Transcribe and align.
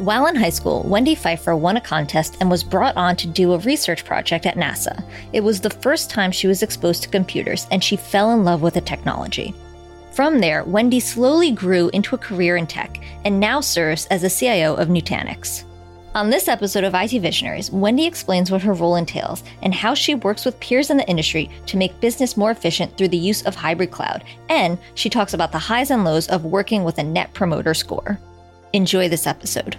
While 0.00 0.28
in 0.28 0.34
high 0.34 0.48
school, 0.48 0.82
Wendy 0.88 1.14
Pfeiffer 1.14 1.54
won 1.54 1.76
a 1.76 1.80
contest 1.82 2.38
and 2.40 2.50
was 2.50 2.64
brought 2.64 2.96
on 2.96 3.16
to 3.16 3.26
do 3.26 3.52
a 3.52 3.58
research 3.58 4.02
project 4.06 4.46
at 4.46 4.56
NASA. 4.56 5.04
It 5.34 5.42
was 5.42 5.60
the 5.60 5.68
first 5.68 6.08
time 6.08 6.32
she 6.32 6.46
was 6.46 6.62
exposed 6.62 7.02
to 7.02 7.10
computers, 7.10 7.66
and 7.70 7.84
she 7.84 7.96
fell 7.96 8.32
in 8.32 8.42
love 8.42 8.62
with 8.62 8.72
the 8.72 8.80
technology. 8.80 9.52
From 10.12 10.40
there, 10.40 10.64
Wendy 10.64 11.00
slowly 11.00 11.50
grew 11.50 11.90
into 11.90 12.14
a 12.14 12.18
career 12.18 12.56
in 12.56 12.66
tech 12.66 13.04
and 13.26 13.38
now 13.38 13.60
serves 13.60 14.06
as 14.06 14.22
the 14.22 14.30
CIO 14.30 14.74
of 14.74 14.88
Nutanix. 14.88 15.64
On 16.14 16.30
this 16.30 16.48
episode 16.48 16.84
of 16.84 16.94
IT 16.94 17.20
Visionaries, 17.20 17.70
Wendy 17.70 18.06
explains 18.06 18.50
what 18.50 18.62
her 18.62 18.72
role 18.72 18.96
entails 18.96 19.44
and 19.60 19.74
how 19.74 19.92
she 19.92 20.14
works 20.14 20.46
with 20.46 20.58
peers 20.60 20.88
in 20.88 20.96
the 20.96 21.08
industry 21.10 21.50
to 21.66 21.76
make 21.76 22.00
business 22.00 22.38
more 22.38 22.52
efficient 22.52 22.96
through 22.96 23.08
the 23.08 23.18
use 23.18 23.42
of 23.42 23.54
hybrid 23.54 23.90
cloud. 23.90 24.24
And 24.48 24.78
she 24.94 25.10
talks 25.10 25.34
about 25.34 25.52
the 25.52 25.58
highs 25.58 25.90
and 25.90 26.06
lows 26.06 26.26
of 26.28 26.46
working 26.46 26.84
with 26.84 26.96
a 26.96 27.02
net 27.02 27.34
promoter 27.34 27.74
score. 27.74 28.18
Enjoy 28.72 29.06
this 29.06 29.26
episode. 29.26 29.76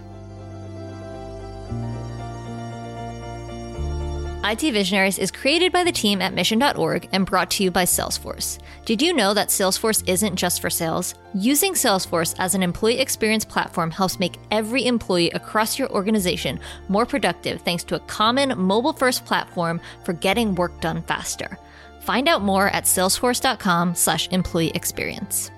IT 4.43 4.61
Visionaries 4.73 5.19
is 5.19 5.29
created 5.29 5.71
by 5.71 5.83
the 5.83 5.91
team 5.91 6.19
at 6.19 6.33
mission.org 6.33 7.07
and 7.11 7.27
brought 7.27 7.51
to 7.51 7.63
you 7.63 7.69
by 7.69 7.83
Salesforce. 7.83 8.59
Did 8.85 8.99
you 8.99 9.13
know 9.13 9.35
that 9.35 9.49
Salesforce 9.49 10.03
isn't 10.07 10.35
just 10.35 10.61
for 10.61 10.69
sales? 10.69 11.13
Using 11.35 11.73
Salesforce 11.73 12.33
as 12.39 12.55
an 12.55 12.63
employee 12.63 12.99
experience 12.99 13.45
platform 13.45 13.91
helps 13.91 14.19
make 14.19 14.39
every 14.49 14.87
employee 14.87 15.29
across 15.31 15.77
your 15.77 15.91
organization 15.91 16.59
more 16.89 17.05
productive 17.05 17.61
thanks 17.61 17.83
to 17.83 17.95
a 17.95 17.99
common 18.01 18.57
mobile 18.59 18.93
first 18.93 19.25
platform 19.25 19.79
for 20.03 20.13
getting 20.13 20.55
work 20.55 20.81
done 20.81 21.03
faster. 21.03 21.59
Find 21.99 22.27
out 22.27 22.41
more 22.41 22.69
at 22.69 22.85
salesforce.com/slash 22.85 24.27
employee 24.29 24.71
experience. 24.73 25.51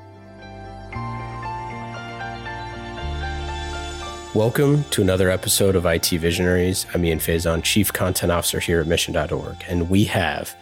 Welcome 4.35 4.85
to 4.85 5.03
another 5.03 5.29
episode 5.29 5.75
of 5.75 5.85
IT 5.85 6.07
Visionaries. 6.07 6.87
I'm 6.91 7.05
Ian 7.05 7.19
Faison, 7.19 7.61
Chief 7.63 7.93
Content 7.93 8.31
Officer 8.31 8.59
here 8.59 8.81
at 8.81 8.87
Mission.org. 8.87 9.63
And 9.67 9.91
we 9.91 10.05
have 10.05 10.55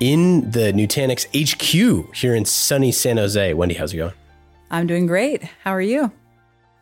in 0.00 0.50
the 0.50 0.72
Nutanix 0.72 1.24
HQ 1.32 2.12
here 2.12 2.34
in 2.34 2.44
sunny 2.44 2.90
San 2.90 3.16
Jose. 3.16 3.54
Wendy, 3.54 3.76
how's 3.76 3.94
it 3.94 3.98
going? 3.98 4.14
I'm 4.72 4.88
doing 4.88 5.06
great. 5.06 5.44
How 5.62 5.70
are 5.70 5.80
you? 5.80 6.10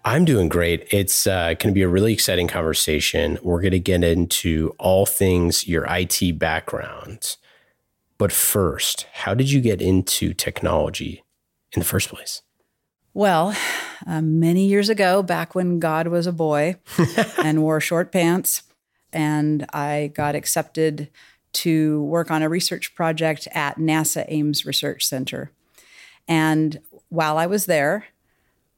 I'm 0.07 0.25
doing 0.25 0.49
great. 0.49 0.89
It's 0.91 1.27
uh, 1.27 1.49
going 1.49 1.69
to 1.69 1.73
be 1.73 1.83
a 1.83 1.89
really 1.89 2.15
exciting 2.15 2.49
conversation. 2.49 3.37
We're 3.43 3.61
going 3.61 3.73
to 3.73 3.79
get 3.79 4.03
into 4.03 4.75
all 4.79 5.05
things 5.05 5.69
your 5.69 5.85
IT 5.87 6.39
background. 6.39 7.37
But 8.17 8.33
first, 8.33 9.07
how 9.13 9.35
did 9.35 9.51
you 9.51 9.61
get 9.61 9.83
into 9.83 10.33
technology 10.33 11.25
in 11.73 11.81
the 11.81 11.87
first 11.87 12.09
place? 12.09 12.41
Well, 13.17 13.57
uh, 14.07 14.21
many 14.21 14.67
years 14.67 14.91
ago, 14.91 15.23
back 15.23 15.55
when 15.55 15.79
God 15.79 16.09
was 16.09 16.27
a 16.27 16.33
boy 16.33 16.77
and 17.43 17.63
wore 17.63 17.81
short 17.81 18.13
pants, 18.13 18.63
and 19.11 19.65
I 19.73 20.13
got 20.15 20.35
accepted 20.35 21.09
to 21.55 22.03
work 22.03 22.31
on 22.31 22.43
a 22.43 22.51
research 22.51 22.95
project 22.95 23.49
at 23.53 23.79
NASA 23.79 24.27
Ames 24.29 24.67
Research 24.67 25.07
Center. 25.07 25.51
And 26.29 26.79
while 27.09 27.39
I 27.39 27.47
was 27.47 27.65
there, 27.65 28.05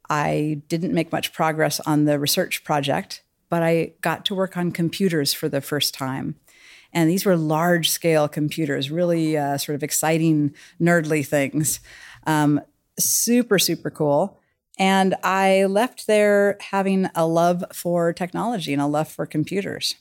I 0.08 0.62
didn't 0.68 0.94
make 0.94 1.10
much 1.10 1.32
progress 1.32 1.80
on 1.80 2.04
the 2.04 2.16
research 2.20 2.62
project, 2.62 3.24
but 3.48 3.64
I 3.64 3.94
got 4.02 4.24
to 4.26 4.36
work 4.36 4.56
on 4.56 4.70
computers 4.70 5.34
for 5.34 5.48
the 5.48 5.60
first 5.60 5.94
time. 5.94 6.36
And 6.92 7.10
these 7.10 7.24
were 7.24 7.36
large 7.36 7.90
scale 7.90 8.28
computers, 8.28 8.88
really 8.88 9.36
uh, 9.36 9.58
sort 9.58 9.74
of 9.74 9.82
exciting, 9.82 10.54
nerdly 10.80 11.26
things. 11.26 11.80
Um, 12.24 12.60
super, 12.98 13.58
super 13.58 13.90
cool. 13.90 14.38
And 14.78 15.16
I 15.24 15.64
left 15.64 16.06
there 16.06 16.56
having 16.60 17.08
a 17.14 17.26
love 17.26 17.64
for 17.72 18.12
technology 18.12 18.72
and 18.72 18.82
a 18.82 18.86
love 18.86 19.08
for 19.08 19.26
computers. 19.26 19.96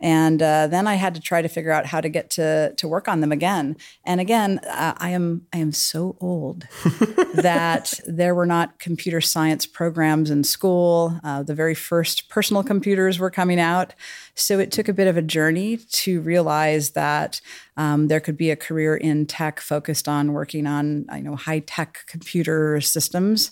And 0.00 0.42
uh, 0.42 0.66
then 0.66 0.86
I 0.86 0.94
had 0.94 1.14
to 1.14 1.20
try 1.20 1.42
to 1.42 1.48
figure 1.48 1.72
out 1.72 1.86
how 1.86 2.00
to 2.00 2.08
get 2.08 2.30
to 2.30 2.72
to 2.76 2.88
work 2.88 3.06
on 3.06 3.20
them 3.20 3.32
again. 3.32 3.76
And 4.04 4.20
again, 4.20 4.58
uh, 4.60 4.94
I 4.96 5.10
am 5.10 5.46
I 5.52 5.58
am 5.58 5.72
so 5.72 6.16
old 6.20 6.66
that 7.34 8.00
there 8.06 8.34
were 8.34 8.46
not 8.46 8.78
computer 8.78 9.20
science 9.20 9.66
programs 9.66 10.30
in 10.30 10.42
school. 10.42 11.20
Uh, 11.22 11.42
the 11.42 11.54
very 11.54 11.74
first 11.74 12.28
personal 12.30 12.62
computers 12.62 13.18
were 13.18 13.30
coming 13.30 13.60
out, 13.60 13.92
so 14.34 14.58
it 14.58 14.72
took 14.72 14.88
a 14.88 14.94
bit 14.94 15.06
of 15.06 15.16
a 15.18 15.22
journey 15.22 15.76
to 15.76 16.20
realize 16.22 16.90
that 16.90 17.40
um, 17.76 18.08
there 18.08 18.20
could 18.20 18.38
be 18.38 18.50
a 18.50 18.56
career 18.56 18.96
in 18.96 19.26
tech 19.26 19.60
focused 19.60 20.08
on 20.08 20.32
working 20.32 20.66
on 20.66 21.04
I 21.10 21.20
know 21.20 21.36
high 21.36 21.60
tech 21.60 22.04
computer 22.06 22.80
systems. 22.80 23.50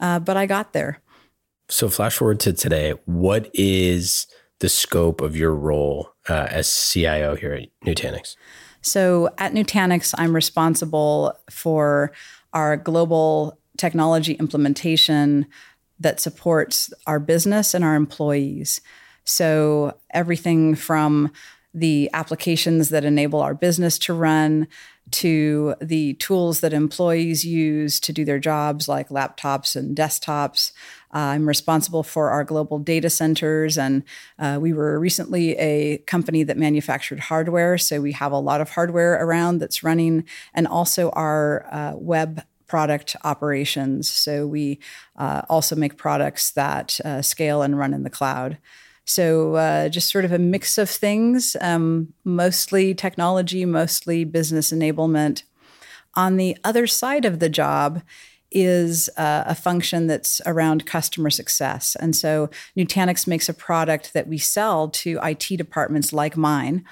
Uh, 0.00 0.18
but 0.18 0.36
I 0.36 0.46
got 0.46 0.72
there. 0.72 1.02
So, 1.68 1.88
flash 1.88 2.16
forward 2.16 2.40
to 2.40 2.52
today. 2.52 2.94
What 3.04 3.48
is 3.54 4.26
the 4.60 4.68
scope 4.68 5.20
of 5.20 5.36
your 5.36 5.54
role 5.54 6.12
uh, 6.28 6.46
as 6.50 6.90
CIO 6.92 7.34
here 7.34 7.52
at 7.52 7.68
Nutanix? 7.84 8.36
So 8.82 9.28
at 9.38 9.52
Nutanix, 9.52 10.14
I'm 10.16 10.34
responsible 10.34 11.36
for 11.50 12.12
our 12.52 12.76
global 12.76 13.58
technology 13.76 14.34
implementation 14.34 15.46
that 15.98 16.20
supports 16.20 16.92
our 17.06 17.18
business 17.18 17.74
and 17.74 17.84
our 17.84 17.94
employees. 17.94 18.80
So 19.24 19.98
everything 20.12 20.74
from 20.74 21.32
the 21.72 22.10
applications 22.12 22.88
that 22.88 23.04
enable 23.04 23.40
our 23.40 23.54
business 23.54 23.98
to 23.98 24.14
run 24.14 24.66
to 25.10 25.74
the 25.80 26.14
tools 26.14 26.60
that 26.60 26.72
employees 26.72 27.44
use 27.44 28.00
to 28.00 28.12
do 28.12 28.24
their 28.24 28.38
jobs, 28.38 28.88
like 28.88 29.08
laptops 29.08 29.76
and 29.76 29.96
desktops. 29.96 30.72
Uh, 31.12 31.34
I'm 31.34 31.46
responsible 31.48 32.02
for 32.02 32.30
our 32.30 32.44
global 32.44 32.78
data 32.78 33.10
centers, 33.10 33.76
and 33.76 34.04
uh, 34.38 34.58
we 34.60 34.72
were 34.72 34.98
recently 34.98 35.56
a 35.58 35.98
company 36.06 36.44
that 36.44 36.56
manufactured 36.56 37.20
hardware. 37.20 37.78
So 37.78 38.00
we 38.00 38.12
have 38.12 38.32
a 38.32 38.38
lot 38.38 38.60
of 38.60 38.70
hardware 38.70 39.14
around 39.14 39.58
that's 39.58 39.82
running, 39.82 40.24
and 40.54 40.66
also 40.66 41.10
our 41.10 41.66
uh, 41.72 41.92
web 41.96 42.42
product 42.66 43.16
operations. 43.24 44.08
So 44.08 44.46
we 44.46 44.78
uh, 45.16 45.42
also 45.48 45.74
make 45.74 45.96
products 45.96 46.52
that 46.52 47.00
uh, 47.04 47.20
scale 47.20 47.62
and 47.62 47.76
run 47.76 47.92
in 47.92 48.04
the 48.04 48.10
cloud. 48.10 48.58
So 49.04 49.56
uh, 49.56 49.88
just 49.88 50.08
sort 50.08 50.24
of 50.24 50.30
a 50.30 50.38
mix 50.38 50.78
of 50.78 50.88
things, 50.88 51.56
um, 51.60 52.14
mostly 52.22 52.94
technology, 52.94 53.64
mostly 53.64 54.22
business 54.24 54.72
enablement. 54.72 55.42
On 56.14 56.36
the 56.36 56.56
other 56.62 56.86
side 56.86 57.24
of 57.24 57.40
the 57.40 57.48
job 57.48 58.02
is 58.50 59.08
uh, 59.16 59.44
a 59.46 59.54
function 59.54 60.06
that's 60.06 60.40
around 60.46 60.86
customer 60.86 61.30
success. 61.30 61.96
And 62.00 62.16
so 62.16 62.50
Nutanix 62.76 63.26
makes 63.26 63.48
a 63.48 63.54
product 63.54 64.12
that 64.12 64.26
we 64.26 64.38
sell 64.38 64.88
to 64.88 65.18
IT 65.22 65.46
departments 65.56 66.12
like 66.12 66.36
mine 66.36 66.84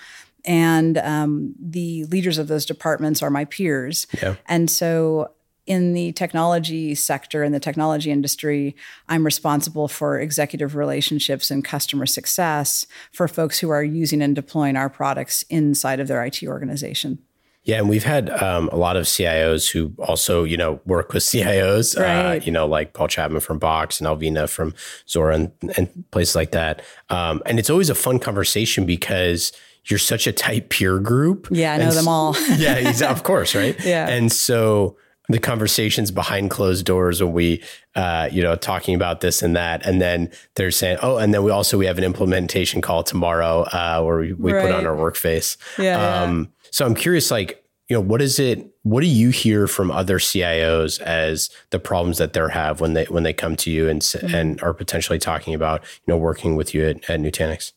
and 0.45 0.99
um, 0.99 1.55
the 1.61 2.05
leaders 2.07 2.39
of 2.39 2.49
those 2.49 2.65
departments 2.65 3.23
are 3.23 3.31
my 3.31 3.45
peers. 3.45 4.07
Yeah. 4.23 4.37
And 4.47 4.71
so 4.71 5.33
in 5.67 5.93
the 5.93 6.13
technology 6.13 6.95
sector, 6.95 7.45
in 7.45 7.53
the 7.53 7.61
technology 7.61 8.11
industry, 8.11 8.75
I'm 9.09 9.25
responsible 9.25 9.87
for 9.87 10.19
executive 10.19 10.75
relationships 10.75 11.51
and 11.51 11.63
customer 11.63 12.07
success 12.07 12.87
for 13.13 13.29
folks 13.29 13.59
who 13.59 13.69
are 13.69 13.85
using 13.85 14.23
and 14.23 14.35
deploying 14.35 14.77
our 14.77 14.89
products 14.89 15.43
inside 15.51 16.01
of 16.01 16.09
their 16.09 16.25
IT 16.25 16.43
organization. 16.45 17.19
Yeah, 17.65 17.79
and 17.79 17.89
we've 17.89 18.05
had 18.05 18.31
um, 18.43 18.69
a 18.69 18.77
lot 18.77 18.97
of 18.97 19.05
CIOs 19.05 19.71
who 19.71 19.93
also, 19.99 20.45
you 20.45 20.57
know, 20.57 20.81
work 20.87 21.13
with 21.13 21.23
CIOs, 21.25 21.99
uh, 21.99 22.03
right. 22.03 22.41
uh, 22.41 22.45
you 22.45 22.53
know, 22.53 22.67
like 22.67 22.95
Paul 22.95 23.09
Chapman 23.09 23.41
from 23.41 23.59
Box 23.59 24.01
and 24.01 24.09
Alvina 24.09 24.49
from 24.49 24.73
Zuora 25.07 25.35
and, 25.35 25.53
and 25.77 26.05
places 26.11 26.35
like 26.35 26.53
that. 26.53 26.83
Um, 27.11 27.43
and 27.45 27.59
it's 27.59 27.71
always 27.71 27.91
a 27.91 27.95
fun 27.95 28.19
conversation 28.19 28.87
because 28.87 29.53
you're 29.85 29.99
such 29.99 30.27
a 30.27 30.33
tight 30.33 30.69
peer 30.69 30.99
group. 30.99 31.49
Yeah, 31.51 31.75
I 31.75 31.79
know 31.79 31.91
them 31.91 32.09
all. 32.09 32.37
yeah, 32.57 32.93
of 33.11 33.23
course, 33.23 33.55
right? 33.55 33.77
Yeah. 33.89 34.09
And 34.09 34.31
so 34.31 34.97
the 35.31 35.39
conversations 35.39 36.11
behind 36.11 36.51
closed 36.51 36.85
doors 36.85 37.23
when 37.23 37.33
we 37.33 37.63
uh, 37.95 38.29
you 38.31 38.43
know 38.43 38.55
talking 38.57 38.95
about 38.95 39.21
this 39.21 39.43
and 39.43 39.57
that 39.57 39.85
and 39.87 40.01
then 40.01 40.31
they're 40.55 40.71
saying 40.71 40.99
oh 41.03 41.17
and 41.17 41.33
then 41.35 41.43
we 41.43 41.51
also 41.51 41.79
we 41.79 41.87
have 41.87 41.99
an 41.99 42.05
implementation 42.05 42.81
call 42.81 43.03
tomorrow 43.03 43.63
uh, 43.63 44.03
where 44.03 44.19
we, 44.19 44.33
we 44.33 44.53
right. 44.53 44.63
put 44.63 44.75
on 44.75 44.87
our 44.87 44.97
work 44.97 45.17
face 45.17 45.57
yeah, 45.79 46.23
um, 46.23 46.41
yeah. 46.41 46.58
So 46.71 46.87
i'm 46.87 46.95
curious 46.95 47.31
like 47.31 47.65
you 47.89 47.97
know 47.97 48.01
what 48.01 48.21
is 48.21 48.39
it 48.39 48.67
what 48.83 49.01
do 49.01 49.07
you 49.07 49.31
hear 49.31 49.67
from 49.67 49.91
other 49.91 50.19
cios 50.19 51.01
as 51.01 51.51
the 51.71 51.79
problems 51.79 52.19
that 52.19 52.33
they 52.33 52.41
have 52.51 52.81
when 52.81 52.95
they 52.95 53.05
when 53.05 53.23
they 53.23 53.33
come 53.33 53.57
to 53.57 53.71
you 53.71 53.89
and 53.89 54.03
mm-hmm. 54.03 54.35
and 54.35 54.63
are 54.63 54.75
potentially 54.75 55.19
talking 55.19 55.55
about 55.55 55.83
you 55.83 56.13
know 56.13 56.19
working 56.19 56.57
with 56.57 56.75
you 56.75 56.85
at, 56.85 57.11
at 57.11 57.21
nutanix 57.21 57.73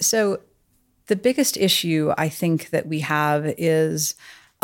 so 0.00 0.40
the 1.06 1.16
biggest 1.16 1.56
issue 1.56 2.12
i 2.16 2.28
think 2.28 2.70
that 2.70 2.86
we 2.86 3.00
have 3.00 3.46
is 3.58 4.14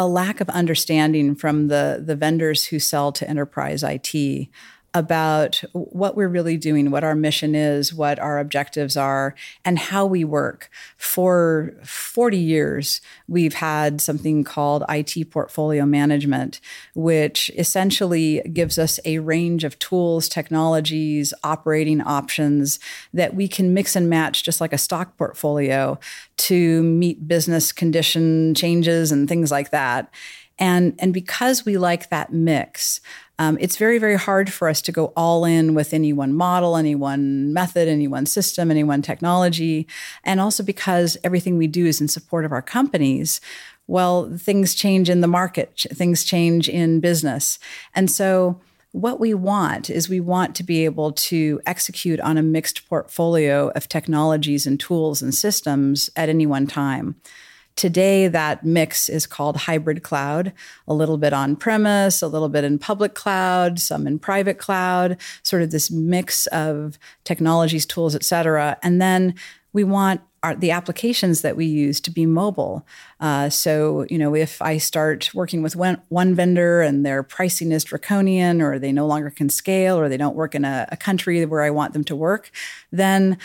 a 0.01 0.07
lack 0.07 0.41
of 0.41 0.49
understanding 0.51 1.35
from 1.35 1.67
the, 1.67 2.01
the 2.07 2.15
vendors 2.15 2.67
who 2.67 2.79
sell 2.79 3.11
to 3.11 3.29
enterprise 3.29 3.83
IT 3.83 4.49
about 4.95 5.63
what 5.73 6.17
we're 6.17 6.29
really 6.29 6.57
doing, 6.57 6.91
what 6.91 7.05
our 7.05 7.15
mission 7.15 7.55
is, 7.55 7.93
what 7.93 8.19
our 8.19 8.39
objectives 8.39 8.97
are, 8.97 9.35
and 9.65 9.79
how 9.79 10.07
we 10.07 10.25
work. 10.25 10.71
For 10.97 11.75
40 11.85 12.39
years, 12.39 13.01
we've 13.29 13.55
had 13.55 14.01
something 14.01 14.45
called 14.45 14.85
IT 14.89 15.31
portfolio 15.31 15.85
management, 15.85 16.61
which 16.95 17.51
essentially 17.57 18.41
gives 18.53 18.79
us 18.79 18.99
a 19.05 19.19
range 19.19 19.63
of 19.63 19.79
tools, 19.79 20.29
technologies, 20.29 21.35
operating 21.45 22.01
options 22.01 22.81
that 23.13 23.35
we 23.35 23.47
can 23.47 23.75
mix 23.75 23.95
and 23.95 24.09
match 24.09 24.43
just 24.43 24.61
like 24.61 24.73
a 24.73 24.79
stock 24.79 25.17
portfolio 25.19 25.99
to 26.39 26.83
meet 26.83 27.29
business 27.29 27.73
condition 27.73 28.55
changes 28.55 29.13
and 29.13 29.29
things 29.29 29.51
like 29.51 29.71
that. 29.71 30.11
And, 30.59 30.95
and 30.99 31.15
because 31.15 31.65
we 31.65 31.79
like 31.79 32.09
that 32.11 32.33
mix, 32.33 33.01
um, 33.39 33.57
it's 33.61 33.77
very, 33.77 33.99
very 33.99 34.17
hard 34.17 34.53
for 34.53 34.69
us 34.69 34.83
to 34.83 34.93
go 34.93 35.13
all 35.17 35.45
in 35.45 35.75
with 35.75 35.95
any 35.95 36.13
one 36.13 36.35
model, 36.35 36.77
any 36.77 36.97
one 36.97 37.53
method, 37.53 37.87
any 37.87 38.09
one 38.09 38.27
system, 38.27 38.71
any 38.71 38.83
one 38.83 39.01
technology. 39.01 39.87
And 40.25 40.41
also 40.41 40.65
because 40.65 41.17
everything 41.23 41.57
we 41.57 41.69
do 41.69 41.87
is 41.87 42.01
in 42.01 42.09
support 42.09 42.45
of 42.45 42.53
our 42.53 42.63
companies, 42.63 43.41
well, 43.87 44.37
things 44.37 44.75
change 44.75 45.09
in 45.09 45.21
the 45.21 45.29
market, 45.29 45.87
things 45.93 46.25
change 46.25 46.69
in 46.69 47.01
business. 47.01 47.59
And 47.95 48.11
so, 48.11 48.61
what 48.93 49.21
we 49.21 49.35
want 49.35 49.91
is 49.91 50.09
we 50.09 50.21
want 50.21 50.55
to 50.57 50.63
be 50.63 50.87
able 50.87 51.13
to 51.13 51.61
execute 51.67 52.19
on 52.21 52.39
a 52.39 52.43
mixed 52.43 52.89
portfolio 52.89 53.69
of 53.75 53.87
technologies 53.87 54.67
and 54.67 54.81
tools 54.81 55.21
and 55.21 55.35
systems 55.35 56.09
at 56.17 56.31
any 56.31 56.47
one 56.47 56.67
time. 56.67 57.15
Today, 57.79 58.27
that 58.27 58.65
mix 58.65 59.09
is 59.09 59.25
called 59.25 59.57
hybrid 59.57 60.03
cloud, 60.03 60.53
a 60.89 60.93
little 60.93 61.17
bit 61.17 61.33
on 61.33 61.55
premise, 61.55 62.23
a 62.23 62.27
little 62.27 62.49
bit 62.49 62.65
in 62.65 62.77
public 62.77 63.15
cloud, 63.15 63.79
some 63.79 64.05
in 64.09 64.19
private 64.19 64.59
cloud, 64.59 65.17
sort 65.45 65.63
of 65.63 65.71
this 65.71 65.89
mix 65.89 66.49
of 66.49 66.99
technologies, 67.23 67.87
tools, 67.87 68.17
et 68.17 68.25
cetera. 68.25 68.77
And 68.83 69.01
then 69.01 69.37
we 69.73 69.85
want 69.85 70.23
our, 70.43 70.57
the 70.57 70.73
applications 70.73 71.43
that 71.43 71.57
we 71.57 71.67
use 71.67 72.01
to 72.01 72.11
be 72.11 72.27
mobile. 72.27 72.85
Uh, 73.21 73.49
so, 73.49 74.07
you 74.11 74.19
know, 74.19 74.35
if 74.35 74.61
I 74.61 74.79
start 74.79 75.31
working 75.33 75.63
with 75.63 75.77
one, 75.77 76.35
vendor 76.35 76.81
and 76.81 77.07
their 77.07 77.23
pricing 77.23 77.71
is 77.71 77.85
draconian 77.85 78.61
or 78.61 78.81
they 78.81 78.91
no 78.91 79.07
longer 79.07 79.31
can 79.31 79.49
scale 79.49 79.97
or 79.99 80.09
they 80.09 80.17
don't 80.17 80.37
work 80.37 80.57
in 80.57 80.65
a, 80.65 80.89
a 80.91 80.97
country 80.97 81.45
where 81.45 81.63
I 81.63 81.71
want 81.71 81.93
them 81.93 82.05
to 82.05 82.17
work, 82.17 82.51
then 82.91 83.39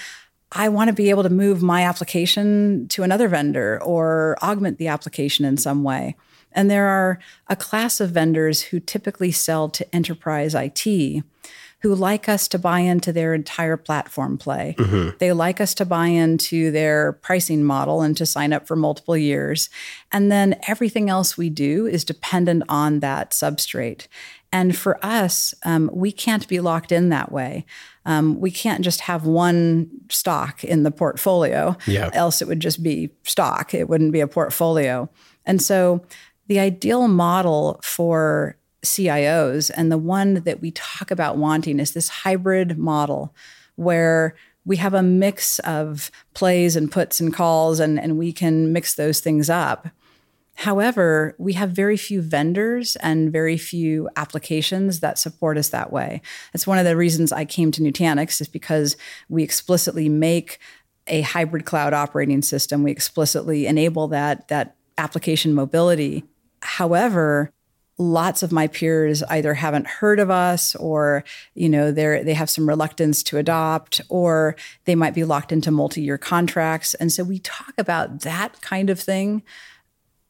I 0.54 0.70
want 0.70 0.90
to 0.90 0.94
be 0.94 1.10
able 1.10 1.24
to 1.24 1.30
move 1.30 1.62
my 1.62 1.84
application 1.84 2.88
to 2.90 3.04
another 3.04 3.28
vendor 3.28 3.82
or 3.84 4.38
augment 4.42 4.78
the 4.78 4.88
application 4.88 5.46
in 5.46 5.58
some 5.58 5.84
way. 5.84 6.16
And 6.52 6.70
there 6.70 6.88
are 6.88 7.20
a 7.48 7.56
class 7.56 8.00
of 8.00 8.12
vendors 8.12 8.62
who 8.62 8.80
typically 8.80 9.32
sell 9.32 9.68
to 9.70 9.96
enterprise 9.96 10.54
IT 10.54 11.24
who 11.84 11.94
like 11.94 12.30
us 12.30 12.48
to 12.48 12.58
buy 12.58 12.80
into 12.80 13.12
their 13.12 13.34
entire 13.34 13.76
platform 13.76 14.38
play. 14.38 14.74
Mm-hmm. 14.80 15.18
They 15.20 15.34
like 15.34 15.60
us 15.60 15.74
to 15.76 15.86
buy 15.86 16.08
into 16.08 16.72
their 16.72 17.12
pricing 17.12 17.62
model 17.62 18.02
and 18.02 18.16
to 18.16 18.26
sign 18.26 18.54
up 18.54 18.66
for 18.66 18.78
multiple 18.78 19.18
years. 19.18 19.70
And 20.10 20.32
then 20.32 20.56
everything 20.66 21.10
else 21.10 21.38
we 21.38 21.50
do 21.50 21.86
is 21.86 22.06
dependent 22.06 22.64
on 22.70 23.02
that 23.02 23.32
substrate. 23.32 24.08
And 24.54 24.78
for 24.78 25.04
us, 25.04 25.56
um, 25.66 25.90
we 25.92 26.12
can't 26.12 26.48
be 26.48 26.60
locked 26.60 26.92
in 26.92 27.10
that 27.10 27.32
way. 27.32 27.66
Um, 28.06 28.40
we 28.40 28.52
can't 28.52 28.84
just 28.84 29.02
have 29.02 29.26
one 29.26 29.90
stock 30.10 30.64
in 30.64 30.84
the 30.84 30.92
portfolio, 30.92 31.76
yeah. 31.88 32.12
else 32.14 32.40
it 32.40 32.48
would 32.48 32.60
just 32.60 32.84
be 32.84 33.10
stock. 33.24 33.74
It 33.74 33.90
wouldn't 33.90 34.14
be 34.14 34.20
a 34.20 34.28
portfolio. 34.28 35.10
And 35.44 35.60
so, 35.60 36.06
the 36.48 36.60
ideal 36.60 37.08
model 37.08 37.80
for 37.82 38.58
CIOs 38.86 39.72
and 39.76 39.92
the 39.92 39.98
one 39.98 40.36
that 40.44 40.62
we 40.62 40.72
talk 40.72 41.10
about 41.10 41.38
wanting 41.38 41.80
is 41.80 41.94
this 41.94 42.10
hybrid 42.10 42.78
model 42.78 43.34
where 43.76 44.36
we 44.66 44.76
have 44.78 44.94
a 44.94 45.02
mix 45.02 45.58
of 45.60 46.12
plays 46.36 46.76
and 46.76 46.92
puts 46.92 47.20
and 47.20 47.34
calls, 47.34 47.80
and, 47.80 48.00
and 48.00 48.20
we 48.20 48.32
can 48.32 48.72
mix 48.72 48.94
those 48.94 49.20
things 49.20 49.50
up. 49.50 49.88
However, 50.56 51.36
we 51.40 51.54
have 51.54 51.72
very 51.72 51.98
few 51.98 52.22
vendors 52.22 52.96
and 52.98 53.32
very 53.32 53.58
few 53.58 54.10
applications 54.16 55.00
that 55.00 55.18
support 55.18 55.58
us 55.58 55.70
that 55.70 55.92
way. 55.92 56.22
That's 56.52 56.68
one 56.68 56.78
of 56.78 56.86
the 56.86 56.96
reasons 56.96 57.32
I 57.32 57.44
came 57.44 57.72
to 57.72 57.82
Nutanix 57.82 58.40
is 58.40 58.48
because 58.48 58.96
we 59.30 59.44
explicitly 59.44 60.10
make 60.10 60.60
a 61.08 61.22
hybrid 61.22 61.66
cloud 61.66 61.94
operating 61.94 62.42
system. 62.42 62.84
We 62.84 62.92
explicitly 62.92 63.66
enable 63.66 64.08
that 64.10 64.48
that 64.48 64.76
application 64.98 65.54
mobility. 65.54 66.24
However, 66.62 67.52
lots 67.98 68.42
of 68.42 68.52
my 68.52 68.68
peers 68.68 69.22
either 69.24 69.54
haven't 69.54 69.86
heard 69.86 70.20
of 70.20 70.30
us 70.30 70.76
or 70.76 71.24
you 71.54 71.70
know 71.70 71.92
they 71.92 72.24
they 72.24 72.34
have 72.34 72.50
some 72.50 72.68
reluctance 72.68 73.22
to 73.22 73.38
adopt 73.38 74.02
or 74.10 74.56
they 74.86 74.96
might 74.96 75.14
be 75.14 75.24
locked 75.24 75.52
into 75.52 75.70
multi-year 75.70 76.18
contracts 76.18 76.96
and 76.96 77.12
so 77.12 77.24
we 77.24 77.38
talk 77.40 77.74
about 77.78 78.22
that 78.22 78.60
kind 78.62 78.90
of 78.90 79.00
thing 79.00 79.44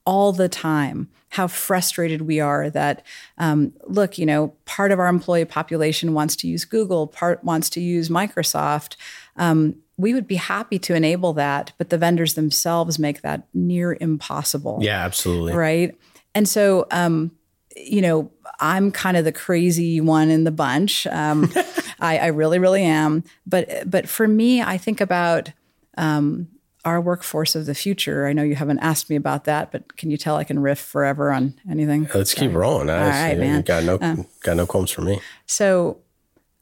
all 0.06 0.32
the 0.32 0.50
time 0.50 1.10
how 1.30 1.48
frustrated 1.48 2.22
we 2.22 2.40
are 2.40 2.70
that 2.70 3.04
um, 3.40 3.74
look 3.88 4.18
you 4.18 4.26
know 4.26 4.54
part 4.66 4.92
of 4.92 5.00
our 5.00 5.08
employee 5.08 5.46
population 5.46 6.14
wants 6.14 6.36
to 6.36 6.48
use 6.48 6.66
google 6.66 7.08
part 7.08 7.44
wants 7.44 7.70
to 7.70 7.82
use 7.82 8.10
microsoft. 8.10 8.96
Um, 9.36 9.76
we 9.98 10.14
would 10.14 10.28
be 10.28 10.36
happy 10.36 10.80
to 10.80 10.96
enable 10.96 11.34
that 11.34 11.72
but 11.78 11.90
the 11.90 11.98
vendors 11.98 12.36
themselves 12.36 13.00
make 13.00 13.22
that 13.22 13.48
near 13.54 13.98
impossible. 14.00 14.80
Yeah 14.82 15.04
absolutely. 15.04 15.54
Right? 15.54 15.96
And 16.36 16.48
so 16.48 16.86
um, 16.92 17.32
you 17.76 18.02
know 18.02 18.32
i'm 18.60 18.92
kind 18.92 19.18
of 19.18 19.26
the 19.26 19.32
crazy 19.32 20.00
one 20.02 20.30
in 20.30 20.44
the 20.44 20.52
bunch. 20.52 21.08
Um, 21.08 21.52
I, 22.00 22.18
I, 22.18 22.28
really 22.28 22.60
really 22.60 22.84
am. 22.84 23.24
But 23.48 23.90
but 23.90 24.08
for 24.08 24.28
me 24.28 24.62
i 24.62 24.78
think 24.78 25.02
about 25.02 25.52
um, 25.98 26.48
our 26.86 27.00
workforce 27.00 27.56
of 27.56 27.66
the 27.66 27.76
future. 27.76 28.28
I 28.28 28.34
know 28.34 28.44
you 28.44 28.56
haven't 28.56 28.80
asked 28.80 29.10
me 29.10 29.16
about 29.16 29.46
that, 29.46 29.72
but 29.72 29.96
can 29.96 30.12
you 30.12 30.18
tell 30.18 30.36
I 30.36 30.44
can 30.44 30.60
riff 30.60 30.80
forever 30.80 31.32
on 31.32 31.54
anything? 31.70 32.10
Let's 32.14 32.36
Sorry. 32.36 32.48
keep 32.48 32.56
rolling. 32.56 32.90
All 32.90 32.98
right, 32.98 33.38
man. 33.38 33.62
Got 33.62 33.84
no, 33.84 33.96
uh, 33.96 34.18
got 34.42 34.58
no 34.58 34.66
qualms 34.66 34.92
for 34.92 35.02
me. 35.02 35.20
So, 35.46 35.98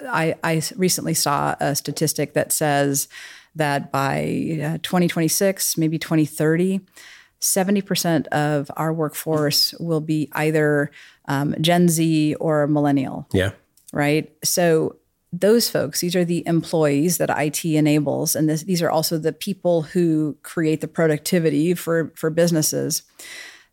I, 0.08 0.36
I 0.44 0.62
recently 0.76 1.14
saw 1.14 1.56
a 1.60 1.76
statistic 1.76 2.34
that 2.34 2.52
says 2.52 3.08
that 3.56 3.92
by 3.92 4.24
uh, 4.64 4.78
2026, 4.82 5.78
maybe 5.78 6.00
2030, 6.00 6.82
70% 7.40 8.28
of 8.28 8.72
our 8.78 8.94
workforce 8.94 9.74
will 9.80 10.02
be 10.02 10.30
either 10.34 10.92
um, 11.28 11.56
Gen 11.60 11.90
Z 11.90 12.36
or 12.36 12.68
millennial. 12.68 13.28
Yeah. 13.34 13.52
Right. 13.94 14.32
So 14.44 14.96
those 15.34 15.70
folks, 15.70 16.02
these 16.02 16.16
are 16.16 16.26
the 16.26 16.46
employees 16.46 17.18
that 17.18 17.30
IT 17.30 17.64
enables, 17.64 18.36
and 18.36 18.50
this, 18.50 18.64
these 18.64 18.82
are 18.82 18.92
also 18.92 19.18
the 19.18 19.32
people 19.32 19.84
who 19.84 20.36
create 20.44 20.82
the 20.82 20.88
productivity 20.88 21.74
for, 21.74 22.12
for 22.16 22.30
businesses. 22.30 23.04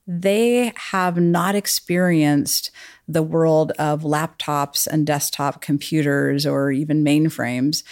They 0.06 0.72
have 0.76 1.18
not 1.18 1.54
experienced 1.56 2.70
the 3.08 3.22
world 3.22 3.72
of 3.72 4.02
laptops 4.02 4.86
and 4.86 5.06
desktop 5.06 5.60
computers 5.60 6.46
or 6.46 6.70
even 6.70 7.04
mainframes. 7.04 7.82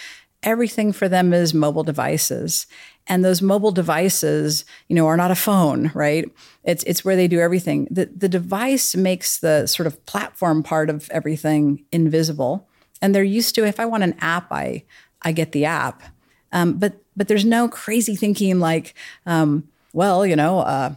Everything 0.43 0.93
for 0.93 1.09
them 1.09 1.33
is 1.33 1.53
mobile 1.53 1.83
devices. 1.83 2.67
And 3.05 3.23
those 3.23 3.41
mobile 3.41 3.71
devices, 3.71 4.65
you 4.87 4.95
know, 4.95 5.07
are 5.07 5.17
not 5.17 5.31
a 5.31 5.35
phone, 5.35 5.91
right? 5.93 6.25
It's 6.63 6.83
it's 6.83 7.05
where 7.05 7.15
they 7.15 7.27
do 7.27 7.39
everything. 7.39 7.87
The 7.89 8.05
the 8.05 8.27
device 8.29 8.95
makes 8.95 9.39
the 9.39 9.65
sort 9.65 9.87
of 9.87 10.05
platform 10.05 10.61
part 10.63 10.89
of 10.89 11.09
everything 11.11 11.85
invisible 11.91 12.66
and 13.01 13.13
they're 13.13 13.23
used 13.23 13.55
to 13.55 13.65
if 13.65 13.79
I 13.79 13.85
want 13.85 14.03
an 14.03 14.15
app, 14.19 14.51
I 14.51 14.83
I 15.21 15.31
get 15.31 15.51
the 15.51 15.65
app. 15.65 16.03
Um, 16.51 16.73
but 16.73 17.01
but 17.15 17.27
there's 17.27 17.45
no 17.45 17.67
crazy 17.67 18.15
thinking 18.15 18.59
like, 18.59 18.93
um, 19.25 19.67
well, 19.93 20.25
you 20.25 20.35
know, 20.35 20.59
uh, 20.59 20.93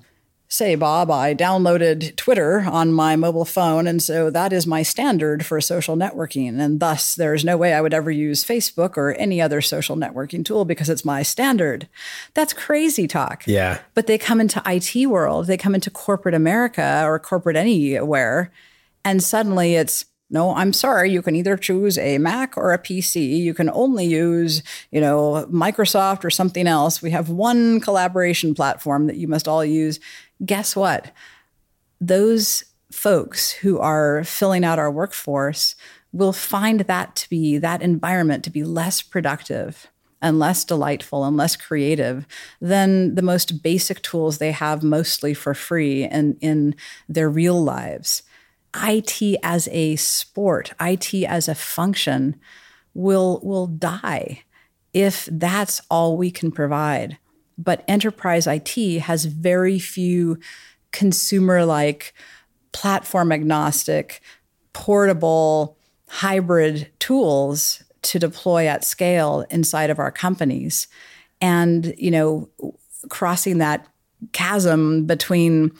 say 0.48 0.74
Bob, 0.74 1.10
I 1.10 1.34
downloaded 1.34 2.16
Twitter 2.16 2.60
on 2.60 2.92
my 2.92 3.14
mobile 3.16 3.44
phone, 3.44 3.86
and 3.86 4.02
so 4.02 4.30
that 4.30 4.52
is 4.52 4.66
my 4.66 4.82
standard 4.82 5.46
for 5.46 5.60
social 5.60 5.96
networking, 5.96 6.60
and 6.60 6.80
thus 6.80 7.14
there's 7.14 7.44
no 7.44 7.56
way 7.56 7.72
I 7.72 7.80
would 7.80 7.94
ever 7.94 8.10
use 8.10 8.44
Facebook 8.44 8.96
or 8.96 9.12
any 9.12 9.40
other 9.40 9.60
social 9.60 9.96
networking 9.96 10.44
tool 10.44 10.64
because 10.64 10.90
it's 10.90 11.04
my 11.04 11.22
standard. 11.22 11.88
That's 12.34 12.52
crazy 12.52 13.06
talk. 13.06 13.44
Yeah. 13.46 13.78
But 13.94 14.06
they 14.06 14.18
come 14.18 14.40
into 14.40 14.62
IT 14.66 15.06
world, 15.06 15.46
they 15.46 15.56
come 15.56 15.74
into 15.74 15.90
corporate 15.90 16.34
America 16.34 17.02
or 17.06 17.18
corporate 17.18 17.56
anywhere, 17.56 18.52
and 19.04 19.22
suddenly 19.22 19.76
it's 19.76 20.04
no, 20.30 20.54
I'm 20.54 20.72
sorry. 20.72 21.10
You 21.10 21.22
can 21.22 21.34
either 21.34 21.56
choose 21.56 21.98
a 21.98 22.18
Mac 22.18 22.56
or 22.56 22.72
a 22.72 22.78
PC. 22.78 23.38
You 23.38 23.52
can 23.52 23.68
only 23.70 24.06
use, 24.06 24.62
you 24.92 25.00
know, 25.00 25.46
Microsoft 25.50 26.24
or 26.24 26.30
something 26.30 26.68
else. 26.68 27.02
We 27.02 27.10
have 27.10 27.28
one 27.28 27.80
collaboration 27.80 28.54
platform 28.54 29.08
that 29.08 29.16
you 29.16 29.26
must 29.26 29.48
all 29.48 29.64
use. 29.64 29.98
Guess 30.44 30.76
what? 30.76 31.10
Those 32.00 32.64
folks 32.92 33.50
who 33.50 33.78
are 33.80 34.22
filling 34.24 34.64
out 34.64 34.78
our 34.78 34.90
workforce 34.90 35.74
will 36.12 36.32
find 36.32 36.80
that 36.80 37.16
to 37.16 37.28
be 37.28 37.58
that 37.58 37.82
environment 37.82 38.44
to 38.44 38.50
be 38.50 38.62
less 38.62 39.02
productive 39.02 39.88
and 40.22 40.38
less 40.38 40.64
delightful 40.64 41.24
and 41.24 41.36
less 41.36 41.56
creative 41.56 42.26
than 42.60 43.14
the 43.14 43.22
most 43.22 43.62
basic 43.62 44.02
tools 44.02 44.38
they 44.38 44.52
have 44.52 44.82
mostly 44.82 45.34
for 45.34 45.54
free 45.54 46.04
and 46.04 46.36
in 46.40 46.74
their 47.08 47.30
real 47.30 47.62
lives. 47.62 48.22
IT 48.76 49.38
as 49.42 49.68
a 49.68 49.96
sport, 49.96 50.72
IT 50.80 51.14
as 51.24 51.48
a 51.48 51.54
function 51.54 52.36
will 52.94 53.40
will 53.42 53.66
die 53.66 54.42
if 54.92 55.28
that's 55.30 55.80
all 55.90 56.16
we 56.16 56.30
can 56.30 56.50
provide. 56.50 57.18
But 57.56 57.84
enterprise 57.86 58.46
IT 58.46 59.00
has 59.00 59.24
very 59.26 59.78
few 59.78 60.38
consumer 60.92 61.64
like 61.64 62.14
platform 62.72 63.32
agnostic, 63.32 64.20
portable, 64.72 65.76
hybrid 66.08 66.90
tools 66.98 67.82
to 68.02 68.18
deploy 68.18 68.66
at 68.66 68.84
scale 68.84 69.44
inside 69.50 69.90
of 69.90 69.98
our 69.98 70.10
companies. 70.10 70.88
And, 71.40 71.94
you 71.96 72.10
know, 72.10 72.48
crossing 73.08 73.58
that 73.58 73.86
chasm 74.32 75.06
between 75.06 75.72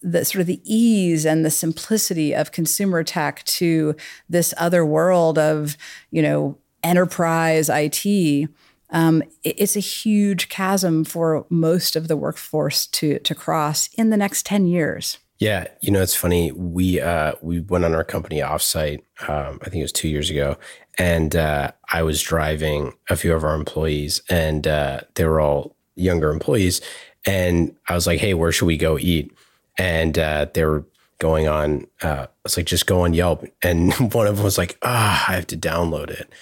the 0.00 0.24
sort 0.24 0.40
of 0.40 0.46
the 0.46 0.60
ease 0.64 1.26
and 1.26 1.44
the 1.44 1.50
simplicity 1.50 2.34
of 2.34 2.52
consumer 2.52 3.02
tech 3.02 3.42
to 3.44 3.96
this 4.28 4.54
other 4.56 4.84
world 4.84 5.38
of, 5.38 5.76
you 6.10 6.22
know, 6.22 6.56
enterprise 6.82 7.68
IT. 7.72 8.48
Um, 8.90 9.22
it's 9.42 9.76
a 9.76 9.80
huge 9.80 10.48
chasm 10.48 11.04
for 11.04 11.46
most 11.50 11.96
of 11.96 12.08
the 12.08 12.16
workforce 12.16 12.86
to 12.86 13.18
to 13.18 13.34
cross 13.34 13.90
in 13.94 14.10
the 14.10 14.16
next 14.16 14.46
10 14.46 14.66
years. 14.66 15.18
Yeah, 15.38 15.68
you 15.80 15.92
know 15.92 16.02
it's 16.02 16.16
funny. 16.16 16.50
We 16.50 17.00
uh, 17.00 17.34
we 17.40 17.60
went 17.60 17.84
on 17.84 17.94
our 17.94 18.02
company 18.02 18.40
offsite. 18.40 19.02
Um, 19.28 19.60
I 19.62 19.66
think 19.66 19.76
it 19.76 19.82
was 19.82 19.92
two 19.92 20.08
years 20.08 20.30
ago, 20.30 20.56
and 20.98 21.36
uh, 21.36 21.70
I 21.92 22.02
was 22.02 22.20
driving 22.20 22.94
a 23.08 23.14
few 23.14 23.32
of 23.34 23.44
our 23.44 23.54
employees, 23.54 24.20
and 24.28 24.66
uh, 24.66 25.02
they 25.14 25.24
were 25.24 25.40
all 25.40 25.76
younger 25.94 26.30
employees. 26.30 26.80
And 27.24 27.76
I 27.88 27.94
was 27.94 28.04
like, 28.04 28.18
"Hey, 28.18 28.34
where 28.34 28.50
should 28.50 28.66
we 28.66 28.76
go 28.76 28.98
eat?" 28.98 29.32
And 29.78 30.18
uh, 30.18 30.46
they 30.52 30.64
were 30.64 30.84
going 31.18 31.48
on. 31.48 31.86
Uh, 32.02 32.26
I 32.26 32.28
was 32.42 32.56
like, 32.56 32.66
"Just 32.66 32.86
go 32.86 33.02
on 33.02 33.14
Yelp." 33.14 33.44
And 33.62 33.92
one 34.14 34.26
of 34.26 34.36
them 34.36 34.44
was 34.44 34.58
like, 34.58 34.76
"Ah, 34.82 35.26
I 35.28 35.34
have 35.34 35.46
to 35.48 35.56
download 35.56 36.10
it." 36.10 36.32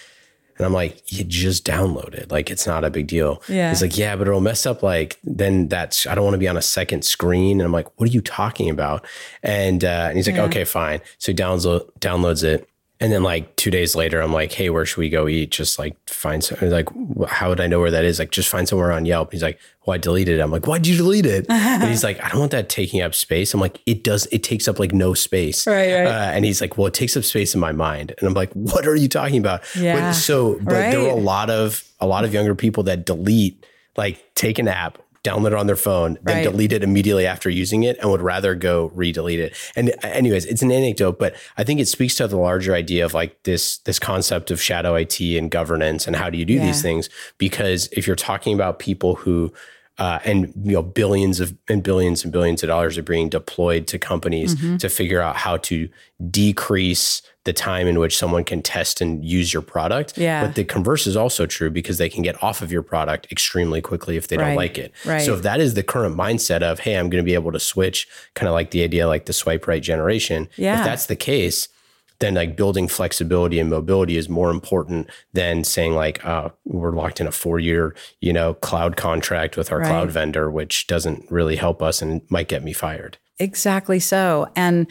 And 0.57 0.65
I'm 0.65 0.73
like, 0.73 1.13
you 1.13 1.23
just 1.25 1.67
download 1.67 2.15
it. 2.15 2.31
Like, 2.31 2.51
it's 2.51 2.67
not 2.67 2.85
a 2.85 2.91
big 2.91 3.07
deal. 3.09 3.43
Yeah. 3.49 3.69
He's 3.69 3.83
like, 3.83 3.99
yeah, 3.99 4.17
but 4.17 4.27
it'll 4.27 4.41
mess 4.41 4.65
up. 4.65 4.83
Like, 4.83 5.19
then 5.23 5.69
that's, 5.69 6.07
I 6.07 6.15
don't 6.15 6.25
want 6.25 6.35
to 6.35 6.39
be 6.39 6.49
on 6.49 6.57
a 6.57 6.63
second 6.63 7.05
screen. 7.05 7.61
And 7.61 7.67
I'm 7.67 7.73
like, 7.73 7.89
what 8.01 8.09
are 8.09 8.13
you 8.13 8.23
talking 8.23 8.71
about? 8.71 9.07
And, 9.43 9.85
uh, 9.85 10.07
and 10.09 10.17
he's 10.17 10.27
like, 10.27 10.37
yeah. 10.37 10.45
okay, 10.45 10.65
fine. 10.65 11.01
So 11.19 11.33
he 11.33 11.37
downloads, 11.37 11.91
downloads 12.01 12.43
it. 12.43 12.69
And 12.99 13.13
then 13.13 13.23
like 13.23 13.55
two 13.57 13.71
days 13.71 13.95
later, 13.95 14.23
I'm 14.23 14.33
like, 14.33 14.53
hey, 14.53 14.71
where 14.71 14.87
should 14.87 14.99
we 14.99 15.11
go 15.11 15.29
eat? 15.29 15.51
Just 15.51 15.79
like 15.79 15.97
find 16.09 16.43
some, 16.43 16.57
like, 16.71 16.89
how 17.29 17.51
would 17.51 17.61
I 17.61 17.67
know 17.67 17.79
where 17.79 17.91
that 17.91 18.05
is? 18.05 18.19
Like, 18.19 18.31
just 18.31 18.49
find 18.49 18.67
somewhere 18.67 18.91
on 18.91 19.05
Yelp. 19.05 19.33
He's 19.33 19.43
like, 19.43 19.59
well, 19.85 19.95
I 19.95 19.99
deleted 19.99 20.39
it. 20.39 20.43
I'm 20.43 20.51
like, 20.51 20.67
why'd 20.67 20.87
you 20.87 20.97
delete 20.97 21.27
it? 21.27 21.45
and 21.51 21.85
he's 21.85 22.03
like, 22.03 22.23
I 22.25 22.31
don't 22.31 22.41
want 22.41 22.53
that 22.53 22.71
taking 22.71 23.03
up 23.03 23.15
space. 23.15 23.53
I'm 23.53 23.61
like, 23.61 23.83
it 23.85 24.03
does, 24.03 24.27
it 24.33 24.43
takes 24.43 24.67
up 24.67 24.79
like 24.79 24.93
no 24.93 25.13
space. 25.13 25.67
Right, 25.67 25.93
right. 25.93 26.07
Uh, 26.07 26.31
and 26.33 26.47
he's 26.47 26.63
like, 26.63 26.79
well, 26.79 26.87
it 26.87 26.95
takes 26.95 27.17
up 27.19 27.25
space 27.25 27.55
in 27.55 27.61
my 27.61 27.73
mind. 27.73 28.15
And 28.19 28.27
I'm 28.27 28.35
like, 28.35 28.53
what 28.55 28.87
are 28.87 28.97
you 28.97 29.09
talking 29.09 29.39
about? 29.39 29.63
Yeah. 29.77 30.01
But, 30.01 30.13
so, 30.15 30.55
but 30.55 30.73
right. 30.73 30.91
there 30.91 31.03
were 31.03 31.09
a 31.11 31.15
lot 31.15 31.51
of, 31.51 31.85
a 32.01 32.07
lot 32.07 32.25
of 32.25 32.33
younger 32.33 32.55
people 32.55 32.85
that 32.85 33.05
delete, 33.05 33.67
like 33.99 34.35
take 34.35 34.59
an 34.59 34.69
app, 34.69 34.99
download 35.27 35.49
it 35.49 35.55
on 35.55 35.67
their 35.67 35.77
phone, 35.77 36.19
then 36.23 36.37
right. 36.37 36.43
delete 36.45 36.73
it 36.73 36.83
immediately 36.83 37.27
after 37.27 37.51
using 37.51 37.83
it 37.83 37.99
and 37.99 38.11
would 38.11 38.23
rather 38.23 38.55
go 38.55 38.91
re-delete 38.95 39.41
it. 39.41 39.57
And 39.75 39.93
anyways, 40.03 40.45
it's 40.47 40.63
an 40.63 40.71
anecdote, 40.71 41.19
but 41.19 41.35
I 41.57 41.65
think 41.65 41.81
it 41.81 41.89
speaks 41.89 42.15
to 42.17 42.29
the 42.29 42.37
larger 42.37 42.75
idea 42.75 43.05
of 43.05 43.15
like 43.15 43.43
this 43.43 43.79
this 43.79 43.99
concept 43.99 44.51
of 44.51 44.61
shadow 44.61 44.95
IT 44.95 45.21
and 45.21 45.51
governance 45.51 46.07
and 46.07 46.17
how 46.17 46.31
do 46.31 46.39
you 46.39 46.45
do 46.45 46.55
yeah. 46.55 46.67
these 46.67 46.83
things? 46.83 47.09
Because 47.39 47.89
if 47.93 48.07
you're 48.07 48.17
talking 48.17 48.55
about 48.55 48.79
people 48.79 49.17
who 49.17 49.53
uh, 49.99 50.19
and 50.25 50.53
you 50.63 50.73
know 50.73 50.83
billions 50.83 51.41
of 51.41 51.57
and 51.69 51.83
billions 51.83 52.23
and 52.23 52.33
billions 52.33 52.63
of 52.63 52.69
dollars 52.69 52.99
are 52.99 53.03
being 53.03 53.29
deployed 53.29 53.87
to 53.87 53.99
companies 53.99 54.55
mm-hmm. 54.55 54.77
to 54.77 54.89
figure 54.89 55.21
out 55.21 55.37
how 55.37 55.57
to 55.57 55.89
decrease 56.31 57.23
the 57.47 57.53
time 57.53 57.87
in 57.87 57.99
which 57.99 58.19
someone 58.19 58.45
can 58.45 58.61
test 58.61 59.01
and 59.01 59.25
use 59.25 59.53
your 59.55 59.63
product. 59.63 60.19
Yeah. 60.19 60.45
But 60.45 60.57
the 60.57 60.65
converse 60.65 61.07
is 61.07 61.17
also 61.17 61.47
true 61.47 61.71
because 61.71 61.97
they 61.97 62.09
can 62.09 62.23
get 62.23 62.43
off 62.43 62.61
of 62.61 62.71
your 62.71 62.83
product 62.83 63.29
extremely 63.33 63.81
quickly 63.81 64.17
if 64.17 64.29
they 64.29 64.37
right. 64.37 64.49
don't 64.49 64.57
like 64.57 64.77
it. 64.77 64.93
Right. 65.07 65.23
So 65.23 65.35
if 65.35 65.43
that 65.43 65.61
is 65.61 65.75
the 65.75 65.83
current 65.83 66.17
mindset 66.17 66.63
of, 66.63 66.81
hey, 66.81 66.95
I'm 66.99 67.09
going 67.09 67.23
to 67.23 67.27
be 67.27 67.35
able 67.35 67.53
to 67.53 67.61
switch, 67.61 68.07
kind 68.35 68.49
of 68.49 68.53
like 68.53 68.73
the 68.73 68.83
idea 68.83 69.07
like 69.07 69.25
the 69.25 69.33
swipe 69.33 69.67
right 69.67 69.83
generation. 69.83 70.49
Yeah. 70.57 70.81
If 70.81 70.85
that's 70.85 71.07
the 71.07 71.17
case, 71.17 71.69
then 72.19 72.35
like 72.35 72.57
building 72.57 72.89
flexibility 72.89 73.61
and 73.61 73.71
mobility 73.71 74.17
is 74.17 74.29
more 74.29 74.51
important 74.51 75.09
than 75.33 75.63
saying 75.65 75.95
like 75.95 76.25
uh, 76.25 76.49
we're 76.65 76.93
locked 76.93 77.21
in 77.21 77.27
a 77.27 77.33
four 77.33 77.61
year 77.61 77.95
you 78.21 78.33
know 78.33 78.55
cloud 78.55 78.97
contract 78.97 79.57
with 79.57 79.71
our 79.71 79.81
right. 79.81 79.89
cloud 79.89 80.11
vendor 80.11 80.51
which 80.51 80.87
doesn't 80.87 81.31
really 81.31 81.57
help 81.57 81.83
us 81.83 82.01
and 82.01 82.23
might 82.31 82.49
get 82.49 82.65
me 82.65 82.73
fired 82.73 83.19
exactly 83.39 84.01
so 84.01 84.51
and 84.57 84.87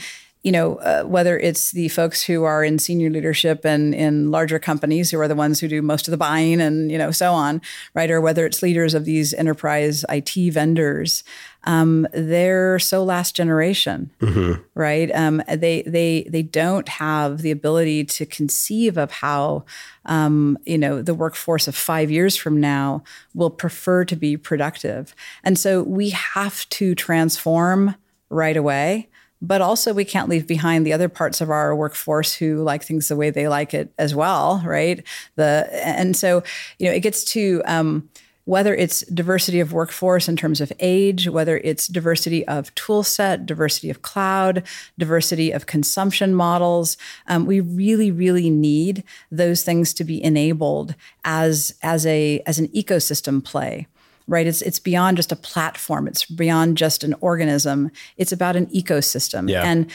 you 0.45 0.51
know, 0.51 0.75
uh, 0.75 1.01
whether 1.01 1.39
it's 1.39 1.71
the 1.71 1.89
folks 1.89 2.21
who 2.21 2.43
are 2.43 2.63
in 2.63 2.77
senior 2.77 3.09
leadership 3.09 3.65
and 3.65 3.95
in 3.95 4.29
larger 4.29 4.59
companies 4.59 5.09
who 5.09 5.19
are 5.19 5.27
the 5.27 5.33
ones 5.33 5.59
who 5.59 5.67
do 5.67 5.81
most 5.81 6.07
of 6.07 6.11
the 6.11 6.17
buying 6.17 6.61
and, 6.61 6.91
you 6.91 6.99
know, 6.99 7.09
so 7.09 7.33
on, 7.33 7.59
right? 7.95 8.11
Or 8.11 8.21
whether 8.21 8.45
it's 8.45 8.61
leaders 8.61 8.93
of 8.93 9.05
these 9.05 9.33
enterprise 9.33 10.05
IT 10.07 10.53
vendors, 10.53 11.23
um, 11.63 12.07
they're 12.13 12.77
so 12.77 13.03
last 13.03 13.35
generation, 13.35 14.11
mm-hmm. 14.19 14.61
right? 14.75 15.09
Um, 15.15 15.41
they 15.47 15.81
they 15.81 16.27
they 16.29 16.43
don't 16.43 16.87
have 16.89 17.39
the 17.39 17.49
ability 17.49 18.03
to 18.05 18.27
conceive 18.27 18.99
of 18.99 19.09
how 19.09 19.65
um, 20.05 20.59
you 20.63 20.77
know 20.77 21.01
the 21.01 21.15
workforce 21.15 21.67
of 21.67 21.75
five 21.75 22.11
years 22.11 22.35
from 22.35 22.59
now 22.61 23.03
will 23.33 23.49
prefer 23.49 24.05
to 24.05 24.15
be 24.15 24.37
productive, 24.37 25.15
and 25.43 25.57
so 25.57 25.81
we 25.81 26.11
have 26.11 26.69
to 26.69 26.93
transform 26.93 27.95
right 28.29 28.57
away 28.57 29.09
but 29.41 29.61
also 29.61 29.93
we 29.93 30.05
can't 30.05 30.29
leave 30.29 30.47
behind 30.47 30.85
the 30.85 30.93
other 30.93 31.09
parts 31.09 31.41
of 31.41 31.49
our 31.49 31.75
workforce 31.75 32.33
who 32.33 32.63
like 32.63 32.83
things 32.83 33.07
the 33.07 33.15
way 33.15 33.29
they 33.29 33.47
like 33.47 33.73
it 33.73 33.93
as 33.97 34.15
well 34.15 34.61
right? 34.65 35.05
The 35.35 35.69
and 35.71 36.15
so 36.15 36.43
you 36.79 36.87
know 36.87 36.93
it 36.93 37.01
gets 37.01 37.23
to 37.25 37.61
um, 37.65 38.09
whether 38.45 38.75
it's 38.75 39.01
diversity 39.07 39.59
of 39.59 39.73
workforce 39.73 40.29
in 40.29 40.35
terms 40.35 40.61
of 40.61 40.71
age, 40.79 41.27
whether 41.27 41.57
it's 41.57 41.87
diversity 41.87 42.47
of 42.47 42.73
tool 42.75 43.03
set, 43.03 43.45
diversity 43.45 43.89
of 43.89 44.03
cloud, 44.03 44.63
diversity 44.97 45.51
of 45.51 45.65
consumption 45.65 46.33
models, 46.33 46.95
um, 47.27 47.45
we 47.45 47.59
really, 47.59 48.11
really 48.11 48.51
need 48.51 49.03
those 49.31 49.63
things 49.63 49.93
to 49.95 50.03
be 50.03 50.23
enabled 50.23 50.95
as 51.23 51.75
as 51.81 52.05
a 52.05 52.41
as 52.45 52.59
an 52.59 52.67
ecosystem 52.69 53.43
play 53.43 53.87
right? 54.27 54.47
It's 54.47 54.61
it's 54.61 54.79
beyond 54.79 55.17
just 55.17 55.31
a 55.31 55.35
platform. 55.35 56.07
It's 56.07 56.25
beyond 56.25 56.77
just 56.77 57.03
an 57.03 57.15
organism. 57.21 57.91
It's 58.17 58.31
about 58.31 58.55
an 58.55 58.67
ecosystem. 58.67 59.49
Yeah. 59.49 59.63
And 59.63 59.91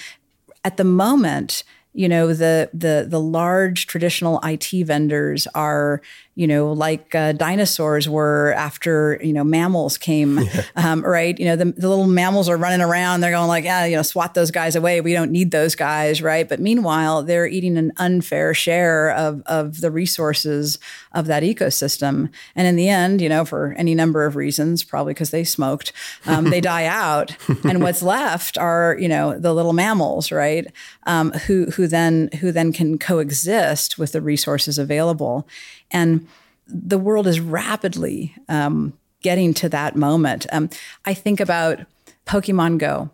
at 0.64 0.76
the 0.76 0.84
moment, 0.84 1.64
you 1.92 2.08
know 2.08 2.28
the 2.28 2.70
the 2.72 3.06
the 3.08 3.20
large 3.20 3.87
traditional 3.87 4.40
IT 4.44 4.87
vendors 4.87 5.46
are 5.54 6.00
you 6.37 6.46
know 6.46 6.72
like 6.72 7.14
uh, 7.14 7.32
dinosaurs 7.32 8.08
were 8.08 8.54
after 8.56 9.20
you 9.22 9.32
know 9.32 9.44
mammals 9.44 9.99
came 9.99 10.38
yeah. 10.38 10.64
um, 10.76 11.02
right? 11.04 11.38
You 11.38 11.46
know 11.46 11.56
the, 11.56 11.66
the 11.66 11.88
little 11.88 12.06
mammals 12.06 12.49
are 12.49 12.56
running 12.56 12.80
around. 12.80 13.20
They're 13.20 13.32
going 13.32 13.49
like 13.49 13.64
yeah 13.64 13.84
you 13.84 13.96
know 13.96 14.02
swat 14.02 14.34
those 14.34 14.50
guys 14.50 14.76
away. 14.76 15.00
We 15.00 15.12
don't 15.12 15.32
need 15.32 15.50
those 15.50 15.75
guys 15.75 16.22
right? 16.22 16.49
But 16.49 16.60
meanwhile 16.60 17.22
they're 17.22 17.46
eating 17.46 17.76
an 17.76 17.92
unfair 17.96 18.54
share 18.54 19.10
of 19.10 19.42
of 19.46 19.80
the 19.80 19.90
resources 19.90 20.78
of 21.12 21.26
that 21.26 21.42
ecosystem. 21.42 22.30
And 22.54 22.66
in 22.66 22.76
the 22.76 22.88
end 22.88 23.20
you 23.20 23.28
know 23.28 23.44
for 23.44 23.75
any 23.76 23.94
number 23.94 24.25
of 24.25 24.37
reasons 24.37 24.84
probably 24.84 25.14
because 25.14 25.30
they 25.30 25.44
smoked 25.44 25.92
um, 26.26 26.50
they 26.50 26.60
die 26.60 26.84
out. 26.87 27.37
And 27.64 27.82
what's 27.82 28.02
left 28.02 28.56
are 28.56 28.96
you 29.00 29.08
know 29.08 29.38
the 29.38 29.52
little 29.52 29.72
mammals 29.72 30.30
right? 30.30 30.66
Um, 31.06 31.32
who 31.32 31.66
who 31.66 31.88
then 31.88 32.30
who 32.40 32.52
then 32.52 32.72
can 32.72 32.99
coexist 32.99 33.99
with 33.99 34.12
the 34.12 34.22
resources 34.22 34.78
available. 34.78 35.46
And 35.90 36.28
the 36.72 36.98
world 36.98 37.26
is 37.26 37.40
rapidly 37.40 38.34
um, 38.48 38.92
getting 39.22 39.54
to 39.54 39.68
that 39.68 39.96
moment. 39.96 40.46
Um, 40.52 40.70
I 41.04 41.14
think 41.14 41.40
about 41.40 41.80
Pokemon 42.26 42.78
Go. 42.78 43.10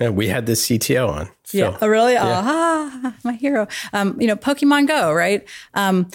Yeah, 0.00 0.10
we 0.10 0.28
had 0.28 0.46
this 0.46 0.66
CTO 0.66 1.08
on. 1.08 1.30
Phil. 1.44 1.70
Yeah. 1.70 1.78
Oh, 1.80 1.86
really? 1.86 2.14
Yeah. 2.14 2.42
Ah, 2.44 3.14
my 3.24 3.34
hero. 3.34 3.68
Um, 3.92 4.20
you 4.20 4.26
know, 4.26 4.36
Pokemon 4.36 4.88
Go, 4.88 5.12
right? 5.12 5.46
Um, 5.74 6.08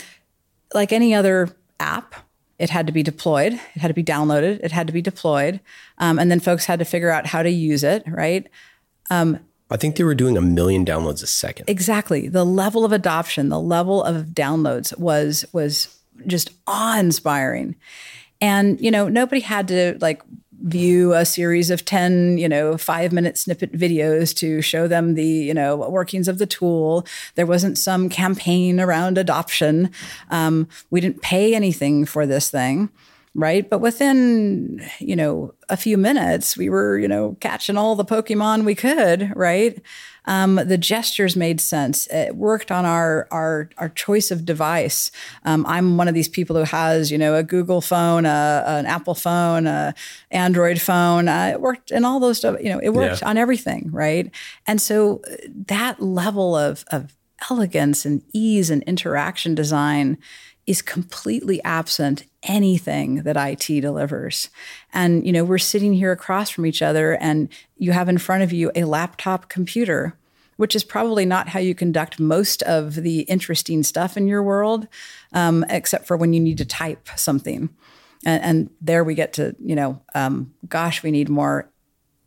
like 0.74 0.91
any 0.91 1.13
other 1.13 1.50
app, 1.79 2.15
it 2.60 2.70
had 2.70 2.88
to 2.88 2.94
be 2.94 3.03
deployed. 3.03 3.53
It 3.53 3.79
had 3.79 3.89
to 3.89 3.94
be 3.94 4.03
downloaded. 4.03 4.60
It 4.63 4.72
had 4.72 4.88
to 4.88 4.94
be 4.94 5.01
deployed. 5.01 5.60
Um, 6.00 6.17
and 6.20 6.32
then 6.32 6.39
folks 6.39 6.65
had 6.65 6.79
to 6.79 6.86
figure 6.86 7.12
out 7.12 7.27
how 7.27 7.44
to 7.44 7.50
use 7.50 7.84
it, 7.84 8.03
right? 8.08 8.48
Um, 9.10 9.39
I 9.70 9.77
think 9.77 9.96
they 9.98 10.03
were 10.03 10.15
doing 10.15 10.38
a 10.38 10.41
million 10.41 10.86
downloads 10.86 11.22
a 11.22 11.27
second. 11.27 11.70
Exactly. 11.70 12.29
The 12.29 12.46
level 12.46 12.86
of 12.86 12.91
adoption, 12.91 13.50
the 13.50 13.60
level 13.60 14.01
of 14.03 14.27
downloads 14.27 14.98
was 14.98 15.46
was 15.51 15.97
just 16.26 16.52
awe-inspiring. 16.66 17.76
And 18.42 18.80
you 18.80 18.92
know, 18.92 19.08
nobody 19.08 19.42
had 19.42 19.68
to 19.70 19.98
like 20.00 20.22
view 20.64 21.14
a 21.14 21.24
series 21.24 21.70
of 21.70 21.86
10 21.86 22.40
you 22.40 22.50
know 22.50 22.78
5 22.78 23.14
minute 23.14 23.38
snippet 23.38 23.72
videos 23.74 24.36
to 24.38 24.60
show 24.60 24.88
them 24.88 25.14
the 25.14 25.24
you 25.24 25.54
know 25.54 25.76
workings 25.76 26.28
of 26.28 26.40
the 26.40 26.48
tool. 26.48 27.06
There 27.36 27.46
wasn't 27.46 27.78
some 27.78 28.10
campaign 28.10 28.80
around 28.80 29.18
adoption. 29.18 29.92
Um, 30.30 30.68
we 30.90 31.00
didn't 31.00 31.22
pay 31.22 31.54
anything 31.54 32.06
for 32.06 32.26
this 32.26 32.50
thing 32.50 32.90
right? 33.38 33.70
But 33.70 33.82
within, 33.82 34.84
you 35.00 35.15
know, 35.15 35.53
a 35.70 35.77
few 35.77 35.96
minutes, 35.96 36.58
we 36.58 36.70
were, 36.70 36.98
you 36.98 37.08
know, 37.08 37.38
catching 37.39 37.77
all 37.77 37.96
the 37.96 38.03
Pokemon 38.03 38.65
we 38.65 38.74
could, 38.74 39.32
right? 39.36 39.79
Um, 40.25 40.56
the 40.56 40.77
gestures 40.77 41.36
made 41.36 41.62
sense. 41.62 42.08
It 42.08 42.36
worked 42.36 42.72
on 42.72 42.84
our 42.84 43.27
our 43.29 43.70
our 43.77 43.89
choice 43.89 44.32
of 44.32 44.44
device. 44.44 45.12
Um, 45.46 45.65
I'm 45.67 45.98
one 45.98 46.08
of 46.08 46.15
these 46.15 46.27
people 46.27 46.56
who 46.56 46.63
has, 46.63 47.12
you 47.12 47.17
know, 47.17 47.36
a 47.36 47.44
Google 47.44 47.79
phone, 47.79 48.25
a, 48.25 48.63
an 48.65 48.88
Apple 48.88 49.15
phone, 49.15 49.67
a 49.67 49.94
Android 50.32 50.82
phone. 50.82 51.27
Uh, 51.27 51.51
it 51.53 51.62
worked 51.62 51.91
in 51.91 52.06
all 52.06 52.20
those 52.20 52.39
stuff. 52.39 52.58
You 52.60 52.72
know, 52.72 52.79
it 52.79 52.89
worked 52.89 53.22
yeah. 53.22 53.29
on 53.29 53.38
everything, 53.38 53.89
right? 53.91 54.32
And 54.65 54.82
so 54.82 55.22
uh, 55.32 55.36
that 55.67 56.01
level 56.01 56.56
of 56.56 56.84
of 56.91 57.15
elegance 57.51 58.03
and 58.03 58.24
ease 58.34 58.72
and 58.72 58.82
interaction 58.84 59.53
design 59.53 60.17
is 60.65 60.82
completely 60.82 61.63
absent 61.63 62.25
anything 62.48 63.24
that 63.24 63.38
IT 63.38 63.82
delivers. 63.82 64.50
And 64.94 65.25
you 65.25 65.32
know, 65.32 65.44
we're 65.44 65.58
sitting 65.58 65.94
here 65.94 66.12
across 66.12 66.50
from 66.50 66.66
each 66.66 66.82
other 66.82 67.16
and 67.18 67.50
you 67.77 67.92
have 67.92 68.10
in 68.10 68.18
front 68.18 68.44
of 68.44 68.51
you 68.51 68.72
a 68.75 68.86
laptop 68.86 69.50
computer, 69.50 70.16
which 70.56 70.75
is 70.75 70.84
probably 70.84 71.25
not 71.25 71.50
how 71.50 71.60
you 71.60 71.75
conduct 71.75 72.20
most 72.20 72.63
of 72.63 72.96
the 72.96 73.22
interesting 73.22 73.84
stuff 73.84 74.18
in 74.18 74.27
your 74.27 74.42
world, 74.42 74.88
um, 75.34 75.66
except 75.70 76.08
for 76.08 76.18
when 76.18 76.34
you 76.34 76.39
need 76.39 76.58
to 76.58 76.66
type 76.66 77.08
something. 77.16 77.70
And, 78.25 78.44
and 78.44 78.70
there 78.82 79.04
we 79.04 79.13
get 79.13 79.34
to, 79.34 79.56
you 79.63 79.75
know, 79.75 80.01
um, 80.16 80.54
gosh, 80.68 81.04
we 81.04 81.12
need 81.12 81.30
more 81.30 81.70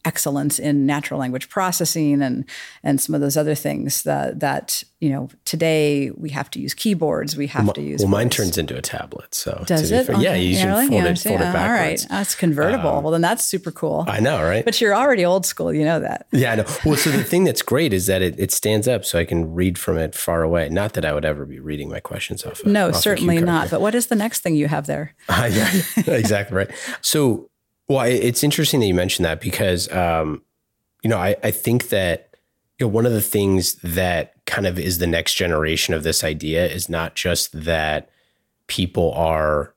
excellence 0.05 0.59
in 0.59 0.87
natural 0.87 1.21
language 1.21 1.49
processing 1.49 2.23
and 2.23 2.45
and 2.83 3.01
some 3.01 3.15
of 3.15 3.21
those 3.21 3.37
other 3.37 3.55
things 3.55 4.03
that 4.03 4.41
that 4.41 4.83
you 5.01 5.11
know 5.11 5.29
today 5.45 6.11
we 6.17 6.31
have 6.31 6.51
to 6.51 6.61
use 6.61 6.75
keyboards 6.75 7.37
we 7.37 7.47
have 7.47 7.65
well, 7.65 7.75
to 7.75 7.83
use 7.83 8.01
well 8.01 8.09
voice. 8.09 8.19
mine 8.19 8.31
turns 8.31 8.59
into 8.59 8.77
a 8.77 8.83
tablet 8.83 9.35
so 9.35 9.63
does 9.67 9.91
it? 9.91 10.09
okay. 10.09 10.21
yeah 10.21 10.35
you 10.35 10.67
really? 10.67 10.89
fold, 10.89 11.05
it, 11.05 11.19
fold 11.19 11.37
it 11.37 11.39
backwards 11.41 12.07
all 12.07 12.17
right 12.17 12.21
that's 12.21 12.35
convertible. 12.35 12.91
Um, 12.91 13.05
well 13.05 13.13
then 13.13 13.21
that's 13.21 13.45
super 13.45 13.71
cool. 13.71 14.05
I 14.09 14.21
know 14.21 14.43
right? 14.43 14.65
But 14.65 14.81
you're 14.81 14.95
already 14.95 15.25
old 15.25 15.47
school 15.47 15.73
you 15.73 15.85
know 15.85 16.01
that. 16.01 16.27
Yeah 16.33 16.53
I 16.53 16.57
know. 16.57 16.67
Well 16.85 16.97
so 16.97 17.11
the 17.11 17.25
thing 17.25 17.45
that's 17.45 17.63
great 17.63 17.93
is 17.93 18.07
that 18.07 18.23
it, 18.23 18.39
it 18.39 18.53
stands 18.53 18.89
up 18.89 19.05
so 19.05 19.19
I 19.19 19.25
can 19.25 19.55
read 19.55 19.79
from 19.79 19.97
it 19.99 20.15
far 20.15 20.43
away. 20.43 20.69
Not 20.69 20.95
that 20.95 21.05
I 21.05 21.13
would 21.13 21.25
ever 21.25 21.47
be 21.47 21.61
reading 21.61 21.89
my 21.89 22.01
questions 22.01 22.45
off 22.45 22.61
of, 22.61 22.67
no 22.67 22.89
off 22.89 22.97
certainly 22.97 23.41
not 23.41 23.71
but 23.71 23.81
what 23.81 23.95
is 23.95 24.07
the 24.07 24.17
next 24.17 24.41
thing 24.41 24.55
you 24.55 24.69
have 24.69 24.87
there? 24.87 25.15
Uh, 25.31 25.49
yeah 25.51 25.71
exactly 26.07 26.57
right. 26.57 26.71
So 27.01 27.49
well, 27.91 28.07
it's 28.07 28.45
interesting 28.45 28.79
that 28.79 28.87
you 28.87 28.95
mentioned 28.95 29.25
that 29.25 29.41
because, 29.41 29.91
um, 29.91 30.43
you 31.03 31.11
know, 31.11 31.19
I, 31.19 31.35
I 31.43 31.51
think 31.51 31.89
that 31.89 32.37
you 32.79 32.87
know 32.87 32.89
one 32.89 33.05
of 33.05 33.11
the 33.11 33.21
things 33.21 33.75
that 33.83 34.35
kind 34.47 34.65
of 34.65 34.79
is 34.79 34.99
the 34.99 35.09
next 35.09 35.35
generation 35.35 35.93
of 35.93 36.05
this 36.05 36.23
idea 36.23 36.69
is 36.69 36.89
not 36.89 37.17
just 37.17 37.65
that 37.65 38.09
people 38.69 39.13
are 39.15 39.75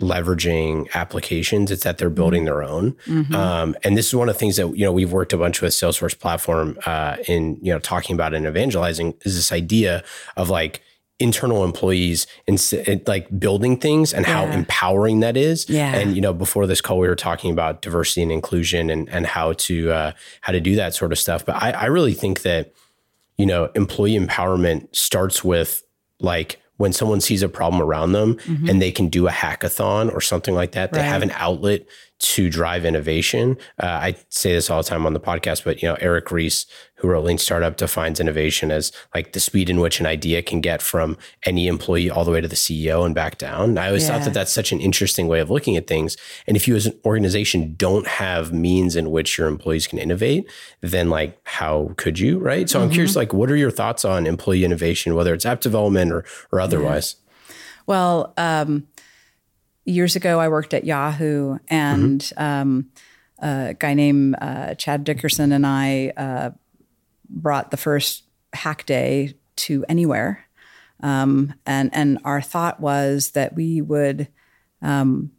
leveraging 0.00 0.88
applications 0.94 1.70
it's 1.70 1.84
that 1.84 1.98
they're 1.98 2.08
building 2.08 2.46
their 2.46 2.62
own 2.62 2.92
mm-hmm. 3.04 3.34
um, 3.34 3.76
and 3.84 3.98
this 3.98 4.06
is 4.06 4.14
one 4.14 4.30
of 4.30 4.34
the 4.34 4.38
things 4.38 4.56
that 4.56 4.74
you 4.74 4.82
know 4.82 4.92
we've 4.92 5.12
worked 5.12 5.34
a 5.34 5.36
bunch 5.36 5.60
with 5.60 5.74
salesforce 5.74 6.18
platform 6.18 6.78
uh, 6.86 7.18
in 7.28 7.58
you 7.60 7.70
know 7.70 7.78
talking 7.78 8.14
about 8.14 8.32
and 8.32 8.46
evangelizing 8.46 9.12
is 9.26 9.34
this 9.34 9.52
idea 9.52 10.02
of 10.38 10.48
like 10.48 10.80
internal 11.20 11.64
employees 11.64 12.26
and 12.48 12.60
like 13.06 13.38
building 13.38 13.78
things 13.78 14.12
and 14.12 14.26
yeah. 14.26 14.32
how 14.32 14.52
empowering 14.52 15.20
that 15.20 15.36
is. 15.36 15.68
Yeah. 15.68 15.94
And 15.94 16.16
you 16.16 16.20
know, 16.20 16.32
before 16.32 16.66
this 16.66 16.80
call, 16.80 16.98
we 16.98 17.06
were 17.06 17.14
talking 17.14 17.52
about 17.52 17.82
diversity 17.82 18.22
and 18.22 18.32
inclusion 18.32 18.90
and 18.90 19.08
and 19.10 19.26
how 19.26 19.52
to 19.52 19.92
uh, 19.92 20.12
how 20.40 20.52
to 20.52 20.60
do 20.60 20.74
that 20.76 20.94
sort 20.94 21.12
of 21.12 21.18
stuff. 21.18 21.44
But 21.44 21.56
I, 21.62 21.70
I 21.72 21.84
really 21.86 22.14
think 22.14 22.42
that 22.42 22.72
you 23.40 23.46
know, 23.46 23.70
employee 23.74 24.18
empowerment 24.18 24.94
starts 24.94 25.42
with 25.42 25.82
like 26.18 26.60
when 26.76 26.92
someone 26.92 27.20
sees 27.20 27.42
a 27.42 27.48
problem 27.48 27.80
around 27.80 28.12
them 28.12 28.36
mm-hmm. 28.36 28.68
and 28.68 28.82
they 28.82 28.92
can 28.92 29.08
do 29.08 29.28
a 29.28 29.30
hackathon 29.30 30.12
or 30.14 30.20
something 30.20 30.54
like 30.54 30.72
that, 30.72 30.92
right. 30.92 31.00
they 31.00 31.02
have 31.02 31.22
an 31.22 31.30
outlet 31.34 31.86
to 32.18 32.50
drive 32.50 32.84
innovation. 32.84 33.56
Uh, 33.82 33.86
I 33.86 34.16
say 34.28 34.52
this 34.52 34.68
all 34.68 34.82
the 34.82 34.88
time 34.88 35.06
on 35.06 35.14
the 35.14 35.20
podcast, 35.20 35.64
but 35.64 35.82
you 35.82 35.88
know, 35.88 35.96
Eric 36.00 36.30
Ries, 36.30 36.66
who 37.00 37.08
wrote 37.08 37.24
Lean 37.24 37.38
Startup, 37.38 37.76
defines 37.76 38.20
innovation 38.20 38.70
as 38.70 38.92
like 39.14 39.32
the 39.32 39.40
speed 39.40 39.70
in 39.70 39.80
which 39.80 40.00
an 40.00 40.06
idea 40.06 40.42
can 40.42 40.60
get 40.60 40.82
from 40.82 41.16
any 41.44 41.66
employee 41.66 42.10
all 42.10 42.24
the 42.24 42.30
way 42.30 42.40
to 42.40 42.48
the 42.48 42.56
CEO 42.56 43.04
and 43.04 43.14
back 43.14 43.38
down. 43.38 43.78
I 43.78 43.88
always 43.88 44.04
yeah. 44.04 44.18
thought 44.18 44.24
that 44.24 44.34
that's 44.34 44.52
such 44.52 44.72
an 44.72 44.80
interesting 44.80 45.28
way 45.28 45.40
of 45.40 45.50
looking 45.50 45.76
at 45.76 45.86
things. 45.86 46.16
And 46.46 46.56
if 46.56 46.68
you 46.68 46.76
as 46.76 46.86
an 46.86 46.98
organization 47.04 47.74
don't 47.76 48.06
have 48.06 48.52
means 48.52 48.96
in 48.96 49.10
which 49.10 49.38
your 49.38 49.48
employees 49.48 49.86
can 49.86 49.98
innovate, 49.98 50.48
then 50.80 51.10
like 51.10 51.38
how 51.44 51.92
could 51.96 52.18
you, 52.18 52.38
right? 52.38 52.68
So 52.68 52.78
mm-hmm. 52.78 52.88
I'm 52.88 52.92
curious, 52.92 53.16
like, 53.16 53.32
what 53.32 53.50
are 53.50 53.56
your 53.56 53.70
thoughts 53.70 54.04
on 54.04 54.26
employee 54.26 54.64
innovation, 54.64 55.14
whether 55.14 55.34
it's 55.34 55.46
app 55.46 55.60
development 55.60 56.12
or 56.12 56.24
or 56.52 56.60
otherwise? 56.60 57.16
Yeah. 57.16 57.26
Well, 57.86 58.34
um, 58.36 58.86
years 59.84 60.16
ago, 60.16 60.38
I 60.38 60.48
worked 60.48 60.74
at 60.74 60.84
Yahoo, 60.84 61.58
and 61.68 62.20
mm-hmm. 62.20 62.42
um, 62.42 62.90
a 63.38 63.74
guy 63.78 63.94
named 63.94 64.36
uh, 64.40 64.74
Chad 64.74 65.04
Dickerson 65.04 65.52
and 65.52 65.66
I 65.66 66.12
uh, 66.16 66.50
brought 67.30 67.70
the 67.70 67.76
first 67.76 68.24
hack 68.52 68.84
day 68.86 69.34
to 69.56 69.84
anywhere. 69.88 70.44
Um, 71.02 71.54
and 71.64 71.90
and 71.94 72.18
our 72.24 72.42
thought 72.42 72.80
was 72.80 73.30
that 73.30 73.54
we 73.54 73.80
would 73.80 74.28
um, 74.82 75.30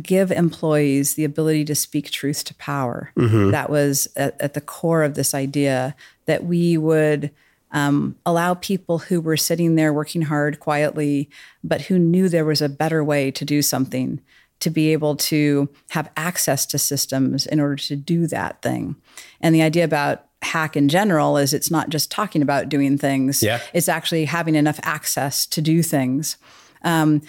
give 0.00 0.30
employees 0.30 1.14
the 1.14 1.24
ability 1.24 1.64
to 1.66 1.74
speak 1.74 2.10
truth 2.10 2.44
to 2.44 2.54
power. 2.54 3.12
Mm-hmm. 3.16 3.50
That 3.50 3.70
was 3.70 4.08
at, 4.16 4.40
at, 4.40 4.54
the 4.54 4.60
core 4.60 5.02
of 5.02 5.14
this 5.14 5.34
idea 5.34 5.94
that 6.26 6.44
we 6.44 6.76
would 6.76 7.30
um, 7.72 8.16
allow 8.26 8.54
people 8.54 8.98
who 8.98 9.20
were 9.20 9.36
sitting 9.36 9.74
there 9.74 9.92
working 9.92 10.22
hard 10.22 10.60
quietly, 10.60 11.30
but 11.64 11.82
who 11.82 11.98
knew 11.98 12.28
there 12.28 12.44
was 12.44 12.62
a 12.62 12.68
better 12.68 13.02
way 13.02 13.30
to 13.30 13.44
do 13.44 13.62
something 13.62 14.20
to 14.60 14.70
be 14.70 14.92
able 14.92 15.16
to 15.16 15.68
have 15.90 16.10
access 16.16 16.64
to 16.66 16.78
systems 16.78 17.46
in 17.46 17.58
order 17.58 17.76
to 17.76 17.96
do 17.96 18.26
that 18.28 18.62
thing. 18.62 18.94
And 19.40 19.54
the 19.54 19.62
idea 19.62 19.84
about 19.84 20.26
hack 20.42 20.76
in 20.76 20.88
general 20.88 21.36
is 21.36 21.54
it's 21.54 21.70
not 21.70 21.88
just 21.88 22.10
talking 22.10 22.42
about 22.42 22.68
doing 22.68 22.98
things, 22.98 23.42
yeah. 23.42 23.60
it's 23.72 23.88
actually 23.88 24.24
having 24.24 24.54
enough 24.54 24.80
access 24.82 25.46
to 25.46 25.60
do 25.60 25.82
things. 25.82 26.36
Um, 26.82 27.22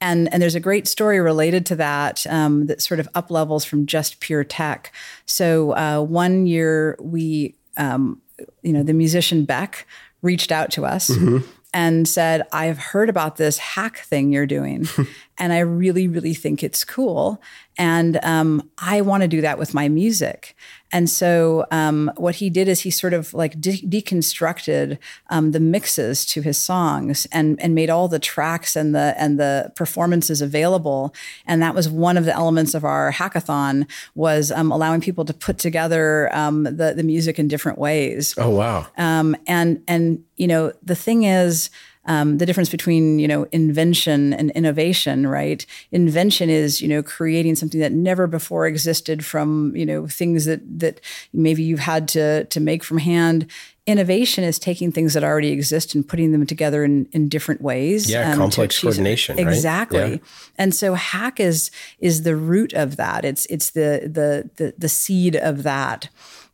and, 0.00 0.32
and 0.32 0.40
there's 0.40 0.54
a 0.54 0.60
great 0.60 0.86
story 0.86 1.18
related 1.18 1.66
to 1.66 1.76
that 1.76 2.24
um, 2.28 2.66
that 2.66 2.80
sort 2.80 3.00
of 3.00 3.08
up 3.14 3.30
levels 3.32 3.64
from 3.64 3.84
just 3.84 4.20
pure 4.20 4.44
tech. 4.44 4.94
So 5.26 5.72
uh, 5.72 6.02
one 6.02 6.46
year 6.46 6.96
we 7.00 7.56
um, 7.78 8.20
you 8.62 8.72
know, 8.72 8.82
the 8.82 8.92
musician 8.92 9.44
Beck 9.44 9.86
reached 10.22 10.52
out 10.52 10.70
to 10.72 10.84
us 10.84 11.08
mm-hmm. 11.10 11.38
and 11.72 12.06
said, 12.06 12.46
I've 12.52 12.78
heard 12.78 13.08
about 13.08 13.36
this 13.36 13.58
hack 13.58 13.98
thing 13.98 14.32
you're 14.32 14.46
doing, 14.46 14.86
and 15.38 15.52
I 15.52 15.60
really, 15.60 16.08
really 16.08 16.34
think 16.34 16.62
it's 16.62 16.84
cool. 16.84 17.40
And 17.76 18.18
um, 18.24 18.68
I 18.78 19.00
want 19.00 19.22
to 19.22 19.28
do 19.28 19.40
that 19.40 19.56
with 19.56 19.72
my 19.72 19.88
music. 19.88 20.56
And 20.90 21.08
so 21.08 21.66
um, 21.70 22.10
what 22.16 22.36
he 22.36 22.50
did 22.50 22.66
is 22.66 22.80
he 22.80 22.90
sort 22.90 23.12
of 23.12 23.32
like 23.34 23.60
de- 23.60 23.82
deconstructed 23.82 24.98
um, 25.30 25.52
the 25.52 25.60
mixes 25.60 26.24
to 26.26 26.40
his 26.40 26.56
songs 26.56 27.26
and 27.30 27.60
and 27.60 27.74
made 27.74 27.90
all 27.90 28.08
the 28.08 28.18
tracks 28.18 28.74
and 28.74 28.94
the 28.94 29.14
and 29.18 29.38
the 29.38 29.72
performances 29.76 30.40
available. 30.40 31.14
And 31.46 31.62
that 31.62 31.74
was 31.74 31.88
one 31.88 32.16
of 32.16 32.24
the 32.24 32.34
elements 32.34 32.74
of 32.74 32.84
our 32.84 33.12
hackathon 33.12 33.86
was 34.14 34.50
um, 34.50 34.72
allowing 34.72 35.00
people 35.00 35.24
to 35.26 35.34
put 35.34 35.58
together 35.58 36.34
um, 36.34 36.64
the 36.64 36.94
the 36.96 37.04
music 37.04 37.38
in 37.38 37.48
different 37.48 37.78
ways. 37.78 38.34
Oh 38.38 38.50
wow! 38.50 38.86
Um, 38.96 39.36
and 39.46 39.82
and 39.86 40.24
you 40.36 40.46
know 40.46 40.72
the 40.82 40.96
thing 40.96 41.24
is 41.24 41.70
um, 42.08 42.38
the 42.38 42.46
difference 42.46 42.70
between 42.70 43.18
you 43.18 43.28
know 43.28 43.46
invention 43.52 44.32
and 44.32 44.50
innovation 44.52 45.26
right 45.26 45.64
invention 45.92 46.50
is 46.50 46.80
you 46.82 46.88
know 46.88 47.02
creating 47.02 47.54
something 47.54 47.80
that 47.80 47.92
never 47.92 48.26
before 48.26 48.66
existed 48.66 49.24
from 49.24 49.76
you 49.76 49.86
know 49.86 50.08
things 50.08 50.46
that 50.46 50.60
that 50.80 51.00
maybe 51.32 51.62
you've 51.62 51.78
had 51.78 52.08
to 52.08 52.44
to 52.46 52.58
make 52.58 52.82
from 52.82 52.98
hand 52.98 53.46
innovation 53.88 54.44
is 54.44 54.58
taking 54.58 54.92
things 54.92 55.14
that 55.14 55.24
already 55.24 55.48
exist 55.48 55.94
and 55.94 56.06
putting 56.06 56.30
them 56.30 56.44
together 56.44 56.84
in, 56.84 57.08
in 57.12 57.26
different 57.26 57.62
ways. 57.62 58.08
Yeah, 58.08 58.32
um, 58.32 58.38
complex 58.38 58.78
coordination. 58.80 59.36
Right? 59.36 59.48
Exactly. 59.48 60.10
Yeah. 60.10 60.16
And 60.58 60.74
so 60.74 60.92
hack 60.92 61.40
is 61.40 61.70
is 61.98 62.22
the 62.22 62.36
root 62.36 62.74
of 62.74 62.96
that. 62.96 63.24
It's 63.24 63.46
it's 63.46 63.70
the 63.70 64.02
the 64.04 64.50
the, 64.56 64.74
the 64.76 64.88
seed 64.90 65.36
of 65.36 65.62
that. 65.62 66.10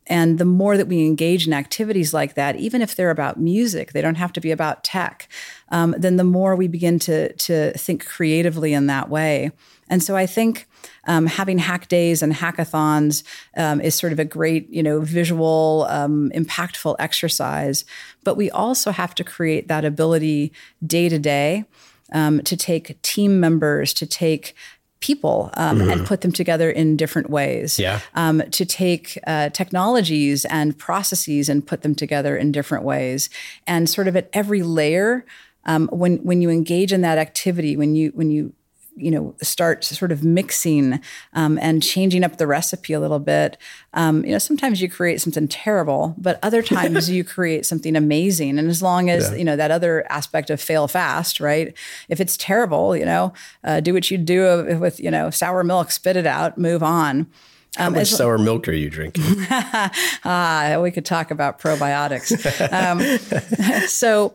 And 0.07 0.37
the 0.37 0.45
more 0.45 0.77
that 0.77 0.87
we 0.87 1.05
engage 1.05 1.47
in 1.47 1.53
activities 1.53 2.13
like 2.13 2.35
that, 2.35 2.55
even 2.57 2.81
if 2.81 2.95
they're 2.95 3.09
about 3.09 3.39
music, 3.39 3.91
they 3.91 4.01
don't 4.01 4.15
have 4.15 4.33
to 4.33 4.41
be 4.41 4.51
about 4.51 4.83
tech, 4.83 5.27
um, 5.69 5.95
then 5.97 6.17
the 6.17 6.23
more 6.23 6.55
we 6.55 6.67
begin 6.67 6.99
to, 6.99 7.33
to 7.33 7.71
think 7.73 8.05
creatively 8.05 8.73
in 8.73 8.85
that 8.87 9.09
way. 9.09 9.51
And 9.89 10.01
so 10.03 10.15
I 10.15 10.25
think 10.25 10.67
um, 11.05 11.25
having 11.27 11.57
hack 11.57 11.87
days 11.87 12.21
and 12.21 12.33
hackathons 12.33 13.23
um, 13.57 13.81
is 13.81 13.95
sort 13.95 14.13
of 14.13 14.19
a 14.19 14.25
great, 14.25 14.69
you 14.69 14.83
know, 14.83 14.99
visual, 15.01 15.87
um, 15.89 16.31
impactful 16.35 16.95
exercise. 16.99 17.85
But 18.23 18.35
we 18.35 18.49
also 18.51 18.91
have 18.91 19.15
to 19.15 19.23
create 19.23 19.67
that 19.67 19.85
ability 19.85 20.51
day 20.85 21.09
to 21.09 21.19
day 21.19 21.65
um, 22.11 22.41
to 22.43 22.55
take 22.55 23.01
team 23.01 23.39
members, 23.39 23.93
to 23.93 24.05
take 24.05 24.55
people 24.99 25.51
um, 25.55 25.79
mm-hmm. 25.79 25.89
and 25.89 26.05
put 26.05 26.21
them 26.21 26.31
together 26.31 26.69
in 26.69 26.97
different 26.97 27.29
ways. 27.29 27.77
Yeah. 27.77 27.99
Um, 28.15 28.41
to 28.51 28.65
take 28.65 29.19
uh, 29.27 29.49
technologies 29.49 30.45
and 30.45 30.77
processes 30.77 31.49
and 31.49 31.65
put 31.65 31.81
them 31.81 31.95
together 31.95 32.35
in 32.37 32.51
different 32.51 32.83
ways. 32.83 33.29
And 33.67 33.89
sort 33.89 34.07
of 34.07 34.15
at 34.15 34.29
every 34.33 34.63
layer, 34.63 35.25
um, 35.65 35.87
when 35.91 36.17
when 36.17 36.41
you 36.41 36.49
engage 36.49 36.93
in 36.93 37.01
that 37.01 37.17
activity, 37.17 37.75
when 37.75 37.95
you 37.95 38.11
when 38.15 38.31
you 38.31 38.53
you 38.95 39.11
know 39.11 39.35
start 39.41 39.83
sort 39.83 40.11
of 40.11 40.23
mixing 40.23 40.99
um, 41.33 41.59
and 41.61 41.83
changing 41.83 42.23
up 42.23 42.37
the 42.37 42.47
recipe 42.47 42.93
a 42.93 42.99
little 42.99 43.19
bit 43.19 43.57
um, 43.93 44.23
you 44.25 44.31
know 44.31 44.37
sometimes 44.37 44.81
you 44.81 44.89
create 44.89 45.21
something 45.21 45.47
terrible 45.47 46.15
but 46.17 46.39
other 46.41 46.61
times 46.75 47.09
you 47.09 47.23
create 47.23 47.65
something 47.65 47.95
amazing 47.95 48.57
and 48.57 48.69
as 48.69 48.81
long 48.81 49.09
as 49.09 49.31
yeah. 49.31 49.37
you 49.37 49.43
know 49.43 49.55
that 49.55 49.71
other 49.71 50.05
aspect 50.11 50.49
of 50.49 50.61
fail 50.61 50.87
fast 50.87 51.39
right 51.39 51.75
if 52.09 52.19
it's 52.19 52.37
terrible 52.37 52.95
you 52.95 53.05
know 53.05 53.33
uh, 53.63 53.79
do 53.79 53.93
what 53.93 54.09
you 54.09 54.17
do 54.17 54.77
with 54.79 54.99
you 54.99 55.11
know 55.11 55.29
sour 55.29 55.63
milk 55.63 55.91
spit 55.91 56.15
it 56.15 56.25
out 56.25 56.57
move 56.57 56.81
on 56.81 57.27
how 57.75 57.87
um, 57.87 57.93
much 57.93 58.07
sour 58.07 58.37
milk 58.37 58.67
are 58.69 58.73
you 58.73 58.89
drinking? 58.89 59.23
ah, 59.49 60.79
we 60.81 60.91
could 60.91 61.05
talk 61.05 61.29
about 61.29 61.59
probiotics. 61.59 62.31
um, 63.81 63.87
so, 63.87 64.33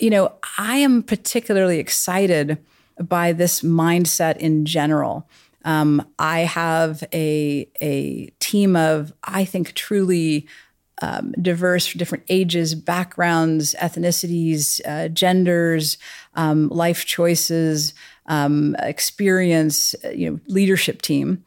you 0.00 0.10
know, 0.10 0.32
I 0.56 0.78
am 0.78 1.02
particularly 1.02 1.78
excited 1.78 2.58
by 3.00 3.32
this 3.32 3.60
mindset 3.60 4.36
in 4.38 4.64
general. 4.64 5.28
Um, 5.64 6.06
I 6.18 6.40
have 6.40 7.04
a 7.12 7.68
a 7.80 8.26
team 8.40 8.76
of 8.76 9.12
I 9.24 9.44
think 9.44 9.74
truly 9.74 10.46
um, 11.00 11.32
diverse, 11.40 11.92
different 11.92 12.24
ages, 12.28 12.74
backgrounds, 12.74 13.74
ethnicities, 13.74 14.80
uh, 14.84 15.08
genders, 15.08 15.96
um, 16.34 16.68
life 16.70 17.04
choices, 17.04 17.94
um, 18.26 18.74
experience, 18.80 19.94
you 20.12 20.30
know, 20.30 20.40
leadership 20.48 21.02
team, 21.02 21.44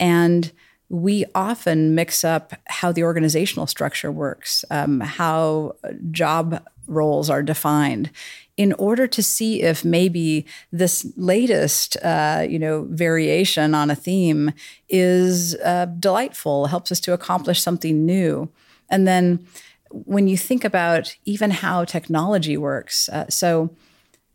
and 0.00 0.52
we 0.88 1.24
often 1.34 1.94
mix 1.94 2.24
up 2.24 2.54
how 2.66 2.92
the 2.92 3.02
organizational 3.02 3.66
structure 3.66 4.12
works, 4.12 4.64
um, 4.70 5.00
how 5.00 5.74
job 6.10 6.64
roles 6.86 7.28
are 7.28 7.42
defined 7.42 8.10
in 8.56 8.72
order 8.74 9.06
to 9.06 9.22
see 9.22 9.62
if 9.62 9.84
maybe 9.84 10.46
this 10.72 11.06
latest 11.16 11.96
uh, 12.02 12.46
you 12.48 12.58
know 12.58 12.86
variation 12.90 13.74
on 13.74 13.90
a 13.90 13.96
theme 13.96 14.52
is 14.88 15.54
uh, 15.56 15.86
delightful 15.98 16.66
helps 16.66 16.90
us 16.90 17.00
to 17.00 17.12
accomplish 17.12 17.60
something 17.60 18.04
new. 18.06 18.48
And 18.88 19.06
then 19.06 19.46
when 19.90 20.28
you 20.28 20.36
think 20.36 20.64
about 20.64 21.16
even 21.24 21.50
how 21.50 21.84
technology 21.84 22.56
works 22.56 23.08
uh, 23.08 23.28
so 23.28 23.70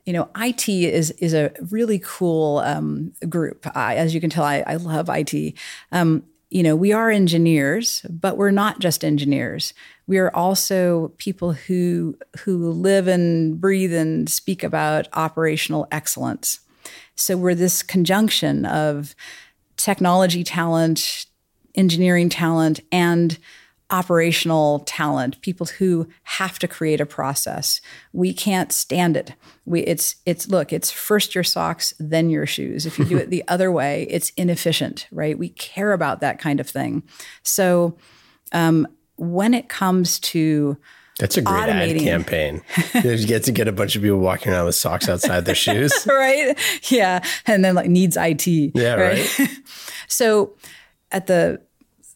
you 0.05 0.13
know 0.13 0.29
it 0.35 0.67
is 0.67 1.11
is 1.11 1.33
a 1.33 1.51
really 1.69 1.99
cool 1.99 2.59
um, 2.59 3.13
group. 3.29 3.67
I, 3.75 3.95
as 3.95 4.13
you 4.13 4.21
can 4.21 4.29
tell 4.29 4.43
i, 4.43 4.63
I 4.65 4.75
love 4.75 5.09
it 5.09 5.53
um, 5.91 6.23
you 6.49 6.63
know 6.63 6.75
we 6.75 6.93
are 6.93 7.09
engineers 7.09 8.05
but 8.09 8.37
we're 8.37 8.51
not 8.51 8.79
just 8.79 9.03
engineers 9.03 9.73
we 10.11 10.17
are 10.17 10.35
also 10.35 11.13
people 11.19 11.53
who 11.53 12.17
who 12.39 12.69
live 12.69 13.07
and 13.07 13.61
breathe 13.61 13.93
and 13.93 14.29
speak 14.29 14.61
about 14.61 15.07
operational 15.13 15.87
excellence. 15.89 16.59
So 17.15 17.37
we're 17.37 17.55
this 17.55 17.81
conjunction 17.81 18.65
of 18.65 19.15
technology 19.77 20.43
talent, 20.43 21.27
engineering 21.75 22.27
talent, 22.27 22.81
and 22.91 23.37
operational 23.89 24.79
talent, 24.79 25.41
people 25.41 25.67
who 25.67 26.09
have 26.23 26.59
to 26.59 26.67
create 26.67 26.99
a 26.99 27.05
process. 27.05 27.79
We 28.11 28.33
can't 28.33 28.73
stand 28.73 29.15
it. 29.15 29.33
We 29.63 29.79
it's 29.79 30.17
it's 30.25 30.49
look, 30.49 30.73
it's 30.73 30.91
first 30.91 31.33
your 31.33 31.45
socks, 31.45 31.93
then 31.99 32.29
your 32.29 32.45
shoes. 32.45 32.85
If 32.85 32.99
you 32.99 33.05
do 33.05 33.17
it 33.17 33.29
the 33.29 33.45
other 33.47 33.71
way, 33.71 34.07
it's 34.09 34.31
inefficient, 34.31 35.07
right? 35.09 35.39
We 35.39 35.47
care 35.47 35.93
about 35.93 36.19
that 36.19 36.37
kind 36.37 36.59
of 36.59 36.69
thing. 36.69 37.03
So 37.43 37.95
um, 38.51 38.89
when 39.17 39.53
it 39.53 39.69
comes 39.69 40.19
to 40.19 40.77
that's 41.21 41.37
a 41.37 41.41
great 41.41 41.69
automating. 41.69 41.97
ad 41.97 42.01
campaign. 42.01 42.61
you 42.95 43.27
get 43.27 43.43
to 43.43 43.51
get 43.51 43.67
a 43.67 43.71
bunch 43.71 43.95
of 43.95 44.01
people 44.01 44.17
walking 44.17 44.51
around 44.51 44.65
with 44.65 44.75
socks 44.75 45.07
outside 45.07 45.45
their 45.45 45.53
shoes. 45.53 45.93
right. 46.07 46.57
Yeah. 46.89 47.23
And 47.45 47.63
then 47.63 47.75
like 47.75 47.89
needs 47.89 48.17
IT. 48.19 48.47
Yeah. 48.47 48.95
Right. 48.95 49.39
right? 49.39 49.49
so 50.07 50.55
at 51.11 51.27
the 51.27 51.61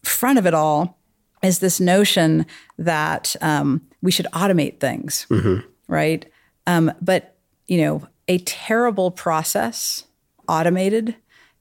front 0.04 0.40
of 0.40 0.48
it 0.48 0.56
all 0.56 0.98
is 1.44 1.60
this 1.60 1.80
notion 1.80 2.48
that 2.80 3.36
um, 3.42 3.82
we 4.02 4.10
should 4.12 4.28
automate 4.34 4.80
things. 4.80 5.28
Mm-hmm. 5.30 5.68
Right. 5.88 6.26
Um, 6.66 6.92
but, 7.00 7.38
you 7.68 7.82
know, 7.82 8.08
a 8.28 8.40
terrible 8.40 9.12
process 9.12 10.06
automated 10.48 11.16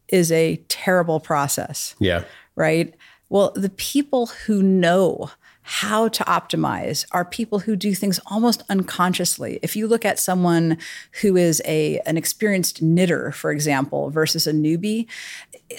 is 0.09 0.33
a 0.33 0.57
terrible 0.69 1.21
process. 1.21 1.95
Yeah. 1.99 2.25
Right. 2.57 2.95
Well, 3.35 3.51
the 3.57 3.71
people 3.71 4.27
who 4.27 4.63
know 4.63 5.33
how 5.63 6.07
to 6.07 6.23
optimize 6.23 7.05
are 7.11 7.25
people 7.25 7.59
who 7.59 7.75
do 7.75 7.93
things 7.93 8.21
almost 8.27 8.63
unconsciously. 8.69 9.59
If 9.61 9.75
you 9.75 9.89
look 9.89 10.05
at 10.05 10.21
someone 10.21 10.79
who 11.21 11.37
is 11.37 11.61
a 11.65 11.99
an 12.07 12.17
experienced 12.17 12.81
knitter, 12.81 13.33
for 13.33 13.51
example, 13.51 14.11
versus 14.11 14.47
a 14.47 14.53
newbie, 14.53 15.07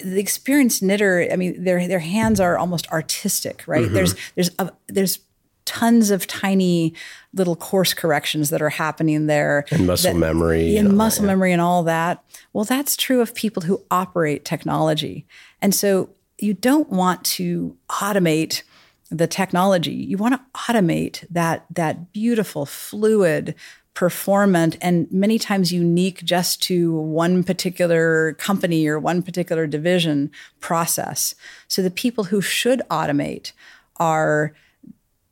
the 0.04 0.20
experienced 0.20 0.82
knitter, 0.82 1.26
I 1.32 1.36
mean, 1.36 1.64
their 1.64 1.88
their 1.88 2.00
hands 2.00 2.40
are 2.40 2.58
almost 2.58 2.92
artistic, 2.92 3.64
right? 3.66 3.86
Mm-hmm. 3.86 3.94
There's 3.94 4.14
there's 4.34 4.50
a, 4.58 4.70
there's 4.88 5.20
tons 5.64 6.10
of 6.10 6.26
tiny 6.26 6.92
little 7.32 7.56
course 7.56 7.94
corrections 7.94 8.50
that 8.50 8.60
are 8.60 8.68
happening 8.68 9.28
there 9.28 9.64
and 9.70 9.86
muscle 9.86 10.12
that, 10.12 10.18
memory 10.18 10.76
and, 10.76 10.88
and 10.88 10.98
muscle 10.98 11.22
that, 11.22 11.28
yeah. 11.28 11.32
memory 11.34 11.52
and 11.52 11.60
all 11.60 11.82
that 11.82 12.22
well 12.52 12.64
that's 12.64 12.96
true 12.96 13.20
of 13.20 13.34
people 13.34 13.64
who 13.64 13.82
operate 13.90 14.44
technology 14.44 15.26
and 15.60 15.74
so 15.74 16.08
you 16.38 16.54
don't 16.54 16.90
want 16.90 17.24
to 17.24 17.76
automate 17.88 18.62
the 19.10 19.26
technology. 19.26 19.92
You 19.92 20.16
want 20.16 20.34
to 20.34 20.60
automate 20.72 21.24
that 21.30 21.66
that 21.70 22.12
beautiful, 22.12 22.66
fluid, 22.66 23.54
performant, 23.94 24.76
and 24.82 25.10
many 25.10 25.38
times 25.38 25.72
unique 25.72 26.22
just 26.24 26.62
to 26.64 26.94
one 26.94 27.44
particular 27.44 28.34
company 28.34 28.86
or 28.86 28.98
one 28.98 29.22
particular 29.22 29.66
division 29.66 30.30
process. 30.60 31.34
So 31.68 31.82
the 31.82 31.90
people 31.90 32.24
who 32.24 32.40
should 32.40 32.82
automate 32.90 33.52
are 33.96 34.52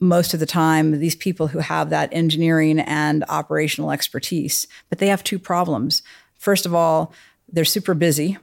most 0.00 0.34
of 0.34 0.40
the 0.40 0.46
time 0.46 0.98
these 0.98 1.16
people 1.16 1.48
who 1.48 1.58
have 1.58 1.90
that 1.90 2.08
engineering 2.12 2.78
and 2.80 3.24
operational 3.28 3.90
expertise. 3.90 4.66
But 4.88 4.98
they 4.98 5.08
have 5.08 5.24
two 5.24 5.38
problems. 5.38 6.02
First 6.38 6.66
of 6.66 6.74
all, 6.74 7.12
they're 7.48 7.64
super 7.64 7.94
busy 7.94 8.38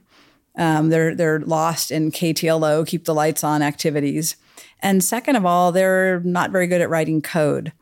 um, 0.56 0.90
they're 0.90 1.14
they're 1.14 1.40
lost 1.40 1.90
in 1.90 2.10
KTLO, 2.10 2.86
keep 2.86 3.04
the 3.04 3.14
lights 3.14 3.42
on 3.42 3.62
activities, 3.62 4.36
and 4.80 5.02
second 5.02 5.36
of 5.36 5.46
all, 5.46 5.72
they're 5.72 6.20
not 6.20 6.50
very 6.50 6.66
good 6.66 6.80
at 6.80 6.90
writing 6.90 7.22
code. 7.22 7.72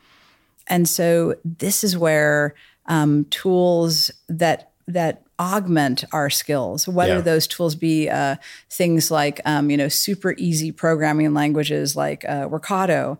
And 0.68 0.88
so 0.88 1.34
this 1.44 1.82
is 1.82 1.98
where 1.98 2.54
um, 2.86 3.24
tools 3.26 4.10
that 4.28 4.70
that 4.86 5.22
augment 5.40 6.04
our 6.12 6.28
skills, 6.28 6.86
whether 6.86 7.14
yeah. 7.14 7.20
those 7.20 7.46
tools 7.46 7.74
be 7.74 8.08
uh, 8.08 8.36
things 8.68 9.10
like 9.10 9.40
um, 9.44 9.70
you 9.70 9.76
know 9.76 9.88
super 9.88 10.34
easy 10.36 10.70
programming 10.70 11.34
languages 11.34 11.96
like 11.96 12.24
uh, 12.28 12.48
Workato 12.48 13.18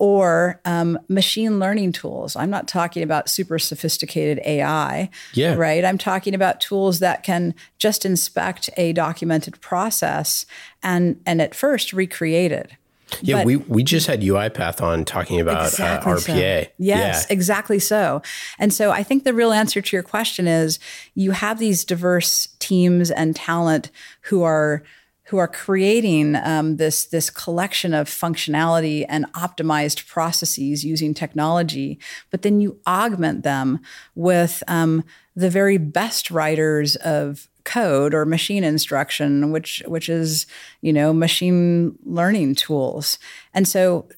or 0.00 0.58
um, 0.64 0.98
machine 1.08 1.58
learning 1.58 1.92
tools. 1.92 2.34
I'm 2.34 2.48
not 2.48 2.66
talking 2.66 3.02
about 3.02 3.28
super 3.28 3.58
sophisticated 3.58 4.40
AI, 4.46 5.10
yeah. 5.34 5.54
right? 5.54 5.84
I'm 5.84 5.98
talking 5.98 6.34
about 6.34 6.58
tools 6.58 7.00
that 7.00 7.22
can 7.22 7.54
just 7.76 8.06
inspect 8.06 8.70
a 8.78 8.94
documented 8.94 9.60
process 9.60 10.46
and 10.82 11.20
and 11.26 11.42
at 11.42 11.54
first 11.54 11.92
recreate 11.92 12.50
it. 12.50 12.72
Yeah, 13.20 13.38
but, 13.38 13.46
we 13.46 13.56
we 13.56 13.82
just 13.82 14.06
had 14.06 14.22
UiPath 14.22 14.80
on 14.80 15.04
talking 15.04 15.38
about 15.38 15.58
uh, 15.58 15.66
exactly 15.66 16.12
uh, 16.12 16.16
RPA. 16.16 16.64
So. 16.64 16.70
Yes, 16.78 17.26
yeah. 17.28 17.34
exactly 17.34 17.78
so. 17.78 18.22
And 18.58 18.72
so 18.72 18.92
I 18.92 19.02
think 19.02 19.24
the 19.24 19.34
real 19.34 19.52
answer 19.52 19.82
to 19.82 19.96
your 19.96 20.02
question 20.02 20.46
is 20.48 20.78
you 21.14 21.32
have 21.32 21.58
these 21.58 21.84
diverse 21.84 22.48
teams 22.58 23.10
and 23.10 23.36
talent 23.36 23.90
who 24.22 24.42
are 24.44 24.82
who 25.30 25.38
are 25.38 25.46
creating 25.46 26.34
um, 26.34 26.76
this 26.76 27.04
this 27.04 27.30
collection 27.30 27.94
of 27.94 28.08
functionality 28.08 29.06
and 29.08 29.32
optimized 29.34 30.08
processes 30.08 30.84
using 30.84 31.14
technology, 31.14 32.00
but 32.30 32.42
then 32.42 32.60
you 32.60 32.76
augment 32.84 33.44
them 33.44 33.78
with 34.16 34.64
um, 34.66 35.04
the 35.36 35.48
very 35.48 35.78
best 35.78 36.32
writers 36.32 36.96
of 36.96 37.48
code 37.62 38.12
or 38.12 38.24
machine 38.24 38.64
instruction, 38.64 39.52
which 39.52 39.84
which 39.86 40.08
is 40.08 40.46
you 40.80 40.92
know 40.92 41.12
machine 41.12 41.96
learning 42.04 42.56
tools, 42.56 43.16
and 43.54 43.68
so 43.68 44.08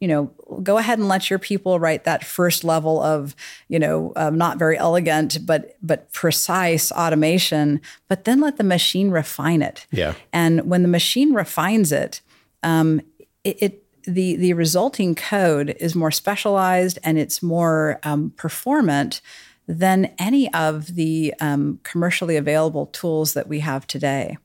you 0.00 0.08
know, 0.08 0.26
go 0.62 0.78
ahead 0.78 0.98
and 0.98 1.08
let 1.08 1.30
your 1.30 1.38
people 1.38 1.80
write 1.80 2.04
that 2.04 2.24
first 2.24 2.64
level 2.64 3.02
of, 3.02 3.34
you 3.68 3.78
know, 3.78 4.12
um, 4.16 4.38
not 4.38 4.58
very 4.58 4.76
elegant 4.76 5.46
but 5.46 5.76
but 5.82 6.12
precise 6.12 6.92
automation. 6.92 7.80
But 8.08 8.24
then 8.24 8.40
let 8.40 8.56
the 8.56 8.64
machine 8.64 9.10
refine 9.10 9.62
it. 9.62 9.86
Yeah. 9.90 10.14
And 10.32 10.68
when 10.70 10.82
the 10.82 10.88
machine 10.88 11.32
refines 11.32 11.92
it, 11.92 12.20
um, 12.62 13.00
it, 13.44 13.62
it 13.62 13.84
the 14.04 14.36
the 14.36 14.54
resulting 14.54 15.14
code 15.14 15.76
is 15.80 15.94
more 15.94 16.10
specialized 16.10 16.98
and 17.04 17.18
it's 17.18 17.42
more 17.42 18.00
um, 18.02 18.32
performant 18.36 19.20
than 19.66 20.14
any 20.18 20.52
of 20.54 20.94
the 20.94 21.34
um, 21.40 21.78
commercially 21.82 22.36
available 22.36 22.86
tools 22.86 23.34
that 23.34 23.48
we 23.48 23.60
have 23.60 23.86
today. 23.86 24.38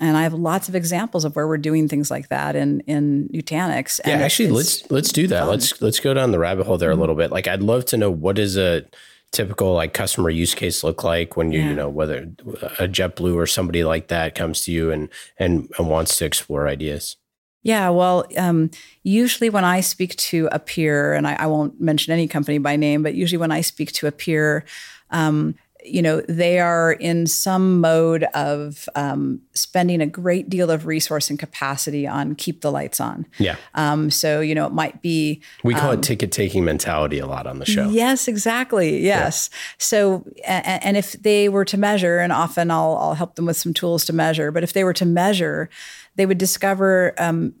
And 0.00 0.16
I 0.16 0.22
have 0.22 0.32
lots 0.32 0.68
of 0.68 0.74
examples 0.74 1.24
of 1.24 1.36
where 1.36 1.46
we're 1.46 1.58
doing 1.58 1.86
things 1.86 2.10
like 2.10 2.28
that 2.28 2.56
in 2.56 2.80
in 2.80 3.28
Nutanix. 3.28 4.00
yeah, 4.06 4.14
actually, 4.14 4.48
let's 4.48 4.90
let's 4.90 5.12
do 5.12 5.26
that. 5.28 5.40
Fun. 5.40 5.48
Let's 5.48 5.82
let's 5.82 6.00
go 6.00 6.14
down 6.14 6.32
the 6.32 6.38
rabbit 6.38 6.66
hole 6.66 6.78
there 6.78 6.90
a 6.90 6.96
little 6.96 7.14
bit. 7.14 7.30
Like, 7.30 7.46
I'd 7.46 7.62
love 7.62 7.84
to 7.86 7.96
know 7.96 8.10
what 8.10 8.38
is 8.38 8.56
a 8.56 8.84
typical 9.32 9.72
like 9.74 9.94
customer 9.94 10.28
use 10.28 10.54
case 10.54 10.84
look 10.84 11.02
like 11.02 11.36
when 11.36 11.52
you 11.52 11.60
yeah. 11.60 11.68
you 11.68 11.74
know 11.74 11.88
whether 11.88 12.30
a 12.78 12.88
JetBlue 12.88 13.34
or 13.34 13.46
somebody 13.46 13.82
like 13.82 14.08
that 14.08 14.34
comes 14.34 14.62
to 14.64 14.72
you 14.72 14.90
and 14.90 15.08
and, 15.38 15.70
and 15.78 15.88
wants 15.88 16.16
to 16.18 16.24
explore 16.24 16.68
ideas? 16.68 17.16
Yeah, 17.64 17.90
well, 17.90 18.26
um, 18.36 18.70
usually 19.04 19.48
when 19.48 19.64
I 19.64 19.82
speak 19.82 20.16
to 20.16 20.48
a 20.50 20.58
peer, 20.58 21.14
and 21.14 21.28
I, 21.28 21.34
I, 21.34 21.46
won't 21.46 21.80
mention 21.80 22.12
any 22.12 22.26
company 22.26 22.58
by 22.58 22.74
name, 22.74 23.04
but 23.04 23.14
usually 23.14 23.38
when 23.38 23.52
I 23.52 23.60
speak 23.60 23.92
to 23.92 24.08
a 24.08 24.12
peer, 24.12 24.64
um, 25.10 25.54
you 25.84 26.02
know, 26.02 26.20
they 26.28 26.58
are 26.58 26.92
in 26.92 27.26
some 27.26 27.80
mode 27.80 28.24
of 28.34 28.88
um, 28.94 29.40
spending 29.52 30.00
a 30.00 30.06
great 30.06 30.48
deal 30.48 30.70
of 30.70 30.86
resource 30.86 31.30
and 31.30 31.38
capacity 31.38 32.06
on 32.06 32.34
keep 32.34 32.60
the 32.60 32.70
lights 32.70 33.00
on. 33.00 33.26
Yeah. 33.38 33.56
Um, 33.74 34.10
so, 34.10 34.40
you 34.40 34.54
know, 34.54 34.66
it 34.66 34.72
might 34.72 35.02
be. 35.02 35.40
We 35.64 35.74
call 35.74 35.90
um, 35.90 35.98
it 35.98 36.02
ticket 36.02 36.32
taking 36.32 36.64
mentality 36.64 37.18
a 37.18 37.26
lot 37.26 37.46
on 37.46 37.58
the 37.58 37.66
show. 37.66 37.88
Yes, 37.88 38.28
exactly. 38.28 39.02
Yes. 39.02 39.50
Yeah. 39.50 39.58
So, 39.78 40.26
and, 40.46 40.84
and, 40.84 40.96
if 40.96 41.12
they 41.12 41.48
were 41.48 41.64
to 41.64 41.76
measure, 41.76 42.18
and 42.18 42.32
often 42.32 42.70
I'll, 42.70 42.96
I'll 42.96 43.14
help 43.14 43.34
them 43.34 43.46
with 43.46 43.56
some 43.56 43.74
tools 43.74 44.04
to 44.06 44.12
measure, 44.12 44.50
but 44.50 44.62
if 44.62 44.72
they 44.72 44.84
were 44.84 44.92
to 44.94 45.06
measure, 45.06 45.68
they 46.16 46.26
would 46.26 46.38
discover 46.38 47.14
um, 47.18 47.54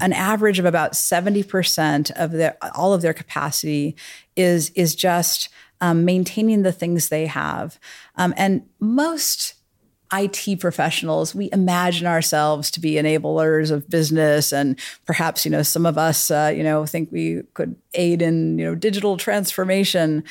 an 0.00 0.12
average 0.12 0.58
of 0.58 0.64
about 0.64 0.92
70% 0.92 2.10
of 2.12 2.32
their 2.32 2.56
all 2.74 2.94
of 2.94 3.02
their 3.02 3.14
capacity 3.14 3.96
is 4.36 4.70
is 4.70 4.94
just 4.94 5.48
um, 5.82 6.04
maintaining 6.06 6.62
the 6.62 6.72
things 6.72 7.08
they 7.08 7.26
have. 7.26 7.78
Um, 8.16 8.32
and 8.38 8.62
most 8.80 9.54
IT 10.12 10.60
professionals, 10.60 11.34
we 11.34 11.50
imagine 11.52 12.06
ourselves 12.06 12.70
to 12.70 12.80
be 12.80 12.92
enablers 12.92 13.70
of 13.70 13.88
business, 13.90 14.52
and 14.52 14.78
perhaps 15.06 15.44
you 15.44 15.50
know 15.50 15.62
some 15.62 15.84
of 15.84 15.98
us, 15.98 16.30
uh, 16.30 16.52
you 16.54 16.62
know, 16.62 16.86
think 16.86 17.10
we 17.10 17.42
could 17.54 17.74
aid 17.94 18.22
in 18.22 18.58
you 18.58 18.64
know 18.64 18.74
digital 18.74 19.16
transformation. 19.16 20.22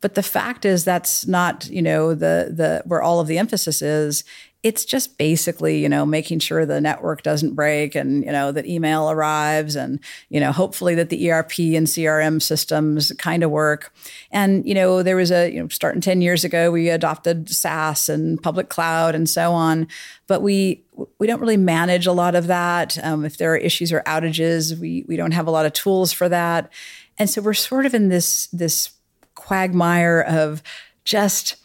But 0.00 0.14
the 0.14 0.22
fact 0.22 0.64
is 0.64 0.84
that's 0.84 1.26
not 1.26 1.68
you 1.68 1.82
know 1.82 2.14
the 2.14 2.52
the 2.54 2.82
where 2.86 3.02
all 3.02 3.20
of 3.20 3.26
the 3.26 3.38
emphasis 3.38 3.82
is 3.82 4.24
it's 4.62 4.84
just 4.84 5.18
basically 5.18 5.80
you 5.80 5.88
know 5.88 6.04
making 6.04 6.38
sure 6.38 6.66
the 6.66 6.80
network 6.80 7.22
doesn't 7.22 7.54
break 7.54 7.94
and 7.94 8.24
you 8.24 8.32
know 8.32 8.50
that 8.50 8.66
email 8.66 9.10
arrives 9.10 9.76
and 9.76 10.00
you 10.28 10.40
know 10.40 10.50
hopefully 10.50 10.94
that 10.94 11.08
the 11.08 11.30
erp 11.30 11.52
and 11.58 11.86
crm 11.86 12.42
systems 12.42 13.12
kind 13.18 13.42
of 13.42 13.50
work. 13.50 13.92
And 14.30 14.66
you 14.66 14.74
know 14.74 15.02
there 15.02 15.16
was 15.16 15.30
a 15.30 15.50
you 15.52 15.60
know 15.60 15.68
starting 15.68 16.00
10 16.00 16.20
years 16.20 16.44
ago 16.44 16.70
we 16.70 16.88
adopted 16.88 17.48
saas 17.48 18.08
and 18.08 18.42
public 18.42 18.68
cloud 18.68 19.14
and 19.14 19.28
so 19.28 19.52
on 19.52 19.86
but 20.26 20.42
we 20.42 20.84
we 21.18 21.26
don't 21.26 21.40
really 21.40 21.58
manage 21.58 22.06
a 22.06 22.12
lot 22.12 22.34
of 22.34 22.46
that. 22.46 22.96
Um, 23.04 23.24
if 23.24 23.36
there 23.36 23.52
are 23.52 23.56
issues 23.56 23.92
or 23.92 24.00
outages 24.02 24.78
we 24.78 25.04
we 25.06 25.16
don't 25.16 25.32
have 25.32 25.46
a 25.46 25.50
lot 25.52 25.66
of 25.66 25.72
tools 25.72 26.12
for 26.12 26.28
that. 26.28 26.72
And 27.18 27.30
so 27.30 27.40
we're 27.40 27.54
sort 27.54 27.86
of 27.86 27.94
in 27.94 28.08
this 28.08 28.46
this 28.48 28.90
quagmire 29.34 30.22
of 30.22 30.62
just 31.04 31.56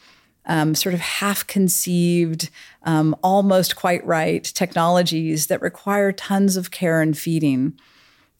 um, 0.45 0.75
sort 0.75 0.95
of 0.95 1.01
half 1.01 1.45
conceived, 1.47 2.49
um, 2.83 3.15
almost 3.23 3.75
quite 3.75 4.05
right 4.05 4.43
technologies 4.43 5.47
that 5.47 5.61
require 5.61 6.11
tons 6.11 6.57
of 6.57 6.71
care 6.71 7.01
and 7.01 7.17
feeding 7.17 7.77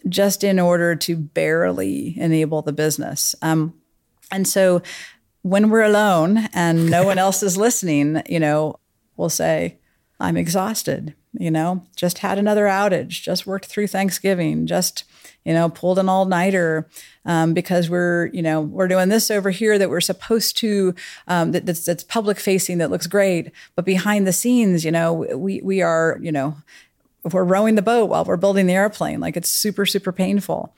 just 0.10 0.44
in 0.44 0.60
order 0.60 0.96
to 0.96 1.16
barely 1.16 2.20
enable 2.20 2.62
the 2.62 2.74
business. 2.74 3.36
Um, 3.42 3.76
and 4.32 4.48
so 4.48 4.82
when 5.44 5.70
we're 5.70 5.84
alone 5.84 6.50
and 6.54 6.90
no 6.90 7.04
one 7.04 7.18
else 7.18 7.44
is 7.44 7.58
listening, 7.58 8.22
you 8.28 8.40
know, 8.40 8.80
we'll 9.18 9.30
say, 9.30 9.78
I'm 10.20 10.38
exhausted, 10.38 11.16
you 11.34 11.52
know, 11.52 11.84
just 11.96 12.20
had 12.20 12.38
another 12.38 12.66
outage, 12.66 13.22
just 13.22 13.48
worked 13.48 13.66
through 13.66 13.88
Thanksgiving, 13.88 14.68
just 14.68 15.06
you 15.46 15.54
know, 15.54 15.70
pulled 15.70 15.98
an 15.98 16.10
all 16.10 16.26
nighter 16.26 16.88
um, 17.26 17.54
because 17.54 17.90
we're, 17.90 18.28
you 18.28 18.42
know, 18.42 18.62
we're 18.62 18.88
doing 18.88 19.10
this 19.10 19.32
over 19.32 19.50
here 19.50 19.80
that 19.80 19.90
we're 19.90 20.02
supposed 20.02 20.58
to, 20.58 20.94
um, 21.28 21.52
that, 21.52 21.66
that's, 21.66 21.86
that's 21.86 22.04
public 22.04 22.40
facing 22.40 22.78
that 22.78 22.92
looks 22.92 23.08
great, 23.08 23.52
but 23.76 23.86
behind 23.86 24.28
the 24.28 24.34
scenes, 24.34 24.86
you 24.86 24.92
know, 24.92 25.14
we 25.14 25.62
we 25.64 25.82
are, 25.82 26.20
you 26.22 26.32
know, 26.32 26.56
we're 27.32 27.44
rowing 27.44 27.76
the 27.76 27.82
boat 27.82 28.10
while 28.10 28.26
we're 28.26 28.38
building 28.38 28.68
the 28.68 28.74
airplane, 28.74 29.20
like 29.20 29.38
it's 29.38 29.50
super 29.50 29.86
super 29.86 30.12
painful, 30.12 30.74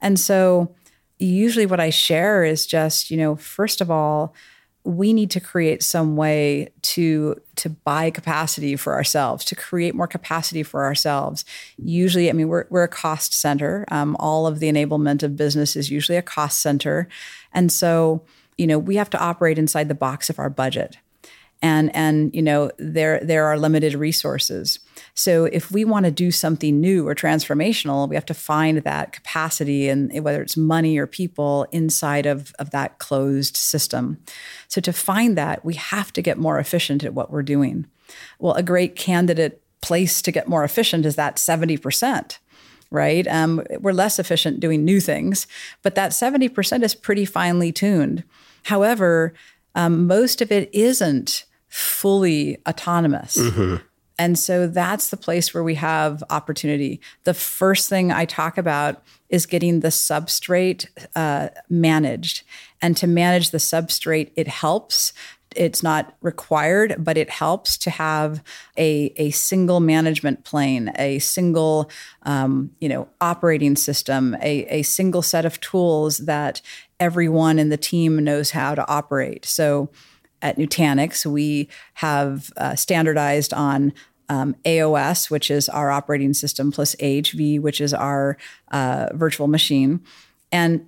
and 0.00 0.18
so 0.18 0.74
usually 1.18 1.66
what 1.66 1.80
I 1.80 1.90
share 1.90 2.44
is 2.44 2.66
just, 2.66 3.10
you 3.10 3.16
know, 3.16 3.36
first 3.36 3.80
of 3.80 3.90
all 3.90 4.34
we 4.88 5.12
need 5.12 5.30
to 5.30 5.38
create 5.38 5.82
some 5.82 6.16
way 6.16 6.70
to 6.80 7.38
to 7.56 7.68
buy 7.68 8.10
capacity 8.10 8.74
for 8.74 8.94
ourselves 8.94 9.44
to 9.44 9.54
create 9.54 9.94
more 9.94 10.06
capacity 10.06 10.62
for 10.62 10.84
ourselves. 10.84 11.44
Usually 11.76 12.30
i 12.30 12.32
mean 12.32 12.48
we're, 12.48 12.64
we're 12.70 12.84
a 12.84 12.88
cost 12.88 13.34
center. 13.34 13.84
Um, 13.90 14.16
all 14.18 14.46
of 14.46 14.60
the 14.60 14.72
enablement 14.72 15.22
of 15.22 15.36
business 15.36 15.76
is 15.76 15.90
usually 15.90 16.16
a 16.16 16.22
cost 16.22 16.62
center. 16.62 17.06
And 17.52 17.70
so 17.70 18.22
you 18.56 18.66
know 18.66 18.78
we 18.78 18.96
have 18.96 19.10
to 19.10 19.20
operate 19.20 19.58
inside 19.58 19.88
the 19.88 19.94
box 19.94 20.30
of 20.30 20.38
our 20.38 20.48
budget 20.48 20.96
and 21.62 21.94
and 21.94 22.34
you 22.34 22.42
know 22.42 22.70
there 22.78 23.20
there 23.20 23.46
are 23.46 23.58
limited 23.58 23.94
resources 23.94 24.78
so 25.14 25.46
if 25.46 25.70
we 25.70 25.84
want 25.84 26.04
to 26.04 26.10
do 26.10 26.30
something 26.30 26.80
new 26.80 27.06
or 27.06 27.14
transformational 27.14 28.08
we 28.08 28.14
have 28.14 28.26
to 28.26 28.34
find 28.34 28.78
that 28.78 29.12
capacity 29.12 29.88
and 29.88 30.12
whether 30.22 30.42
it's 30.42 30.56
money 30.56 30.98
or 30.98 31.06
people 31.06 31.66
inside 31.72 32.26
of 32.26 32.52
of 32.58 32.70
that 32.70 32.98
closed 32.98 33.56
system 33.56 34.18
so 34.68 34.80
to 34.80 34.92
find 34.92 35.36
that 35.36 35.64
we 35.64 35.74
have 35.74 36.12
to 36.12 36.22
get 36.22 36.38
more 36.38 36.58
efficient 36.58 37.04
at 37.04 37.14
what 37.14 37.30
we're 37.30 37.42
doing 37.42 37.86
well 38.38 38.54
a 38.54 38.62
great 38.62 38.94
candidate 38.96 39.62
place 39.80 40.22
to 40.22 40.32
get 40.32 40.48
more 40.48 40.64
efficient 40.64 41.06
is 41.06 41.16
that 41.16 41.36
70% 41.36 42.38
right? 42.90 43.26
Um, 43.28 43.62
we're 43.80 43.92
less 43.92 44.18
efficient 44.18 44.60
doing 44.60 44.82
new 44.82 44.98
things, 44.98 45.46
but 45.82 45.94
that 45.94 46.12
70% 46.12 46.82
is 46.82 46.94
pretty 46.94 47.26
finely 47.26 47.70
tuned. 47.70 48.24
However, 48.62 49.34
um, 49.74 50.06
most 50.06 50.40
of 50.40 50.50
it 50.50 50.70
isn't 50.72 51.44
fully 51.68 52.58
autonomous. 52.66 53.36
Mm-hmm. 53.36 53.76
And 54.18 54.38
so 54.38 54.66
that's 54.66 55.10
the 55.10 55.16
place 55.16 55.54
where 55.54 55.62
we 55.62 55.76
have 55.76 56.24
opportunity. 56.28 57.00
The 57.22 57.34
first 57.34 57.88
thing 57.88 58.10
I 58.10 58.24
talk 58.24 58.58
about 58.58 59.02
is 59.28 59.46
getting 59.46 59.80
the 59.80 59.88
substrate 59.88 60.86
uh, 61.14 61.50
managed. 61.68 62.42
And 62.82 62.96
to 62.96 63.06
manage 63.06 63.50
the 63.50 63.58
substrate, 63.58 64.32
it 64.34 64.48
helps. 64.48 65.12
It's 65.54 65.82
not 65.82 66.16
required, 66.20 66.96
but 66.98 67.16
it 67.16 67.30
helps 67.30 67.78
to 67.78 67.90
have 67.90 68.42
a, 68.76 69.12
a 69.16 69.30
single 69.30 69.80
management 69.80 70.44
plane, 70.44 70.92
a 70.96 71.20
single 71.20 71.88
um, 72.24 72.70
you 72.80 72.88
know 72.88 73.08
operating 73.20 73.76
system, 73.76 74.36
a, 74.42 74.66
a 74.66 74.82
single 74.82 75.22
set 75.22 75.44
of 75.44 75.60
tools 75.60 76.18
that 76.18 76.60
everyone 77.00 77.58
in 77.58 77.68
the 77.68 77.76
team 77.76 78.22
knows 78.24 78.50
how 78.50 78.74
to 78.74 78.86
operate. 78.88 79.44
So 79.44 79.90
at 80.42 80.56
Nutanix, 80.56 81.26
we 81.26 81.68
have 81.94 82.52
uh, 82.56 82.74
standardized 82.74 83.52
on 83.52 83.92
um, 84.28 84.54
AOS, 84.64 85.30
which 85.30 85.50
is 85.50 85.68
our 85.68 85.90
operating 85.90 86.34
system, 86.34 86.70
plus 86.70 86.94
AHV, 86.96 87.60
which 87.60 87.80
is 87.80 87.94
our 87.94 88.36
uh, 88.70 89.08
virtual 89.14 89.46
machine. 89.48 90.00
And 90.52 90.86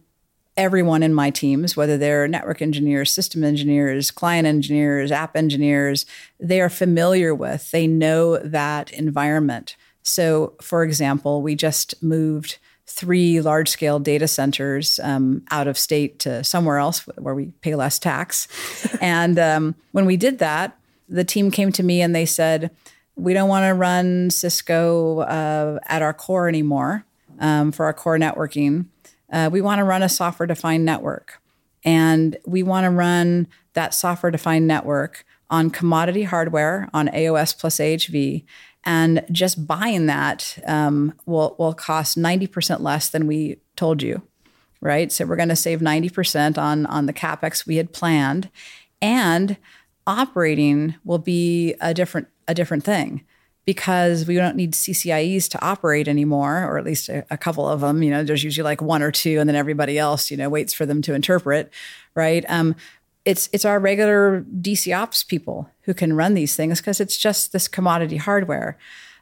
everyone 0.56 1.02
in 1.02 1.14
my 1.14 1.30
teams, 1.30 1.76
whether 1.76 1.96
they're 1.96 2.28
network 2.28 2.60
engineers, 2.60 3.10
system 3.10 3.42
engineers, 3.42 4.10
client 4.10 4.46
engineers, 4.46 5.10
app 5.10 5.36
engineers, 5.36 6.04
they 6.38 6.60
are 6.60 6.68
familiar 6.68 7.34
with, 7.34 7.70
they 7.70 7.86
know 7.86 8.36
that 8.38 8.92
environment. 8.92 9.76
So, 10.02 10.54
for 10.60 10.82
example, 10.82 11.40
we 11.40 11.54
just 11.54 12.02
moved 12.02 12.58
three 12.90 13.40
large 13.40 13.68
scale 13.68 13.98
data 13.98 14.26
centers 14.26 14.98
um, 15.02 15.42
out 15.50 15.68
of 15.68 15.78
state 15.78 16.18
to 16.18 16.42
somewhere 16.42 16.78
else 16.78 17.06
where 17.18 17.34
we 17.34 17.46
pay 17.60 17.74
less 17.74 17.98
tax. 17.98 18.48
and 19.00 19.38
um, 19.38 19.74
when 19.92 20.06
we 20.06 20.16
did 20.16 20.38
that, 20.38 20.76
the 21.08 21.24
team 21.24 21.50
came 21.50 21.72
to 21.72 21.82
me 21.82 22.02
and 22.02 22.14
they 22.14 22.26
said, 22.26 22.70
We 23.16 23.32
don't 23.32 23.48
want 23.48 23.64
to 23.64 23.74
run 23.74 24.30
Cisco 24.30 25.20
uh, 25.20 25.78
at 25.86 26.02
our 26.02 26.12
core 26.12 26.48
anymore 26.48 27.04
um, 27.38 27.72
for 27.72 27.86
our 27.86 27.92
core 27.92 28.18
networking. 28.18 28.86
Uh, 29.32 29.48
we 29.52 29.60
want 29.60 29.78
to 29.78 29.84
run 29.84 30.02
a 30.02 30.08
software 30.08 30.46
defined 30.46 30.84
network. 30.84 31.40
And 31.84 32.36
we 32.44 32.62
want 32.62 32.84
to 32.84 32.90
run 32.90 33.46
that 33.72 33.94
software 33.94 34.30
defined 34.30 34.66
network 34.66 35.24
on 35.48 35.70
commodity 35.70 36.24
hardware 36.24 36.88
on 36.92 37.08
AOS 37.08 37.58
plus 37.58 37.78
AHV 37.78 38.44
and 38.84 39.24
just 39.30 39.66
buying 39.66 40.06
that 40.06 40.58
um, 40.66 41.14
will 41.26 41.54
will 41.58 41.74
cost 41.74 42.16
ninety 42.16 42.46
percent 42.46 42.82
less 42.82 43.10
than 43.10 43.26
we 43.26 43.58
told 43.76 44.02
you, 44.02 44.22
right? 44.80 45.12
So 45.12 45.26
we're 45.26 45.36
going 45.36 45.48
to 45.50 45.56
save 45.56 45.82
ninety 45.82 46.08
percent 46.08 46.58
on 46.58 46.86
on 46.86 47.06
the 47.06 47.12
capex 47.12 47.66
we 47.66 47.76
had 47.76 47.92
planned, 47.92 48.50
and 49.02 49.56
operating 50.06 50.94
will 51.04 51.18
be 51.18 51.74
a 51.80 51.94
different 51.94 52.28
a 52.48 52.54
different 52.54 52.84
thing 52.84 53.24
because 53.66 54.26
we 54.26 54.34
don't 54.34 54.56
need 54.56 54.72
CCIEs 54.72 55.48
to 55.48 55.64
operate 55.64 56.08
anymore, 56.08 56.64
or 56.64 56.78
at 56.78 56.84
least 56.84 57.08
a, 57.08 57.24
a, 57.30 57.36
couple 57.36 57.68
of 57.68 57.82
them. 57.82 58.02
You 58.02 58.10
know, 58.10 58.24
there's 58.24 58.42
usually 58.42 58.64
like 58.64 58.80
one 58.80 59.02
or 59.02 59.12
two, 59.12 59.38
and 59.38 59.48
then 59.48 59.54
everybody 59.54 59.98
else, 59.98 60.30
you 60.30 60.36
know, 60.36 60.48
waits 60.48 60.72
for 60.72 60.86
them 60.86 61.02
to 61.02 61.14
interpret, 61.14 61.70
right? 62.14 62.44
Um, 62.48 62.74
it's 63.24 63.48
it's 63.52 63.64
our 63.64 63.78
regular 63.78 64.42
DC 64.60 64.96
ops 64.96 65.22
people 65.22 65.68
who 65.82 65.94
can 65.94 66.12
run 66.14 66.34
these 66.34 66.56
things 66.56 66.80
because 66.80 67.00
it's 67.00 67.18
just 67.18 67.52
this 67.52 67.68
commodity 67.68 68.16
hardware. 68.16 68.78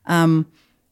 Um, 0.07 0.47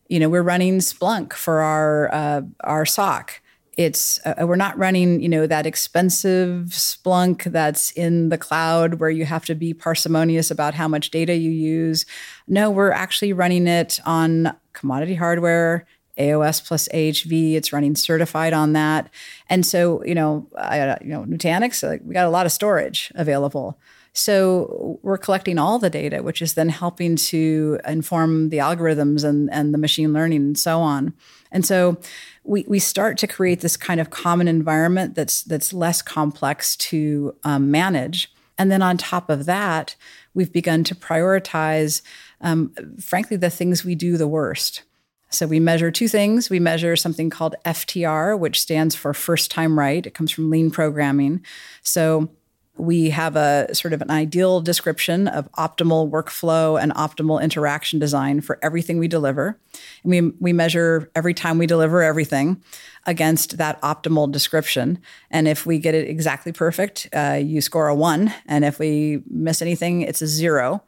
you 0.08 0.20
know, 0.20 0.28
we're 0.28 0.42
running 0.42 0.78
Splunk 0.78 1.32
for 1.32 1.60
our 1.60 2.12
uh, 2.12 2.42
our 2.60 2.84
SOC. 2.86 3.40
it's 3.76 4.18
uh, 4.24 4.46
we're 4.46 4.56
not 4.56 4.76
running 4.78 5.20
you 5.20 5.28
know 5.28 5.46
that 5.46 5.66
expensive 5.66 6.68
splunk 6.70 7.44
that's 7.44 7.90
in 7.92 8.30
the 8.30 8.38
cloud 8.38 8.94
where 8.94 9.10
you 9.10 9.24
have 9.24 9.44
to 9.44 9.54
be 9.54 9.74
parsimonious 9.74 10.50
about 10.50 10.74
how 10.74 10.88
much 10.88 11.10
data 11.10 11.34
you 11.34 11.50
use 11.50 12.06
no 12.48 12.70
we're 12.70 12.90
actually 12.90 13.32
running 13.32 13.66
it 13.66 14.00
on 14.06 14.54
commodity 14.72 15.14
hardware 15.14 15.86
AOS 16.18 16.64
plus 16.64 16.88
AHV. 16.88 17.54
It's 17.54 17.72
running 17.72 17.94
certified 17.94 18.52
on 18.52 18.72
that, 18.72 19.10
and 19.48 19.64
so 19.64 20.04
you 20.04 20.14
know, 20.14 20.48
I, 20.56 20.96
you 21.00 21.08
know, 21.08 21.24
Nutanix. 21.24 22.04
We 22.04 22.14
got 22.14 22.26
a 22.26 22.30
lot 22.30 22.46
of 22.46 22.52
storage 22.52 23.12
available. 23.14 23.78
So 24.18 24.98
we're 25.02 25.18
collecting 25.18 25.58
all 25.58 25.78
the 25.78 25.90
data, 25.90 26.22
which 26.22 26.40
is 26.40 26.54
then 26.54 26.70
helping 26.70 27.16
to 27.16 27.78
inform 27.86 28.48
the 28.48 28.56
algorithms 28.56 29.24
and, 29.24 29.52
and 29.52 29.74
the 29.74 29.78
machine 29.78 30.14
learning 30.14 30.40
and 30.40 30.58
so 30.58 30.80
on. 30.80 31.12
And 31.52 31.66
so 31.66 31.98
we, 32.42 32.64
we 32.66 32.78
start 32.78 33.18
to 33.18 33.26
create 33.26 33.60
this 33.60 33.76
kind 33.76 34.00
of 34.00 34.08
common 34.08 34.48
environment 34.48 35.16
that's 35.16 35.42
that's 35.42 35.74
less 35.74 36.00
complex 36.00 36.76
to 36.76 37.36
um, 37.44 37.70
manage. 37.70 38.32
And 38.56 38.72
then 38.72 38.80
on 38.80 38.96
top 38.96 39.28
of 39.28 39.44
that, 39.44 39.96
we've 40.32 40.52
begun 40.52 40.82
to 40.84 40.94
prioritize, 40.94 42.00
um, 42.40 42.72
frankly, 42.98 43.36
the 43.36 43.50
things 43.50 43.84
we 43.84 43.94
do 43.94 44.16
the 44.16 44.26
worst. 44.26 44.82
So 45.30 45.46
we 45.46 45.60
measure 45.60 45.90
two 45.90 46.08
things. 46.08 46.50
We 46.50 46.60
measure 46.60 46.96
something 46.96 47.30
called 47.30 47.56
FTR, 47.64 48.38
which 48.38 48.60
stands 48.60 48.94
for 48.94 49.12
first 49.12 49.50
time 49.50 49.78
right. 49.78 50.06
It 50.06 50.14
comes 50.14 50.30
from 50.30 50.50
lean 50.50 50.70
programming. 50.70 51.44
So 51.82 52.30
we 52.78 53.10
have 53.10 53.36
a 53.36 53.74
sort 53.74 53.94
of 53.94 54.02
an 54.02 54.10
ideal 54.10 54.60
description 54.60 55.28
of 55.28 55.50
optimal 55.52 56.10
workflow 56.10 56.80
and 56.80 56.92
optimal 56.94 57.42
interaction 57.42 57.98
design 57.98 58.40
for 58.40 58.58
everything 58.62 58.98
we 58.98 59.08
deliver. 59.08 59.58
And 60.02 60.10
we, 60.10 60.20
we 60.40 60.52
measure 60.52 61.10
every 61.14 61.34
time 61.34 61.58
we 61.58 61.66
deliver 61.66 62.02
everything 62.02 62.62
against 63.06 63.56
that 63.58 63.80
optimal 63.82 64.30
description. 64.30 64.98
And 65.30 65.48
if 65.48 65.64
we 65.64 65.78
get 65.78 65.94
it 65.94 66.08
exactly 66.08 66.52
perfect, 66.52 67.08
uh, 67.14 67.40
you 67.42 67.60
score 67.60 67.88
a 67.88 67.94
one. 67.94 68.32
And 68.46 68.64
if 68.64 68.78
we 68.78 69.22
miss 69.30 69.62
anything, 69.62 70.02
it's 70.02 70.20
a 70.20 70.26
zero. 70.26 70.82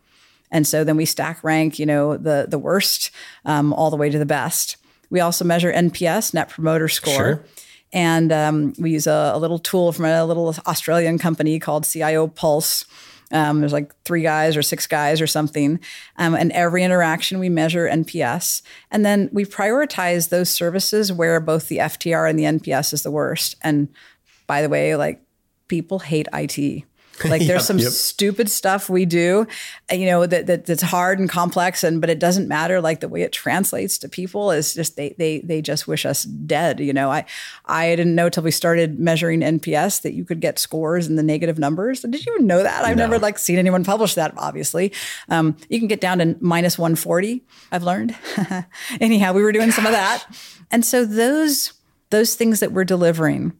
And 0.50 0.66
so 0.66 0.84
then 0.84 0.96
we 0.96 1.04
stack 1.04 1.42
rank, 1.44 1.78
you 1.78 1.87
know, 1.87 2.16
the 2.16 2.46
the 2.48 2.58
worst 2.58 3.11
um, 3.44 3.72
all 3.72 3.90
the 3.90 3.96
way 3.96 4.11
to 4.11 4.18
the 4.18 4.26
best. 4.26 4.76
We 5.11 5.20
also 5.20 5.44
measure 5.44 5.72
NPS, 5.72 6.34
Net 6.34 6.48
Promoter 6.48 6.88
Score. 6.88 7.14
Sure. 7.14 7.44
And 7.92 8.32
um, 8.32 8.74
we 8.78 8.90
use 8.90 9.06
a, 9.06 9.32
a, 9.34 9.38
little 9.38 9.58
tool 9.58 9.92
from 9.92 10.04
a 10.04 10.24
little 10.24 10.54
Australian 10.66 11.18
company 11.18 11.58
called 11.58 11.87
CIO 11.87 12.28
Pulse. 12.28 12.84
Um, 13.30 13.61
there's 13.61 13.72
like 13.72 13.94
three 14.04 14.22
guys 14.22 14.56
or 14.56 14.62
six 14.62 14.87
guys 14.87 15.20
or 15.20 15.26
something. 15.26 15.80
Um, 16.16 16.34
and 16.34 16.52
every 16.52 16.82
interaction 16.82 17.38
we 17.38 17.48
measure 17.48 17.88
NPS. 17.88 18.62
And 18.90 19.06
then 19.06 19.30
we 19.32 19.44
prioritize 19.44 20.28
those 20.28 20.50
services 20.50 21.12
where 21.12 21.40
both 21.40 21.68
the 21.68 21.78
FTR 21.78 22.28
and 22.28 22.38
the 22.38 22.44
NPS 22.44 22.92
is 22.92 23.02
the 23.02 23.11
worst. 23.11 23.56
And 23.62 23.88
by 24.46 24.62
the 24.62 24.68
way, 24.68 24.96
like 24.96 25.22
people 25.68 26.00
hate 26.00 26.28
IT. 26.32 26.84
Like 27.28 27.40
there's 27.40 27.50
yep, 27.50 27.62
some 27.62 27.78
yep. 27.78 27.90
stupid 27.90 28.50
stuff 28.50 28.88
we 28.88 29.04
do, 29.04 29.46
uh, 29.90 29.94
you 29.94 30.07
know, 30.07 30.24
that, 30.24 30.46
that 30.46 30.66
that's 30.66 30.83
hard 30.83 31.18
and 31.18 31.28
complex, 31.28 31.85
and 31.85 32.00
but 32.00 32.11
it 32.11 32.18
doesn't 32.18 32.48
matter. 32.48 32.81
Like 32.81 33.00
the 33.00 33.09
way 33.09 33.22
it 33.22 33.33
translates 33.33 33.98
to 33.98 34.09
people 34.09 34.50
is 34.50 34.72
just 34.72 34.96
they 34.96 35.14
they 35.18 35.40
they 35.40 35.61
just 35.61 35.87
wish 35.87 36.07
us 36.07 36.24
dead. 36.24 36.81
You 36.81 36.92
know, 36.92 37.11
I 37.11 37.24
I 37.66 37.94
didn't 37.96 38.14
know 38.14 38.28
till 38.28 38.42
we 38.42 38.50
started 38.50 38.98
measuring 38.98 39.40
NPS 39.40 40.02
that 40.02 40.14
you 40.14 40.24
could 40.24 40.40
get 40.40 40.59
scores 40.59 41.07
in 41.07 41.16
the 41.16 41.22
negative 41.22 41.59
numbers. 41.59 42.00
Did 42.00 42.24
you 42.24 42.35
even 42.35 42.46
know 42.46 42.62
that? 42.62 42.85
I've 42.85 42.96
no. 42.96 43.04
never 43.04 43.18
like 43.18 43.38
seen 43.38 43.59
anyone 43.59 43.85
publish 43.85 44.14
that. 44.14 44.33
Obviously, 44.37 44.92
um, 45.28 45.57
you 45.68 45.78
can 45.78 45.88
get 45.88 46.00
down 46.00 46.18
to 46.18 46.37
minus 46.40 46.78
140. 46.78 47.42
I've 47.72 47.83
learned. 47.83 48.16
Anyhow, 49.00 49.33
we 49.33 49.42
were 49.42 49.52
doing 49.52 49.70
some 49.70 49.87
of 49.87 49.92
that, 49.92 50.24
and 50.70 50.85
so 50.85 51.04
those 51.04 51.72
those 52.11 52.35
things 52.35 52.61
that 52.61 52.72
we're 52.72 52.85
delivering 52.85 53.52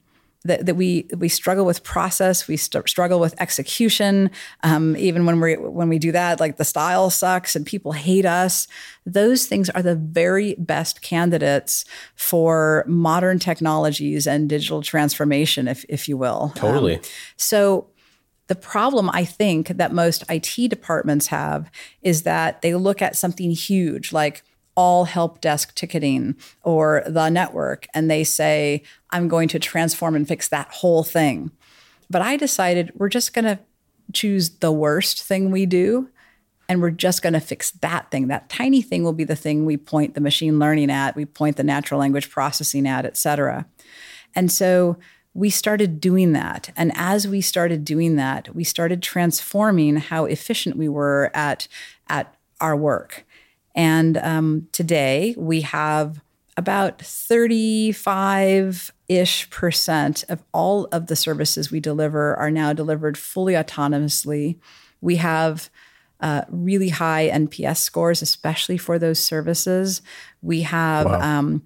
that, 0.48 0.66
that 0.66 0.74
we 0.74 1.06
we 1.16 1.28
struggle 1.28 1.64
with 1.64 1.84
process, 1.84 2.48
we 2.48 2.56
st- 2.56 2.88
struggle 2.88 3.20
with 3.20 3.40
execution. 3.40 4.30
Um, 4.64 4.96
even 4.96 5.24
when 5.24 5.40
we 5.40 5.54
when 5.56 5.88
we 5.88 5.98
do 5.98 6.12
that, 6.12 6.40
like 6.40 6.56
the 6.56 6.64
style 6.64 7.11
sucks 7.11 7.54
and 7.54 7.64
people 7.64 7.92
hate 7.92 8.26
us. 8.26 8.66
Those 9.06 9.46
things 9.46 9.70
are 9.70 9.82
the 9.82 9.94
very 9.94 10.54
best 10.58 11.00
candidates 11.00 11.84
for 12.16 12.84
modern 12.87 13.38
technologies 13.38 14.26
and 14.26 14.48
digital 14.48 14.82
transformation, 14.82 15.68
if 15.68 15.84
if 15.88 16.08
you 16.08 16.16
will. 16.16 16.52
Totally. 16.56 16.96
Um, 16.96 17.02
so. 17.37 17.87
The 18.48 18.54
problem 18.54 19.11
I 19.12 19.26
think 19.26 19.68
that 19.68 19.92
most 19.92 20.24
IT 20.30 20.70
departments 20.70 21.26
have 21.26 21.70
is 22.00 22.22
that 22.22 22.62
they 22.62 22.74
look 22.74 23.02
at 23.02 23.14
something 23.14 23.50
huge 23.50 24.11
like 24.11 24.42
all 24.79 25.07
help 25.07 25.41
desk 25.41 25.75
ticketing 25.75 26.37
or 26.62 27.03
the 27.05 27.29
network 27.29 27.88
and 27.95 28.09
they 28.09 28.23
say, 28.23 28.81
I'm 29.11 29.27
going 29.27 29.49
to 29.49 29.59
transform 29.59 30.14
and 30.14 30.27
fix 30.27 30.47
that 30.49 30.69
whole 30.71 31.03
thing. 31.03 31.51
But 32.09 32.23
I 32.23 32.37
decided 32.37 32.93
we're 32.95 33.09
just 33.09 33.35
going 33.35 33.45
to 33.45 33.59
choose 34.12 34.51
the 34.61 34.71
worst 34.71 35.21
thing 35.25 35.51
we 35.51 35.67
do 35.67 36.11
and 36.69 36.81
we're 36.81 36.93
just 36.93 37.23
going 37.23 37.33
to 37.33 37.41
fix 37.41 37.73
that 37.73 38.12
thing. 38.12 38.29
That 38.29 38.49
tiny 38.49 38.81
thing 38.81 39.03
will 39.03 39.12
be 39.12 39.25
the 39.25 39.35
thing 39.35 39.67
we 39.67 39.77
point 39.77 40.14
the 40.14 40.21
machine 40.21 40.61
learning 40.61 40.93
at, 40.93 41.17
we 41.17 41.25
point 41.25 41.57
the 41.57 41.64
natural 41.64 41.99
language 41.99 42.31
processing 42.31 42.87
at, 42.87 43.05
et 43.05 43.17
cetera. 43.17 43.67
And 44.37 44.53
so 44.53 44.97
we 45.35 45.51
started 45.51 46.01
doing 46.01 46.35
that. 46.35 46.71
And 46.77 46.93
as 46.95 47.27
we 47.27 47.41
started 47.41 47.85
doing 47.85 48.14
that, 48.14 48.55
we 48.55 48.62
started 48.62 49.03
transforming 49.03 49.97
how 49.97 50.25
efficient 50.27 50.77
we 50.77 50.88
were 50.88 51.33
at, 51.35 51.67
at 52.09 52.33
our 52.61 52.77
work. 52.77 53.25
And 53.79 54.19
um, 54.19 54.67
today 54.73 55.37
we 55.38 55.61
have 55.61 56.21
about 56.57 57.01
35 57.01 58.93
ish 59.09 59.49
percent 59.51 60.25
of 60.29 60.43
all 60.53 60.87
of 60.87 61.07
the 61.07 61.14
services 61.14 61.71
we 61.71 61.79
deliver 61.79 62.35
are 62.35 62.51
now 62.51 62.73
delivered 62.73 63.17
fully 63.17 63.53
autonomously. 63.53 64.59
We 65.01 65.14
have 65.17 65.71
uh, 66.21 66.43
really 66.49 66.88
high 66.88 67.31
NPS 67.33 67.77
scores, 67.77 68.21
especially 68.21 68.79
for 68.79 68.99
those 68.99 69.21
services. 69.21 70.03
We 70.43 70.62
have 70.62 71.07
wow. 71.07 71.21
um, 71.21 71.62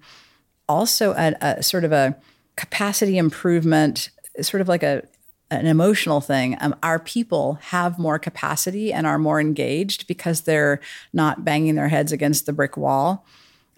also 0.69 1.13
a, 1.13 1.33
a, 1.41 1.63
sort 1.63 1.83
of 1.83 1.91
a 1.91 2.15
capacity 2.55 3.17
improvement, 3.17 4.11
sort 4.39 4.61
of 4.61 4.67
like 4.67 4.83
a 4.83 5.01
an 5.59 5.67
emotional 5.67 6.21
thing. 6.21 6.57
Um, 6.59 6.75
our 6.83 6.99
people 6.99 7.55
have 7.61 7.99
more 7.99 8.19
capacity 8.19 8.91
and 8.91 9.07
are 9.07 9.19
more 9.19 9.39
engaged 9.39 10.07
because 10.07 10.41
they're 10.41 10.79
not 11.13 11.45
banging 11.45 11.75
their 11.75 11.89
heads 11.89 12.11
against 12.11 12.45
the 12.45 12.53
brick 12.53 12.77
wall. 12.77 13.25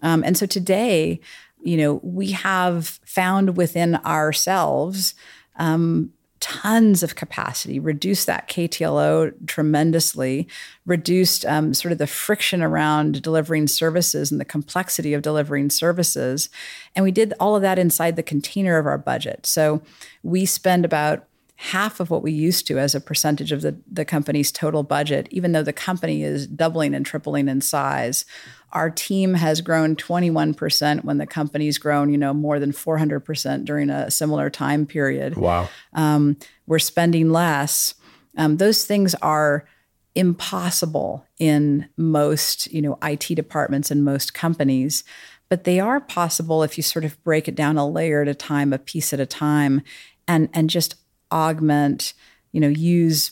Um, 0.02 0.24
and 0.24 0.38
so 0.38 0.46
today, 0.46 1.20
you 1.62 1.78
know, 1.78 2.00
we 2.04 2.32
have 2.32 3.00
found 3.06 3.58
within 3.58 3.96
ourselves 3.98 5.16
um, 5.58 6.12
tons 6.40 7.02
of 7.02 7.16
capacity, 7.16 7.80
reduced 7.80 8.28
that 8.28 8.48
KTLO 8.48 9.34
tremendously, 9.48 10.48
reduced 10.86 11.44
um, 11.46 11.74
sort 11.74 11.92
of 11.92 11.98
the 11.98 12.06
friction 12.06 12.62
around 12.62 13.22
delivering 13.24 13.68
services 13.68 14.32
and 14.32 14.40
the 14.40 14.46
complexity 14.46 15.16
of 15.16 15.24
delivering 15.24 15.72
services. 15.72 16.50
And 16.96 17.04
we 17.04 17.12
did 17.12 17.34
all 17.40 17.56
of 17.56 17.64
that 17.64 17.80
inside 17.80 18.16
the 18.16 18.22
container 18.22 18.78
of 18.78 18.86
our 18.86 19.00
budget. 19.00 19.48
So 19.48 19.82
we 20.22 20.46
spend 20.46 20.86
about 20.86 21.26
half 21.58 22.00
of 22.00 22.10
what 22.10 22.22
we 22.22 22.32
used 22.32 22.68
to 22.68 22.78
as 22.78 22.94
a 22.94 23.02
percentage 23.02 23.52
of 23.52 23.62
the, 23.62 23.78
the 23.90 24.06
company's 24.06 24.52
total 24.52 24.84
budget, 24.84 25.28
even 25.32 25.54
though 25.54 25.64
the 25.64 25.74
company 25.74 26.24
is 26.24 26.48
doubling 26.48 26.94
and 26.94 27.06
tripling 27.06 27.48
in 27.48 27.62
size. 27.62 28.26
Our 28.74 28.90
team 28.90 29.36
has 29.36 29.62
grown 29.62 29.96
21% 29.96 31.06
when 31.06 31.18
the 31.18 31.26
company's 31.26 31.78
grown, 31.78 32.12
you 32.12 32.18
know, 32.18 32.34
more 32.34 32.60
than 32.60 32.72
400% 32.72 33.64
during 33.64 33.90
a 33.90 34.12
similar 34.12 34.50
time 34.50 34.86
period. 34.86 35.38
Wow. 35.38 35.70
Um, 35.94 36.38
we're 36.68 36.80
spending 36.80 37.30
less. 37.30 37.96
Um, 38.38 38.58
those 38.58 38.86
things 38.86 39.16
are 39.16 39.66
impossible 40.14 41.26
in 41.40 41.88
most, 41.96 42.72
you 42.72 42.82
know, 42.82 42.98
IT 43.02 43.36
departments 43.36 43.92
and 43.92 44.04
most 44.04 44.34
companies 44.34 45.04
but 45.48 45.64
they 45.64 45.80
are 45.80 46.02
possible 46.02 46.64
if 46.64 46.76
you 46.76 46.84
sort 46.84 47.06
of 47.06 47.24
break 47.24 47.48
it 47.48 47.56
down 47.56 47.78
a 47.78 47.88
layer 47.88 48.24
at 48.24 48.28
a 48.28 48.34
time, 48.34 48.74
a 48.74 48.80
piece 48.80 49.14
at 49.14 49.20
a 49.20 49.26
time, 49.26 49.84
and 50.28 50.50
and 50.54 50.70
just 50.70 50.96
augment, 51.32 52.14
you 52.52 52.62
know, 52.62 52.68
use 52.68 53.32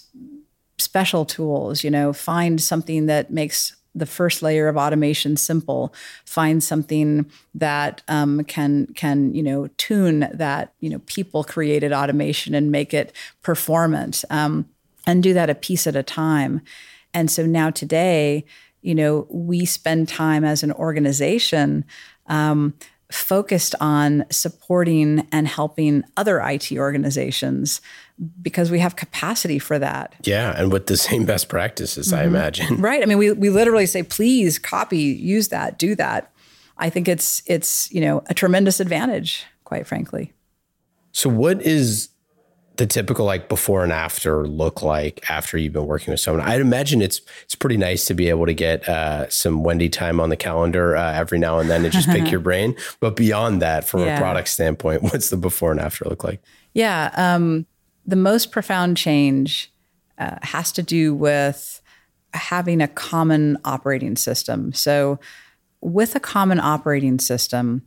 special 0.77 1.25
tools, 1.25 1.83
you 1.83 1.91
know, 1.91 2.13
find 2.13 2.61
something 2.61 3.05
that 3.05 3.31
makes 3.31 3.75
the 3.95 4.05
first 4.05 4.41
layer 4.41 4.67
of 4.67 4.77
automation 4.77 5.37
simple 5.37 5.93
find 6.25 6.63
something 6.63 7.29
that 7.53 8.01
um, 8.07 8.43
can 8.45 8.87
can 8.95 9.33
you 9.33 9.43
know 9.43 9.67
tune 9.77 10.27
that 10.33 10.73
you 10.79 10.89
know 10.89 10.99
people 11.05 11.43
created 11.43 11.93
automation 11.93 12.55
and 12.55 12.71
make 12.71 12.93
it 12.93 13.13
performant 13.41 14.25
um, 14.29 14.67
and 15.05 15.21
do 15.21 15.33
that 15.33 15.49
a 15.49 15.55
piece 15.55 15.85
at 15.85 15.95
a 15.95 16.03
time. 16.03 16.61
And 17.13 17.29
so 17.29 17.45
now 17.45 17.69
today 17.69 18.45
you 18.81 18.95
know 18.95 19.27
we 19.29 19.65
spend 19.65 20.07
time 20.07 20.43
as 20.43 20.63
an 20.63 20.71
organization 20.71 21.85
um, 22.27 22.73
focused 23.13 23.75
on 23.79 24.25
supporting 24.31 25.27
and 25.31 25.47
helping 25.47 26.03
other 26.17 26.39
IT 26.39 26.71
organizations 26.71 27.79
because 28.41 28.71
we 28.71 28.79
have 28.79 28.95
capacity 28.95 29.59
for 29.59 29.77
that. 29.77 30.15
Yeah, 30.23 30.53
and 30.57 30.71
with 30.71 30.87
the 30.87 30.97
same 30.97 31.25
best 31.25 31.47
practices, 31.47 32.07
mm-hmm. 32.07 32.19
I 32.19 32.23
imagine. 32.23 32.81
Right. 32.81 33.03
I 33.03 33.05
mean, 33.05 33.17
we 33.17 33.31
we 33.31 33.49
literally 33.49 33.85
say, 33.85 34.03
please 34.03 34.57
copy, 34.57 34.97
use 34.97 35.49
that, 35.49 35.77
do 35.77 35.95
that. 35.95 36.31
I 36.77 36.89
think 36.89 37.07
it's 37.07 37.43
it's 37.45 37.91
you 37.91 38.01
know 38.01 38.23
a 38.27 38.33
tremendous 38.33 38.79
advantage, 38.79 39.45
quite 39.63 39.85
frankly. 39.85 40.33
So, 41.11 41.29
what 41.29 41.61
is 41.61 42.09
the 42.77 42.87
typical 42.87 43.25
like 43.25 43.49
before 43.49 43.83
and 43.83 43.93
after 43.93 44.47
look 44.47 44.81
like 44.81 45.29
after 45.29 45.57
you've 45.57 45.73
been 45.73 45.85
working 45.85 46.11
with 46.11 46.19
someone? 46.19 46.45
I'd 46.47 46.61
imagine 46.61 47.01
it's 47.01 47.21
it's 47.43 47.55
pretty 47.55 47.77
nice 47.77 48.05
to 48.05 48.13
be 48.13 48.29
able 48.29 48.45
to 48.45 48.53
get 48.53 48.87
uh, 48.89 49.29
some 49.29 49.63
Wendy 49.63 49.89
time 49.89 50.19
on 50.19 50.29
the 50.29 50.37
calendar 50.37 50.95
uh, 50.95 51.13
every 51.13 51.39
now 51.39 51.59
and 51.59 51.69
then 51.69 51.83
and 51.83 51.93
just 51.93 52.09
pick 52.09 52.31
your 52.31 52.39
brain. 52.39 52.75
But 52.99 53.15
beyond 53.15 53.61
that, 53.61 53.85
from 53.85 54.01
yeah. 54.01 54.15
a 54.15 54.19
product 54.19 54.47
standpoint, 54.49 55.03
what's 55.03 55.29
the 55.29 55.37
before 55.37 55.71
and 55.71 55.79
after 55.79 56.05
look 56.05 56.23
like? 56.23 56.41
Yeah, 56.73 57.11
um, 57.15 57.65
the 58.05 58.15
most 58.15 58.51
profound 58.51 58.97
change 58.97 59.71
uh, 60.17 60.37
has 60.41 60.71
to 60.73 60.83
do 60.83 61.13
with 61.13 61.81
having 62.33 62.81
a 62.81 62.87
common 62.87 63.57
operating 63.63 64.15
system. 64.15 64.73
So, 64.73 65.19
with 65.81 66.15
a 66.15 66.19
common 66.19 66.59
operating 66.59 67.19
system, 67.19 67.83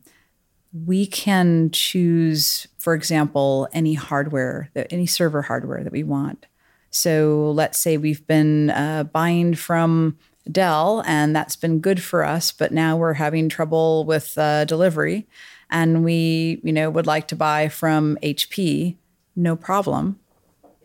we 0.85 1.07
can 1.07 1.71
choose, 1.71 2.67
for 2.87 2.95
example, 2.95 3.67
any 3.73 3.95
hardware, 3.95 4.71
any 4.91 5.07
server 5.07 5.43
hardware 5.43 5.83
that 5.83 5.93
we 5.93 6.05
want. 6.05 6.47
So 6.91 7.51
let's 7.53 7.81
say 7.81 7.97
we've 7.97 8.25
been 8.29 8.71
uh, 8.71 9.03
buying 9.03 9.57
from 9.57 10.17
Dell, 10.49 11.03
and 11.05 11.35
that's 11.35 11.57
been 11.57 11.81
good 11.81 12.01
for 12.01 12.23
us, 12.23 12.53
but 12.53 12.71
now 12.71 12.97
we're 12.97 13.15
having 13.15 13.49
trouble 13.49 14.05
with 14.05 14.39
uh, 14.39 14.67
delivery, 14.67 15.27
and 15.69 16.05
we, 16.05 16.61
you 16.63 16.73
know, 16.73 16.89
would 16.89 17.09
like 17.09 17.27
to 17.27 17.35
buy 17.35 17.69
from 17.69 18.19
HP. 18.23 18.95
No 19.35 19.57
problem. 19.57 20.21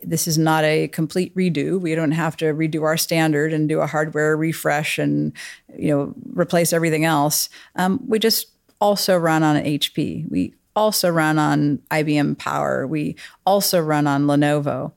This 0.02 0.28
is 0.28 0.40
not 0.40 0.64
a 0.64 0.88
complete 0.88 1.36
redo. 1.36 1.80
We 1.80 1.94
don't 1.94 2.14
have 2.14 2.36
to 2.38 2.46
redo 2.46 2.82
our 2.82 2.98
standard 2.98 3.54
and 3.54 3.70
do 3.70 3.80
a 3.80 3.86
hardware 3.86 4.36
refresh 4.36 4.98
and, 4.98 5.34
you 5.78 5.90
know, 5.90 6.16
replace 6.34 6.74
everything 6.74 7.06
else. 7.06 7.48
Um, 7.76 8.00
we 8.08 8.18
just 8.18 8.48
also 8.80 9.16
run 9.18 9.44
on 9.44 9.58
HP. 9.58 10.28
We 10.32 10.56
also 10.76 11.10
run 11.10 11.38
on 11.38 11.80
IBM 11.92 12.38
Power. 12.38 12.88
We 12.88 13.16
also 13.46 13.80
run 13.80 14.08
on 14.08 14.24
Lenovo. 14.24 14.94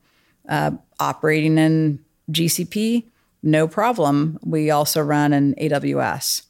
Uh, 0.47 0.71
operating 0.99 1.57
in 1.57 1.99
GCP, 2.31 3.05
no 3.43 3.67
problem. 3.67 4.39
We 4.43 4.71
also 4.71 5.01
run 5.01 5.33
in 5.33 5.55
AWS. 5.55 6.43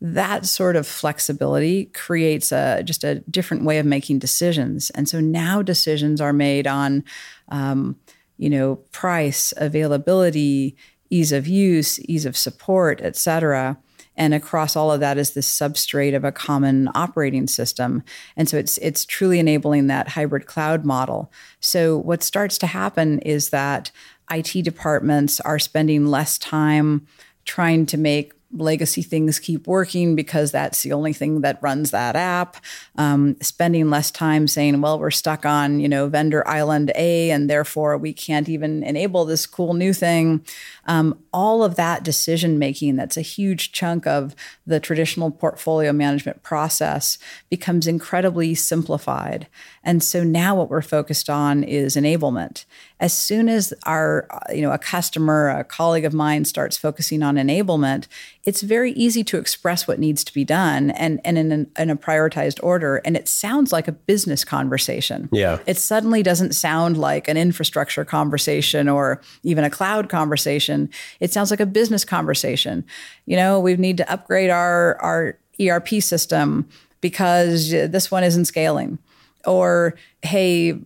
That 0.00 0.46
sort 0.46 0.76
of 0.76 0.86
flexibility 0.86 1.86
creates 1.86 2.52
a 2.52 2.82
just 2.84 3.02
a 3.02 3.16
different 3.30 3.64
way 3.64 3.78
of 3.78 3.86
making 3.86 4.20
decisions, 4.20 4.90
and 4.90 5.08
so 5.08 5.20
now 5.20 5.62
decisions 5.62 6.20
are 6.20 6.32
made 6.32 6.68
on, 6.68 7.04
um, 7.48 7.96
you 8.36 8.48
know, 8.48 8.76
price, 8.92 9.52
availability, 9.56 10.76
ease 11.10 11.32
of 11.32 11.48
use, 11.48 11.98
ease 12.00 12.26
of 12.26 12.36
support, 12.36 13.00
et 13.02 13.16
cetera. 13.16 13.76
And 14.18 14.34
across 14.34 14.76
all 14.76 14.92
of 14.92 15.00
that 15.00 15.16
is 15.16 15.30
this 15.30 15.48
substrate 15.48 16.14
of 16.14 16.24
a 16.24 16.32
common 16.32 16.90
operating 16.94 17.46
system. 17.46 18.02
And 18.36 18.48
so 18.48 18.58
it's 18.58 18.76
it's 18.78 19.06
truly 19.06 19.38
enabling 19.38 19.86
that 19.86 20.08
hybrid 20.08 20.46
cloud 20.46 20.84
model. 20.84 21.32
So 21.60 21.96
what 21.96 22.22
starts 22.22 22.58
to 22.58 22.66
happen 22.66 23.20
is 23.20 23.50
that 23.50 23.90
IT 24.30 24.62
departments 24.64 25.40
are 25.40 25.58
spending 25.58 26.06
less 26.06 26.36
time 26.36 27.06
trying 27.44 27.86
to 27.86 27.96
make 27.96 28.34
legacy 28.50 29.02
things 29.02 29.38
keep 29.38 29.66
working 29.66 30.14
because 30.14 30.50
that's 30.50 30.82
the 30.82 30.92
only 30.92 31.12
thing 31.12 31.42
that 31.42 31.62
runs 31.62 31.90
that 31.90 32.16
app. 32.16 32.56
Um, 32.96 33.36
spending 33.42 33.90
less 33.90 34.10
time 34.10 34.48
saying 34.48 34.80
well 34.80 34.98
we're 34.98 35.10
stuck 35.10 35.44
on 35.44 35.80
you 35.80 35.88
know 35.88 36.08
vendor 36.08 36.46
island 36.48 36.90
a 36.94 37.30
and 37.30 37.50
therefore 37.50 37.98
we 37.98 38.12
can't 38.12 38.48
even 38.48 38.82
enable 38.82 39.24
this 39.24 39.46
cool 39.46 39.74
new 39.74 39.92
thing. 39.92 40.44
Um, 40.86 41.18
all 41.32 41.62
of 41.62 41.74
that 41.76 42.02
decision 42.02 42.58
making 42.58 42.96
that's 42.96 43.18
a 43.18 43.22
huge 43.22 43.72
chunk 43.72 44.06
of 44.06 44.34
the 44.66 44.80
traditional 44.80 45.30
portfolio 45.30 45.92
management 45.92 46.42
process 46.42 47.18
becomes 47.50 47.86
incredibly 47.86 48.54
simplified. 48.54 49.46
And 49.84 50.02
so 50.02 50.24
now 50.24 50.54
what 50.54 50.70
we're 50.70 50.82
focused 50.82 51.28
on 51.28 51.64
is 51.64 51.96
enablement 51.96 52.64
as 53.00 53.16
soon 53.16 53.48
as 53.48 53.72
our 53.84 54.26
uh, 54.30 54.52
you 54.52 54.62
know 54.62 54.72
a 54.72 54.78
customer 54.78 55.48
a 55.48 55.64
colleague 55.64 56.04
of 56.04 56.14
mine 56.14 56.44
starts 56.44 56.76
focusing 56.76 57.22
on 57.22 57.36
enablement 57.36 58.06
it's 58.48 58.62
very 58.62 58.92
easy 58.92 59.22
to 59.22 59.36
express 59.36 59.86
what 59.86 59.98
needs 59.98 60.24
to 60.24 60.32
be 60.32 60.42
done 60.42 60.90
and 60.92 61.20
and 61.22 61.36
in, 61.36 61.52
an, 61.52 61.70
in 61.78 61.90
a 61.90 61.96
prioritized 61.96 62.58
order. 62.62 62.96
And 63.04 63.14
it 63.14 63.28
sounds 63.28 63.72
like 63.72 63.86
a 63.88 63.92
business 63.92 64.42
conversation. 64.42 65.28
Yeah. 65.30 65.58
It 65.66 65.76
suddenly 65.76 66.22
doesn't 66.22 66.54
sound 66.54 66.96
like 66.96 67.28
an 67.28 67.36
infrastructure 67.36 68.06
conversation 68.06 68.88
or 68.88 69.20
even 69.42 69.64
a 69.64 69.70
cloud 69.70 70.08
conversation. 70.08 70.88
It 71.20 71.30
sounds 71.30 71.50
like 71.50 71.60
a 71.60 71.66
business 71.66 72.06
conversation. 72.06 72.86
You 73.26 73.36
know 73.36 73.60
we 73.60 73.76
need 73.76 73.98
to 73.98 74.10
upgrade 74.10 74.48
our 74.48 74.96
our 75.02 75.38
erp 75.60 75.88
system 76.02 76.66
because 77.02 77.70
this 77.70 78.10
one 78.10 78.24
isn't 78.24 78.46
scaling. 78.46 78.98
Or 79.44 79.94
hey 80.22 80.80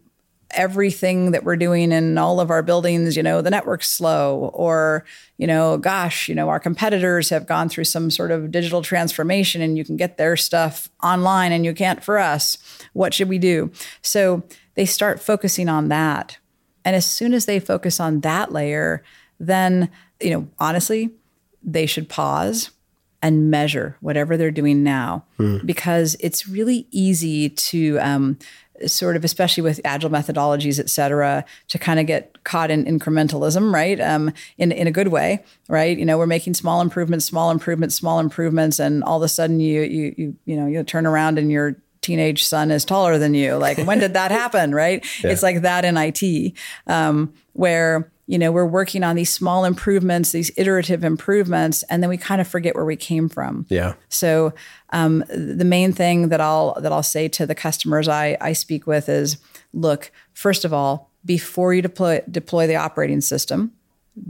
everything 0.53 1.33
that 1.33 1.45
we're 1.45 1.57
doing 1.57 1.93
in 1.93 2.19
all 2.19 2.41
of 2.41 2.51
our 2.51 2.63
buildings, 2.63 3.17
you 3.17 3.23
know, 3.23 3.43
the 3.43 3.51
network's 3.51 3.89
slow, 3.89 4.51
or, 4.55 5.05
you 5.39 5.47
know, 5.47 5.79
gosh, 5.79 6.29
you 6.29 6.35
know, 6.35 6.49
our 6.49 6.61
competitors 6.61 7.31
have 7.31 7.47
gone 7.47 7.69
through 7.69 7.85
some 7.85 8.11
sort 8.11 8.31
of 8.31 8.51
digital 8.51 8.83
transformation 8.83 9.63
and 9.63 9.77
you 9.77 9.85
can 9.85 9.97
get 9.97 10.17
their 10.17 10.37
stuff 10.37 10.91
online 11.03 11.53
and 11.53 11.65
you 11.65 11.75
can't 11.75 12.03
for 12.03 12.19
us. 12.19 12.59
What 12.93 13.15
should 13.15 13.29
we 13.29 13.39
do? 13.39 13.71
So 14.03 14.43
they 14.75 14.85
start 14.85 15.21
focusing 15.21 15.69
on 15.69 15.89
that. 15.89 16.39
And 16.85 16.97
as 16.97 17.07
soon 17.07 17.35
as 17.35 17.47
they 17.47 17.61
focus 17.61 18.01
on 18.01 18.21
that 18.21 18.53
layer, 18.53 19.03
then, 19.39 19.91
you 20.21 20.31
know, 20.31 20.49
honestly, 20.59 21.11
they 21.63 21.87
should 21.87 22.09
pause 22.09 22.71
and 23.23 23.51
measure 23.51 23.97
whatever 24.01 24.37
they're 24.37 24.51
doing 24.51 24.83
now 24.83 25.25
mm. 25.39 25.65
because 25.65 26.17
it's 26.19 26.49
really 26.49 26.89
easy 26.91 27.49
to 27.49 27.99
um, 28.01 28.37
sort 28.89 29.17
of 29.17 29.25
especially 29.25 29.63
with 29.63 29.81
agile 29.85 30.11
methodologies 30.11 30.79
et 30.79 30.91
cetera 30.91 31.45
to 31.69 31.79
kind 31.79 32.01
of 32.01 32.07
get 32.07 32.43
caught 32.45 32.71
in 32.71 32.85
incrementalism 32.85 33.73
right? 33.73 34.01
Um, 34.01 34.33
in, 34.59 34.73
in 34.73 34.87
a 34.87 34.93
good 34.93 35.09
way 35.09 35.45
right? 35.69 35.99
You 35.99 36.05
know 36.05 36.19
we're 36.19 36.27
making 36.27 36.55
small 36.55 36.81
improvements 36.81 37.25
small 37.25 37.51
improvements 37.51 37.95
small 37.95 38.19
improvements 38.19 38.79
and 38.79 39.03
all 39.05 39.17
of 39.19 39.23
a 39.23 39.29
sudden 39.29 39.61
you 39.61 39.83
you 39.83 40.15
you, 40.17 40.37
you 40.45 40.57
know 40.57 40.67
you 40.67 40.83
turn 40.83 41.07
around 41.07 41.39
and 41.39 41.51
your 41.51 41.77
teenage 42.03 42.45
son 42.45 42.71
is 42.71 42.85
taller 42.85 43.17
than 43.17 43.33
you. 43.33 43.55
Like 43.55 43.79
when 43.79 43.99
did 43.99 44.15
that 44.15 44.31
happen 44.31 44.75
right? 44.75 45.05
Yeah. 45.23 45.31
it's 45.31 45.43
like 45.43 45.63
that 45.63 45.85
in 45.85 45.97
it 45.97 46.55
um, 46.87 47.33
where 47.55 48.13
you 48.27 48.39
know 48.39 48.53
we're 48.53 48.67
working 48.67 49.03
on 49.03 49.17
these 49.17 49.33
small 49.33 49.65
improvements 49.65 50.33
these 50.33 50.51
iterative 50.57 51.05
improvements 51.05 51.83
and 51.85 52.03
then 52.03 52.11
we 52.11 52.17
kind 52.17 52.41
of 52.41 52.49
forget 52.49 52.75
where 52.75 52.85
we 52.85 52.97
came 52.97 53.29
from. 53.29 53.67
Yeah. 53.69 53.95
So 54.09 54.53
um, 54.93 55.25
the 55.29 55.65
main 55.65 55.93
thing 55.93 56.29
that 56.29 56.41
i'll 56.41 56.79
that 56.81 56.93
i'll 56.93 57.03
say 57.03 57.29
to 57.29 57.47
the 57.47 57.55
customers 57.55 58.09
i 58.09 58.37
i 58.41 58.53
speak 58.53 58.87
with 58.87 59.09
is 59.09 59.39
look 59.73 60.13
first 60.33 60.65
of 60.65 60.73
all 60.73 61.11
before 61.25 61.75
you 61.75 61.83
deploy 61.83 62.23
deploy 62.31 62.67
the 62.67 62.77
operating 62.77 63.21
system 63.21 63.73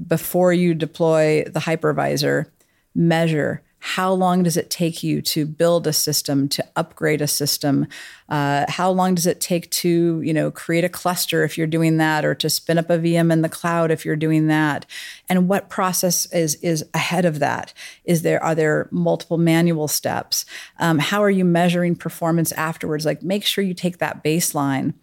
before 0.07 0.53
you 0.53 0.75
deploy 0.75 1.45
the 1.45 1.61
hypervisor 1.61 2.47
measure 2.95 3.63
how 3.85 4.12
long 4.12 4.45
does 4.45 4.57
it 4.57 4.70
take 4.70 5.03
you 5.03 5.20
to 5.20 5.45
build 5.45 5.89
a 5.89 5.93
system 5.93 6.49
to 6.51 6.64
upgrade 6.76 7.20
a 7.20 7.26
system? 7.26 7.89
Uh, 8.28 8.64
how 8.68 8.89
long 8.89 9.12
does 9.12 9.26
it 9.26 9.41
take 9.41 9.68
to 9.72 10.22
you 10.22 10.33
know 10.33 10.53
create 10.53 10.85
a 10.85 10.89
cluster 10.89 11.43
if 11.43 11.59
you're 11.59 11.66
doing 11.66 11.97
that 11.97 12.24
or 12.24 12.33
to 12.33 12.49
spin 12.49 12.78
up 12.78 12.89
a 12.91 12.99
vm 12.99 13.33
in 13.33 13.43
the 13.43 13.49
cloud 13.49 13.91
if 13.91 14.05
you're 14.05 14.14
doing 14.14 14.47
that? 14.47 14.87
And 15.28 15.49
what 15.49 15.68
process 15.68 16.26
is 16.26 16.55
is 16.57 16.85
ahead 16.95 17.24
of 17.24 17.41
that? 17.41 17.74
Is 18.05 18.22
there 18.22 18.41
are 18.41 18.55
there 18.55 18.89
multiple 18.93 19.37
manual 19.37 19.89
steps? 19.89 20.47
Um, 20.78 21.01
how 21.01 21.20
are 21.20 21.30
you 21.30 21.45
measuring 21.45 21.97
performance 21.97 22.53
afterwards? 22.53 23.05
Like 23.05 23.24
make 23.24 23.45
sure 23.45 23.64
you 23.64 23.74
take 23.74 23.99
that 23.99 24.22
baseline. 24.22 24.95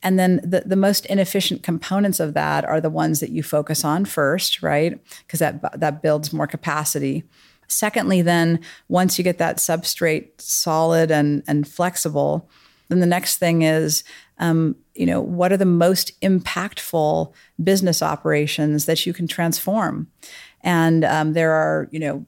And 0.00 0.16
then 0.16 0.40
the, 0.44 0.62
the 0.64 0.76
most 0.76 1.06
inefficient 1.06 1.64
components 1.64 2.20
of 2.20 2.34
that 2.34 2.64
are 2.64 2.80
the 2.80 2.88
ones 2.88 3.18
that 3.18 3.30
you 3.30 3.42
focus 3.42 3.84
on 3.84 4.04
first 4.04 4.62
right? 4.62 5.00
Because 5.26 5.40
that 5.40 5.80
that 5.80 6.02
builds 6.02 6.32
more 6.32 6.46
capacity 6.46 7.24
Secondly, 7.68 8.22
then 8.22 8.60
once 8.88 9.18
you 9.18 9.24
get 9.24 9.38
that 9.38 9.58
substrate 9.58 10.40
solid 10.40 11.10
and, 11.10 11.42
and 11.46 11.68
flexible, 11.68 12.48
then 12.88 13.00
the 13.00 13.06
next 13.06 13.36
thing 13.36 13.62
is, 13.62 14.02
um, 14.38 14.74
you 14.94 15.06
know, 15.06 15.20
what 15.20 15.52
are 15.52 15.56
the 15.56 15.66
most 15.66 16.18
impactful 16.22 17.32
business 17.62 18.02
operations 18.02 18.86
that 18.86 19.04
you 19.04 19.12
can 19.12 19.28
transform? 19.28 20.08
And 20.62 21.04
um, 21.04 21.34
there 21.34 21.52
are, 21.52 21.88
you 21.92 22.00
know, 22.00 22.26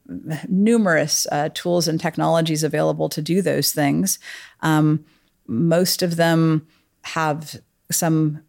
numerous 0.49 1.27
uh, 1.33 1.49
tools 1.55 1.89
and 1.89 2.01
technologies 2.01 2.63
available 2.63 3.09
to 3.09 3.23
do 3.23 3.43
those 3.43 3.73
things. 3.73 4.19
Um, 4.61 5.05
most 5.47 6.03
of 6.03 6.17
them 6.17 6.67
have 7.03 7.61
some 7.91 8.43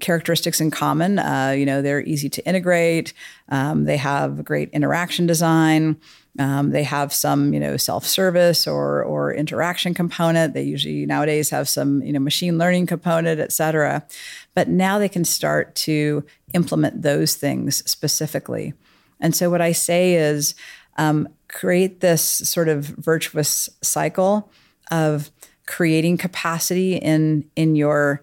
characteristics 0.00 0.60
in 0.60 0.70
common. 0.70 1.18
Uh, 1.18 1.54
you 1.56 1.66
know, 1.66 1.82
they're 1.82 2.02
easy 2.02 2.28
to 2.28 2.46
integrate. 2.46 3.12
Um, 3.48 3.84
they 3.84 3.96
have 3.96 4.44
great 4.44 4.70
interaction 4.70 5.26
design. 5.26 5.98
Um, 6.38 6.70
they 6.70 6.82
have 6.82 7.12
some, 7.12 7.54
you 7.54 7.60
know, 7.60 7.76
self-service 7.76 8.66
or 8.66 9.02
or 9.04 9.32
interaction 9.34 9.94
component. 9.94 10.54
They 10.54 10.62
usually 10.62 11.06
nowadays 11.06 11.50
have 11.50 11.68
some, 11.68 12.02
you 12.02 12.12
know, 12.12 12.20
machine 12.20 12.58
learning 12.58 12.86
component, 12.86 13.40
et 13.40 13.52
cetera. 13.52 14.06
But 14.54 14.68
now 14.68 14.98
they 14.98 15.08
can 15.08 15.24
start 15.24 15.74
to 15.76 16.24
implement 16.52 17.02
those 17.02 17.36
things 17.36 17.82
specifically. 17.90 18.74
And 19.20 19.34
so 19.34 19.50
what 19.50 19.60
I 19.62 19.72
say 19.72 20.14
is 20.14 20.54
um, 20.98 21.28
create 21.48 22.00
this 22.00 22.22
sort 22.22 22.68
of 22.68 22.84
virtuous 22.84 23.70
cycle 23.82 24.50
of 24.90 25.30
creating 25.66 26.18
capacity 26.18 26.96
in 26.96 27.44
in 27.56 27.76
your 27.76 28.22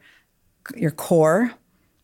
your 0.75 0.91
core 0.91 1.51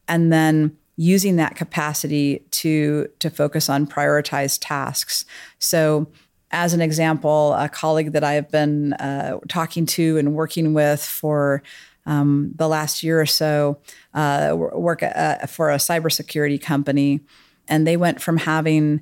and 0.07 0.33
then 0.33 0.75
using 0.99 1.37
that 1.37 1.55
capacity 1.55 2.43
to 2.51 3.07
to 3.19 3.29
focus 3.29 3.69
on 3.69 3.87
prioritized 3.87 4.59
tasks. 4.59 5.23
So 5.57 6.11
as 6.51 6.73
an 6.73 6.81
example, 6.81 7.53
a 7.53 7.69
colleague 7.69 8.11
that 8.11 8.23
I 8.25 8.33
have 8.33 8.51
been 8.51 8.91
uh, 8.93 9.39
talking 9.47 9.85
to 9.85 10.17
and 10.17 10.35
working 10.35 10.73
with 10.73 11.01
for 11.01 11.63
um, 12.05 12.51
the 12.53 12.67
last 12.67 13.01
year 13.01 13.21
or 13.21 13.25
so 13.25 13.79
uh, 14.13 14.53
work 14.53 15.01
uh, 15.01 15.45
for 15.47 15.71
a 15.71 15.77
cybersecurity 15.77 16.61
company, 16.61 17.21
and 17.69 17.87
they 17.87 17.95
went 17.95 18.21
from 18.21 18.35
having 18.35 18.99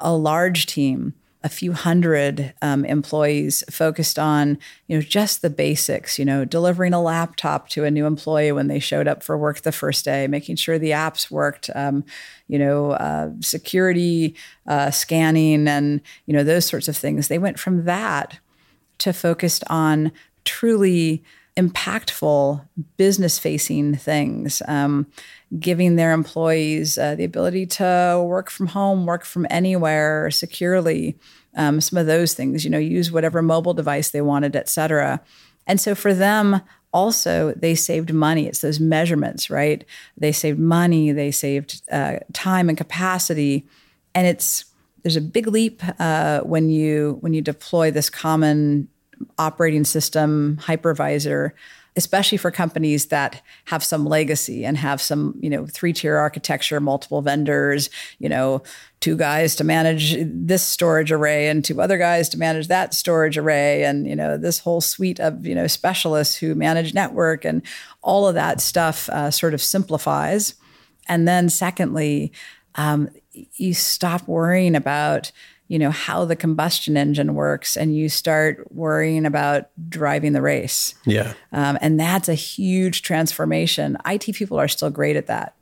a 0.00 0.14
large 0.14 0.66
team 0.66 1.14
a 1.44 1.48
few 1.48 1.72
hundred 1.72 2.52
um, 2.62 2.84
employees 2.84 3.62
focused 3.70 4.18
on 4.18 4.58
you 4.88 4.96
know 4.96 5.02
just 5.02 5.40
the 5.40 5.50
basics 5.50 6.18
you 6.18 6.24
know 6.24 6.44
delivering 6.44 6.92
a 6.92 7.00
laptop 7.00 7.68
to 7.68 7.84
a 7.84 7.90
new 7.90 8.06
employee 8.06 8.50
when 8.50 8.66
they 8.66 8.80
showed 8.80 9.06
up 9.06 9.22
for 9.22 9.38
work 9.38 9.60
the 9.60 9.70
first 9.70 10.04
day 10.04 10.26
making 10.26 10.56
sure 10.56 10.78
the 10.78 10.90
apps 10.90 11.30
worked 11.30 11.70
um, 11.76 12.04
you 12.48 12.58
know 12.58 12.90
uh, 12.92 13.30
security 13.40 14.34
uh, 14.66 14.90
scanning 14.90 15.68
and 15.68 16.00
you 16.26 16.34
know 16.34 16.44
those 16.44 16.66
sorts 16.66 16.88
of 16.88 16.96
things. 16.96 17.28
They 17.28 17.38
went 17.38 17.58
from 17.58 17.84
that 17.84 18.38
to 18.98 19.12
focused 19.12 19.64
on 19.68 20.12
truly 20.44 21.22
impactful 21.56 22.64
business 22.96 23.38
facing 23.38 23.96
things, 23.96 24.62
um, 24.68 25.06
giving 25.58 25.96
their 25.96 26.12
employees 26.12 26.98
uh, 26.98 27.14
the 27.14 27.24
ability 27.24 27.66
to 27.66 28.22
work 28.26 28.50
from 28.50 28.66
home, 28.68 29.06
work 29.06 29.24
from 29.24 29.46
anywhere 29.48 30.30
securely, 30.30 31.18
um, 31.56 31.80
some 31.80 31.96
of 31.96 32.06
those 32.06 32.34
things, 32.34 32.64
you 32.64 32.70
know, 32.70 32.78
use 32.78 33.10
whatever 33.10 33.40
mobile 33.40 33.74
device 33.74 34.10
they 34.10 34.20
wanted, 34.20 34.54
et 34.54 34.68
cetera. 34.68 35.20
And 35.66 35.80
so 35.80 35.94
for 35.94 36.12
them, 36.12 36.60
also 36.92 37.52
they 37.56 37.74
saved 37.74 38.12
money. 38.12 38.46
It's 38.46 38.60
those 38.60 38.80
measurements 38.80 39.50
right? 39.50 39.84
They 40.16 40.32
saved 40.32 40.58
money 40.58 41.12
they 41.12 41.30
saved 41.30 41.82
uh, 41.90 42.18
time 42.32 42.68
and 42.68 42.78
capacity. 42.78 43.66
And 44.14 44.26
it's 44.26 44.64
there's 45.02 45.16
a 45.16 45.20
big 45.20 45.46
leap 45.46 45.82
uh, 45.98 46.40
when 46.40 46.70
you 46.70 47.18
when 47.20 47.32
you 47.32 47.42
deploy 47.42 47.90
this 47.90 48.10
common 48.10 48.88
operating 49.38 49.84
system 49.84 50.58
hypervisor 50.62 51.52
especially 51.98 52.38
for 52.38 52.52
companies 52.52 53.06
that 53.06 53.42
have 53.64 53.82
some 53.82 54.06
legacy 54.06 54.64
and 54.64 54.76
have 54.76 55.02
some, 55.02 55.34
you 55.40 55.50
know, 55.50 55.66
three 55.66 55.92
tier 55.92 56.16
architecture, 56.16 56.78
multiple 56.78 57.22
vendors, 57.22 57.90
you 58.20 58.28
know, 58.28 58.62
two 59.00 59.16
guys 59.16 59.56
to 59.56 59.64
manage 59.64 60.16
this 60.24 60.62
storage 60.62 61.10
array 61.10 61.48
and 61.48 61.64
two 61.64 61.82
other 61.82 61.98
guys 61.98 62.28
to 62.28 62.38
manage 62.38 62.68
that 62.68 62.94
storage 62.94 63.36
array 63.36 63.82
and, 63.82 64.06
you 64.06 64.14
know, 64.14 64.36
this 64.36 64.60
whole 64.60 64.80
suite 64.80 65.18
of, 65.18 65.44
you 65.44 65.56
know, 65.56 65.66
specialists 65.66 66.36
who 66.36 66.54
manage 66.54 66.94
network 66.94 67.44
and 67.44 67.62
all 68.00 68.28
of 68.28 68.36
that 68.36 68.60
stuff 68.60 69.08
uh, 69.08 69.28
sort 69.28 69.52
of 69.52 69.60
simplifies. 69.60 70.54
And 71.08 71.26
then 71.26 71.48
secondly, 71.48 72.32
um, 72.76 73.10
you 73.32 73.74
stop 73.74 74.28
worrying 74.28 74.76
about 74.76 75.32
you 75.68 75.78
know 75.78 75.90
how 75.90 76.24
the 76.24 76.34
combustion 76.34 76.96
engine 76.96 77.34
works 77.34 77.76
and 77.76 77.94
you 77.94 78.08
start 78.08 78.72
worrying 78.72 79.26
about 79.26 79.68
driving 79.88 80.32
the 80.32 80.42
race. 80.42 80.94
Yeah. 81.04 81.34
Um, 81.52 81.78
and 81.80 82.00
that's 82.00 82.28
a 82.28 82.34
huge 82.34 83.02
transformation. 83.02 83.96
It 84.06 84.34
people 84.34 84.58
are 84.58 84.68
still 84.68 84.90
great 84.90 85.16
at 85.16 85.26
that. 85.26 85.54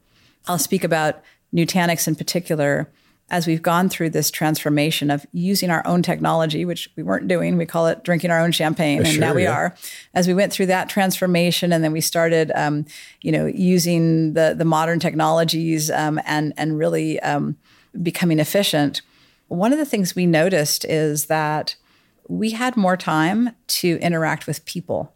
I'll 0.47 0.59
speak 0.59 0.85
about 0.85 1.23
nutanix 1.55 2.07
in 2.07 2.15
particular. 2.15 2.89
As 3.29 3.49
we've 3.49 3.63
gone 3.63 3.89
through 3.89 4.11
this 4.11 4.31
transformation 4.31 5.11
of 5.11 5.27
using 5.33 5.69
our 5.69 5.85
own 5.85 6.01
technology, 6.01 6.65
which 6.65 6.89
we 6.95 7.03
weren't 7.03 7.27
doing, 7.27 7.57
we 7.57 7.67
call 7.67 7.89
it 7.89 8.05
drinking 8.05 8.31
our 8.31 8.39
own 8.39 8.53
champagne, 8.53 8.99
and 8.99 9.09
sure, 9.09 9.21
now 9.21 9.35
we 9.35 9.43
yeah. 9.43 9.53
are. 9.53 9.77
As 10.15 10.29
we 10.29 10.35
went 10.35 10.53
through 10.53 10.67
that 10.67 10.89
transformation, 10.89 11.73
and 11.73 11.83
then 11.83 11.91
we 11.91 12.01
started, 12.01 12.53
um, 12.55 12.87
you 13.23 13.33
know, 13.33 13.47
using 13.47 14.35
the 14.35 14.55
the 14.57 14.65
modern 14.65 15.01
technologies 15.01 15.91
um, 15.91 16.21
and 16.25 16.53
and 16.57 16.79
really 16.79 17.19
um, 17.19 17.57
becoming 18.01 18.39
efficient 18.39 19.03
one 19.49 19.73
of 19.73 19.79
the 19.79 19.85
things 19.85 20.15
we 20.15 20.27
noticed 20.27 20.85
is 20.85 21.27
that 21.27 21.77
we 22.29 22.51
had 22.51 22.77
more 22.77 22.97
time 22.97 23.51
to 23.69 23.99
interact 24.01 24.47
with 24.47 24.65
people. 24.65 25.15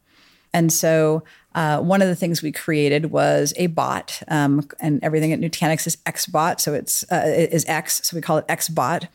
And 0.52 0.72
so 0.72 1.24
uh, 1.54 1.80
one 1.80 2.02
of 2.02 2.08
the 2.08 2.14
things 2.14 2.42
we 2.42 2.52
created 2.52 3.06
was 3.06 3.52
a 3.56 3.68
bot, 3.68 4.22
um, 4.28 4.68
and 4.80 5.02
everything 5.02 5.32
at 5.32 5.40
Nutanix 5.40 5.86
is 5.86 5.96
XBot, 6.06 6.60
so 6.60 6.74
it's 6.74 7.04
uh, 7.10 7.22
is 7.26 7.64
X, 7.66 8.00
so 8.04 8.16
we 8.16 8.20
call 8.20 8.38
it 8.38 8.46
XBot. 8.46 9.08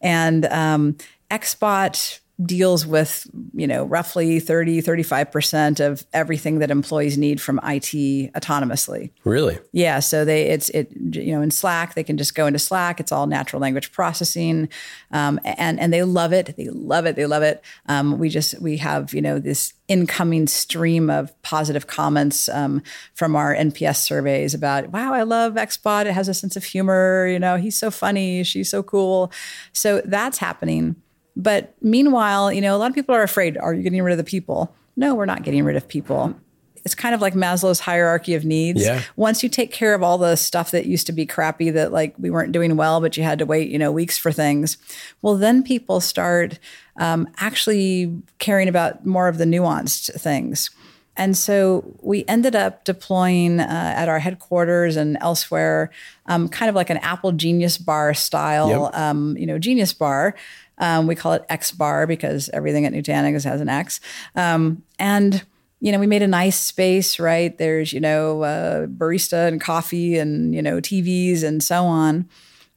And 0.00 0.46
um, 0.46 0.96
XBot 1.30 2.20
deals 2.44 2.86
with 2.86 3.26
you 3.52 3.66
know 3.66 3.84
roughly 3.84 4.38
30 4.38 4.80
35% 4.80 5.84
of 5.84 6.06
everything 6.12 6.60
that 6.60 6.70
employees 6.70 7.18
need 7.18 7.40
from 7.40 7.58
IT 7.64 8.32
autonomously. 8.34 9.10
Really? 9.24 9.58
Yeah, 9.72 9.98
so 9.98 10.24
they 10.24 10.42
it's 10.42 10.68
it 10.70 10.92
you 10.94 11.32
know 11.32 11.42
in 11.42 11.50
Slack 11.50 11.94
they 11.94 12.04
can 12.04 12.16
just 12.16 12.34
go 12.34 12.46
into 12.46 12.58
Slack. 12.58 13.00
It's 13.00 13.10
all 13.10 13.26
natural 13.26 13.60
language 13.60 13.90
processing 13.90 14.68
um, 15.10 15.40
and 15.44 15.80
and 15.80 15.92
they 15.92 16.04
love 16.04 16.32
it. 16.32 16.54
They 16.56 16.68
love 16.68 17.06
it. 17.06 17.16
They 17.16 17.26
love 17.26 17.42
it. 17.42 17.64
Um, 17.86 18.18
we 18.18 18.28
just 18.28 18.60
we 18.60 18.76
have 18.76 19.12
you 19.12 19.22
know 19.22 19.40
this 19.40 19.74
incoming 19.88 20.46
stream 20.46 21.10
of 21.10 21.40
positive 21.42 21.86
comments 21.86 22.48
um, 22.50 22.82
from 23.14 23.34
our 23.34 23.54
NPS 23.54 23.96
surveys 23.96 24.54
about 24.54 24.90
wow 24.90 25.12
I 25.12 25.24
love 25.24 25.54
XBot. 25.54 26.06
It 26.06 26.12
has 26.12 26.28
a 26.28 26.34
sense 26.34 26.56
of 26.56 26.62
humor. 26.62 27.26
You 27.26 27.40
know 27.40 27.56
he's 27.56 27.76
so 27.76 27.90
funny. 27.90 28.44
She's 28.44 28.70
so 28.70 28.84
cool. 28.84 29.32
So 29.72 30.02
that's 30.04 30.38
happening 30.38 30.94
but 31.38 31.72
meanwhile, 31.80 32.52
you 32.52 32.60
know, 32.60 32.76
a 32.76 32.78
lot 32.78 32.90
of 32.90 32.94
people 32.94 33.14
are 33.14 33.22
afraid 33.22 33.56
are 33.56 33.72
you 33.72 33.82
getting 33.82 34.02
rid 34.02 34.12
of 34.12 34.18
the 34.18 34.24
people? 34.24 34.74
No, 34.96 35.14
we're 35.14 35.24
not 35.24 35.44
getting 35.44 35.64
rid 35.64 35.76
of 35.76 35.86
people. 35.86 36.34
It's 36.84 36.94
kind 36.94 37.14
of 37.14 37.20
like 37.20 37.34
Maslow's 37.34 37.80
hierarchy 37.80 38.34
of 38.34 38.44
needs. 38.44 38.82
Yeah. 38.82 39.02
Once 39.14 39.42
you 39.42 39.48
take 39.48 39.72
care 39.72 39.94
of 39.94 40.02
all 40.02 40.18
the 40.18 40.36
stuff 40.36 40.72
that 40.72 40.86
used 40.86 41.06
to 41.06 41.12
be 41.12 41.26
crappy 41.26 41.70
that 41.70 41.92
like 41.92 42.14
we 42.18 42.30
weren't 42.30 42.50
doing 42.52 42.76
well, 42.76 43.00
but 43.00 43.16
you 43.16 43.22
had 43.22 43.38
to 43.38 43.46
wait, 43.46 43.68
you 43.70 43.78
know, 43.78 43.92
weeks 43.92 44.18
for 44.18 44.32
things. 44.32 44.78
Well, 45.22 45.36
then 45.36 45.62
people 45.62 46.00
start 46.00 46.58
um, 46.98 47.28
actually 47.38 48.20
caring 48.38 48.68
about 48.68 49.06
more 49.06 49.28
of 49.28 49.38
the 49.38 49.44
nuanced 49.44 50.20
things. 50.20 50.70
And 51.16 51.36
so 51.36 51.84
we 52.00 52.24
ended 52.26 52.54
up 52.54 52.84
deploying 52.84 53.58
uh, 53.58 53.64
at 53.96 54.08
our 54.08 54.20
headquarters 54.20 54.96
and 54.96 55.18
elsewhere, 55.20 55.90
um, 56.26 56.48
kind 56.48 56.68
of 56.68 56.76
like 56.76 56.90
an 56.90 56.98
Apple 56.98 57.32
Genius 57.32 57.76
Bar 57.76 58.14
style, 58.14 58.68
yep. 58.92 58.94
um, 58.94 59.36
you 59.36 59.44
know, 59.46 59.58
Genius 59.58 59.92
Bar 59.92 60.36
um, 60.78 61.06
we 61.06 61.14
call 61.14 61.32
it 61.32 61.44
X 61.48 61.72
bar 61.72 62.06
because 62.06 62.48
everything 62.50 62.86
at 62.86 62.92
Nutanix 62.92 63.44
has 63.44 63.60
an 63.60 63.68
X. 63.68 64.00
Um, 64.34 64.82
and 64.98 65.44
you 65.80 65.92
know, 65.92 65.98
we 65.98 66.06
made 66.06 66.22
a 66.22 66.28
nice 66.28 66.58
space, 66.58 67.20
right? 67.20 67.56
There's, 67.56 67.92
you 67.92 68.00
know, 68.00 68.42
uh, 68.42 68.86
barista 68.86 69.46
and 69.46 69.60
coffee 69.60 70.18
and, 70.18 70.54
you 70.54 70.60
know, 70.60 70.80
TVs 70.80 71.44
and 71.44 71.62
so 71.62 71.84
on. 71.84 72.28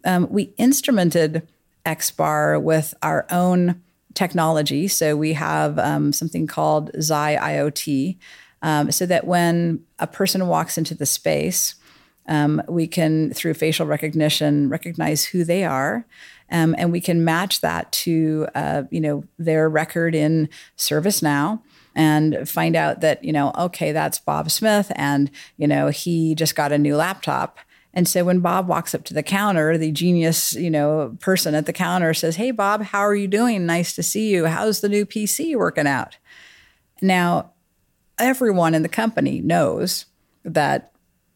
Um, 0.06 0.28
we 0.30 0.48
instrumented 0.60 1.48
X 1.86 2.12
bar 2.12 2.60
with 2.60 2.94
our 3.02 3.26
own 3.32 3.82
technology. 4.14 4.88
So 4.88 5.16
we 5.16 5.34
have 5.34 5.80
um, 5.80 6.14
something 6.14 6.46
called 6.46 6.92
Xi 6.94 7.38
IoT, 7.38 8.18
um, 8.62 8.92
so 8.92 9.08
that 9.08 9.26
when 9.26 9.84
a 9.98 10.06
person 10.06 10.48
walks 10.48 10.78
into 10.78 10.94
the 10.94 11.06
space, 11.06 11.76
um, 12.28 12.62
we 12.68 12.86
can, 12.86 13.34
through 13.34 13.56
facial 13.56 13.88
recognition, 13.88 14.70
recognize 14.70 15.26
who 15.26 15.44
they 15.44 15.64
are 15.64 16.06
um, 16.52 16.76
and 16.78 16.92
we 16.92 17.02
can 17.02 17.24
match 17.24 17.62
that 17.62 17.92
to 17.92 18.48
uh, 18.56 18.84
you 18.92 19.02
know 19.02 19.24
their 19.40 19.70
record 19.70 20.14
in 20.14 20.50
ServiceNow 20.78 21.62
and 21.96 22.48
find 22.48 22.76
out 22.76 23.02
that 23.02 23.24
you 23.24 23.34
know 23.34 23.52
okay 23.58 23.92
that's 23.92 24.20
Bob 24.20 24.52
Smith 24.52 24.92
and 24.96 25.32
you 25.58 25.68
know 25.68 25.88
he 25.88 26.36
just 26.36 26.56
got 26.56 26.72
a 26.72 26.78
new 26.78 26.96
laptop. 26.96 27.58
And 27.94 28.08
so 28.08 28.24
when 28.24 28.40
Bob 28.40 28.70
walks 28.70 28.96
up 28.96 29.04
to 29.06 29.14
the 29.14 29.24
counter, 29.24 29.78
the 29.78 29.92
genius, 29.92 30.54
you 30.54 30.70
know, 30.70 31.18
person 31.20 31.54
at 31.56 31.66
the 31.66 31.74
counter 31.74 32.14
says, 32.14 32.38
"Hey 32.38 32.52
Bob, 32.52 32.84
how 32.84 33.00
are 33.00 33.16
you 33.16 33.28
doing? 33.28 33.66
Nice 33.66 33.96
to 33.96 34.04
see 34.04 34.30
you. 34.30 34.46
How's 34.46 34.82
the 34.82 34.90
new 34.90 35.06
PC 35.06 35.56
working 35.56 35.88
out?" 35.88 36.18
Now, 37.02 37.52
everyone 38.20 38.76
in 38.76 38.84
the 38.84 38.90
company 38.90 39.42
knows 39.42 40.06
that 40.46 40.92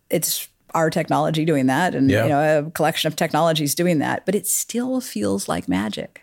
it's 0.09 0.47
our 0.75 0.89
technology 0.89 1.45
doing 1.45 1.65
that 1.65 1.95
and 1.95 2.11
yeah. 2.11 2.23
you 2.23 2.29
know 2.29 2.59
a 2.67 2.71
collection 2.71 3.07
of 3.07 3.15
technologies 3.15 3.73
doing 3.73 3.99
that 3.99 4.25
but 4.25 4.35
it 4.35 4.45
still 4.45 5.01
feels 5.01 5.47
like 5.47 5.67
magic 5.67 6.21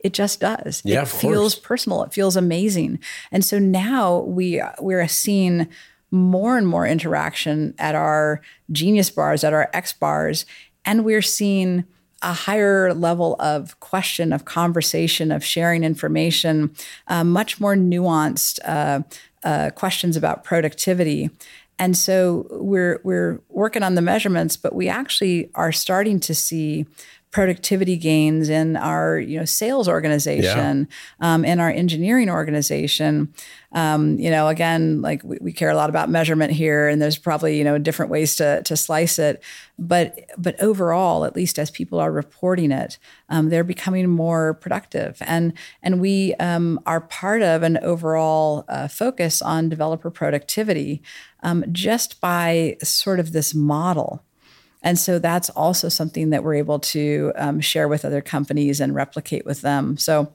it 0.00 0.12
just 0.12 0.40
does 0.40 0.82
yeah, 0.84 1.02
it 1.02 1.08
feels 1.08 1.54
course. 1.54 1.66
personal 1.66 2.02
it 2.02 2.12
feels 2.12 2.34
amazing 2.34 2.98
and 3.30 3.44
so 3.44 3.58
now 3.58 4.18
we 4.20 4.60
we're 4.80 5.06
seeing 5.06 5.68
more 6.10 6.58
and 6.58 6.66
more 6.66 6.86
interaction 6.86 7.74
at 7.78 7.94
our 7.94 8.40
genius 8.72 9.10
bars 9.10 9.44
at 9.44 9.52
our 9.52 9.70
x 9.72 9.92
bars 9.92 10.46
and 10.84 11.04
we're 11.04 11.22
seeing 11.22 11.84
a 12.22 12.32
higher 12.32 12.92
level 12.92 13.36
of 13.38 13.78
question, 13.80 14.32
of 14.32 14.44
conversation, 14.44 15.32
of 15.32 15.44
sharing 15.44 15.84
information, 15.84 16.74
uh, 17.08 17.24
much 17.24 17.60
more 17.60 17.74
nuanced 17.74 18.58
uh, 18.64 19.00
uh, 19.42 19.70
questions 19.70 20.16
about 20.16 20.44
productivity. 20.44 21.30
And 21.80 21.96
so 21.96 22.46
we're 22.50 23.00
we're 23.04 23.40
working 23.48 23.82
on 23.82 23.94
the 23.94 24.02
measurements, 24.02 24.58
but 24.58 24.74
we 24.74 24.90
actually 24.90 25.50
are 25.54 25.72
starting 25.72 26.20
to 26.20 26.34
see 26.34 26.84
productivity 27.30 27.96
gains 27.96 28.48
in 28.48 28.76
our 28.76 29.18
you 29.18 29.38
know 29.38 29.44
sales 29.44 29.88
organization 29.88 30.88
yeah. 31.20 31.34
um, 31.34 31.44
in 31.44 31.60
our 31.60 31.70
engineering 31.70 32.28
organization. 32.28 33.32
Um, 33.72 34.18
you 34.18 34.30
know 34.30 34.48
again 34.48 35.00
like 35.00 35.22
we, 35.22 35.38
we, 35.40 35.52
care 35.52 35.70
a 35.70 35.76
lot 35.76 35.90
about 35.90 36.10
measurement 36.10 36.50
here 36.50 36.88
and 36.88 37.00
there's 37.00 37.16
probably 37.16 37.56
you 37.56 37.62
know 37.62 37.78
different 37.78 38.10
ways 38.10 38.34
to, 38.36 38.62
to 38.64 38.76
slice 38.76 39.18
it. 39.18 39.42
But 39.78 40.18
but 40.36 40.60
overall 40.60 41.24
at 41.24 41.36
least 41.36 41.56
as 41.56 41.70
people 41.70 42.00
are 42.00 42.10
reporting 42.10 42.72
it 42.72 42.98
um, 43.28 43.48
they're 43.48 43.64
becoming 43.64 44.08
more 44.10 44.54
productive. 44.54 45.18
And 45.20 45.52
and 45.82 46.00
we 46.00 46.34
um, 46.34 46.80
are 46.84 47.00
part 47.00 47.42
of 47.42 47.62
an 47.62 47.78
overall 47.78 48.64
uh, 48.68 48.88
focus 48.88 49.40
on 49.40 49.68
developer 49.68 50.10
productivity 50.10 51.00
um, 51.42 51.64
just 51.70 52.20
by 52.20 52.76
sort 52.82 53.20
of 53.20 53.32
this 53.32 53.54
model 53.54 54.24
and 54.82 54.98
so 54.98 55.18
that's 55.18 55.50
also 55.50 55.88
something 55.88 56.30
that 56.30 56.42
we're 56.42 56.54
able 56.54 56.78
to 56.78 57.32
um, 57.36 57.60
share 57.60 57.88
with 57.88 58.04
other 58.04 58.20
companies 58.20 58.80
and 58.80 58.94
replicate 58.94 59.44
with 59.44 59.60
them. 59.60 59.96
So 59.96 60.32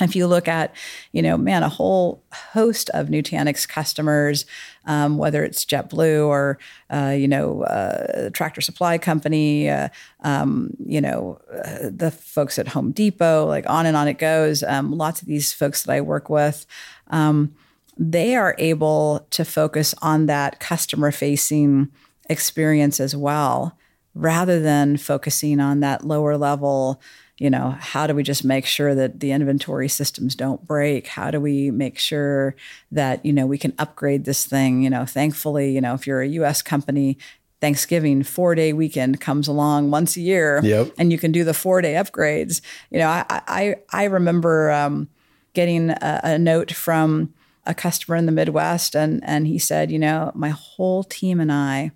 if 0.00 0.14
you 0.14 0.26
look 0.26 0.46
at, 0.46 0.74
you 1.12 1.22
know, 1.22 1.36
man, 1.36 1.62
a 1.62 1.68
whole 1.68 2.22
host 2.32 2.88
of 2.90 3.08
Nutanix 3.08 3.66
customers, 3.66 4.46
um, 4.84 5.18
whether 5.18 5.42
it's 5.42 5.64
JetBlue 5.64 6.26
or, 6.26 6.58
uh, 6.90 7.14
you 7.18 7.26
know, 7.26 7.62
uh, 7.62 8.30
Tractor 8.30 8.60
Supply 8.60 8.98
Company, 8.98 9.68
uh, 9.68 9.88
um, 10.20 10.70
you 10.84 11.00
know, 11.00 11.40
uh, 11.52 11.90
the 11.90 12.10
folks 12.10 12.58
at 12.58 12.68
Home 12.68 12.92
Depot, 12.92 13.46
like 13.46 13.68
on 13.68 13.86
and 13.86 13.96
on 13.96 14.06
it 14.06 14.18
goes. 14.18 14.62
Um, 14.62 14.92
lots 14.92 15.20
of 15.20 15.26
these 15.26 15.52
folks 15.52 15.82
that 15.82 15.92
I 15.92 16.00
work 16.00 16.30
with, 16.30 16.64
um, 17.08 17.54
they 17.96 18.36
are 18.36 18.54
able 18.58 19.26
to 19.30 19.44
focus 19.44 19.94
on 20.00 20.26
that 20.26 20.60
customer 20.60 21.10
facing 21.10 21.90
experience 22.28 23.00
as 23.00 23.16
well, 23.16 23.76
rather 24.14 24.60
than 24.60 24.96
focusing 24.96 25.60
on 25.60 25.80
that 25.80 26.06
lower 26.06 26.36
level 26.36 27.00
you 27.38 27.48
know 27.48 27.76
how 27.78 28.06
do 28.06 28.14
we 28.14 28.22
just 28.22 28.44
make 28.44 28.66
sure 28.66 28.94
that 28.94 29.20
the 29.20 29.30
inventory 29.30 29.88
systems 29.88 30.34
don't 30.34 30.66
break? 30.66 31.06
How 31.06 31.30
do 31.30 31.40
we 31.40 31.70
make 31.70 31.98
sure 31.98 32.56
that 32.90 33.24
you 33.24 33.32
know 33.32 33.46
we 33.46 33.58
can 33.58 33.74
upgrade 33.78 34.24
this 34.24 34.44
thing? 34.44 34.82
You 34.82 34.90
know 34.90 35.06
thankfully 35.06 35.72
you 35.72 35.80
know 35.80 35.94
if 35.94 36.06
you're 36.06 36.22
a 36.22 36.28
us 36.28 36.62
company 36.62 37.16
thanksgiving 37.60 38.22
four 38.22 38.54
day 38.54 38.72
weekend 38.72 39.20
comes 39.20 39.48
along 39.48 39.90
once 39.90 40.16
a 40.16 40.20
year 40.20 40.60
yep. 40.62 40.92
and 40.96 41.10
you 41.10 41.18
can 41.18 41.32
do 41.32 41.44
the 41.44 41.54
four 41.54 41.80
day 41.80 41.94
upgrades. 41.94 42.60
You 42.90 42.98
know 42.98 43.08
i 43.08 43.24
i, 43.28 43.76
I 43.90 44.04
remember 44.04 44.70
um, 44.70 45.08
getting 45.54 45.90
a, 45.90 46.20
a 46.24 46.38
note 46.38 46.72
from 46.72 47.32
a 47.66 47.74
customer 47.74 48.16
in 48.16 48.26
the 48.26 48.32
midwest 48.32 48.96
and 48.96 49.22
and 49.24 49.46
he 49.46 49.58
said 49.58 49.90
you 49.92 49.98
know 49.98 50.32
my 50.34 50.48
whole 50.48 51.04
team 51.04 51.38
and 51.38 51.52
i 51.52 51.92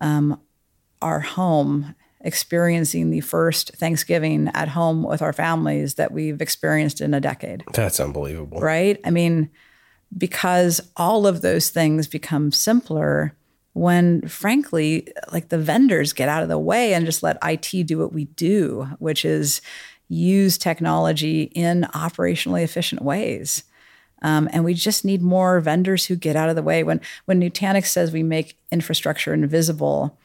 um, 0.00 0.40
are 1.02 1.20
home 1.20 1.94
experiencing 2.22 3.10
the 3.10 3.20
first 3.20 3.72
Thanksgiving 3.76 4.50
at 4.54 4.68
home 4.68 5.02
with 5.02 5.22
our 5.22 5.32
families 5.32 5.94
that 5.94 6.12
we've 6.12 6.42
experienced 6.42 7.00
in 7.00 7.14
a 7.14 7.20
decade. 7.20 7.64
That's 7.72 7.98
unbelievable. 7.98 8.60
Right? 8.60 9.00
I 9.04 9.10
mean, 9.10 9.50
because 10.16 10.80
all 10.96 11.26
of 11.26 11.40
those 11.40 11.70
things 11.70 12.06
become 12.06 12.52
simpler 12.52 13.34
when 13.72 14.26
frankly 14.26 15.08
like 15.32 15.48
the 15.48 15.58
vendors 15.58 16.12
get 16.12 16.28
out 16.28 16.42
of 16.42 16.48
the 16.48 16.58
way 16.58 16.92
and 16.92 17.06
just 17.06 17.22
let 17.22 17.38
IT 17.42 17.86
do 17.86 17.98
what 17.98 18.12
we 18.12 18.24
do, 18.24 18.88
which 18.98 19.24
is 19.24 19.60
use 20.08 20.58
technology 20.58 21.44
in 21.54 21.86
operationally 21.94 22.62
efficient 22.62 23.00
ways. 23.02 23.62
Um, 24.22 24.48
and 24.52 24.64
we 24.64 24.74
just 24.74 25.04
need 25.04 25.22
more 25.22 25.60
vendors 25.60 26.06
who 26.06 26.16
get 26.16 26.36
out 26.36 26.50
of 26.50 26.56
the 26.56 26.62
way. 26.62 26.82
When 26.82 27.00
when 27.24 27.40
Nutanix 27.40 27.86
says 27.86 28.12
we 28.12 28.22
make 28.22 28.56
infrastructure 28.70 29.32
invisible, 29.32 30.18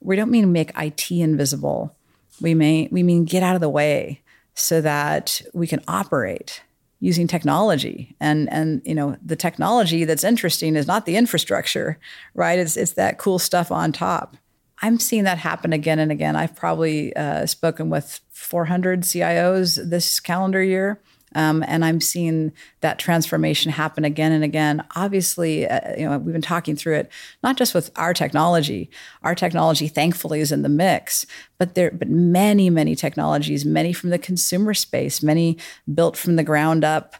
we 0.00 0.16
don't 0.16 0.30
mean 0.30 0.52
make 0.52 0.72
IT 0.78 1.10
invisible. 1.10 1.94
We 2.40 2.54
may 2.54 2.88
we 2.90 3.02
mean 3.02 3.24
get 3.24 3.42
out 3.42 3.54
of 3.54 3.60
the 3.60 3.68
way 3.68 4.20
so 4.54 4.80
that 4.80 5.42
we 5.52 5.66
can 5.66 5.82
operate 5.88 6.62
using 7.00 7.26
technology. 7.26 8.14
And 8.20 8.50
and 8.52 8.82
you 8.84 8.94
know 8.94 9.16
the 9.24 9.36
technology 9.36 10.04
that's 10.04 10.24
interesting 10.24 10.76
is 10.76 10.86
not 10.86 11.06
the 11.06 11.16
infrastructure, 11.16 11.98
right? 12.34 12.58
It's 12.58 12.76
it's 12.76 12.92
that 12.92 13.18
cool 13.18 13.38
stuff 13.38 13.72
on 13.72 13.92
top. 13.92 14.36
I'm 14.82 14.98
seeing 14.98 15.24
that 15.24 15.38
happen 15.38 15.72
again 15.72 15.98
and 15.98 16.10
again. 16.10 16.36
I've 16.36 16.56
probably 16.56 17.14
uh, 17.14 17.44
spoken 17.44 17.90
with 17.90 18.20
400 18.30 19.02
CIOs 19.02 19.90
this 19.90 20.20
calendar 20.20 20.62
year 20.62 20.98
um, 21.34 21.64
and 21.66 21.84
I'm 21.84 22.00
seeing 22.00 22.52
that 22.80 22.98
transformation 22.98 23.70
happen 23.70 24.04
again 24.04 24.32
and 24.32 24.42
again. 24.42 24.84
Obviously, 24.96 25.68
uh, 25.68 25.96
you 25.96 26.04
know, 26.08 26.18
we've 26.18 26.32
been 26.32 26.42
talking 26.42 26.76
through 26.76 26.96
it, 26.96 27.10
not 27.42 27.56
just 27.56 27.74
with 27.74 27.90
our 27.96 28.12
technology. 28.12 28.90
Our 29.22 29.34
technology, 29.34 29.88
thankfully, 29.88 30.40
is 30.40 30.52
in 30.52 30.62
the 30.62 30.68
mix, 30.68 31.26
but 31.58 31.74
there, 31.74 31.90
but 31.90 32.08
many, 32.08 32.70
many 32.70 32.96
technologies, 32.96 33.64
many 33.64 33.92
from 33.92 34.10
the 34.10 34.18
consumer 34.18 34.74
space, 34.74 35.22
many 35.22 35.56
built 35.92 36.16
from 36.16 36.36
the 36.36 36.44
ground 36.44 36.84
up, 36.84 37.14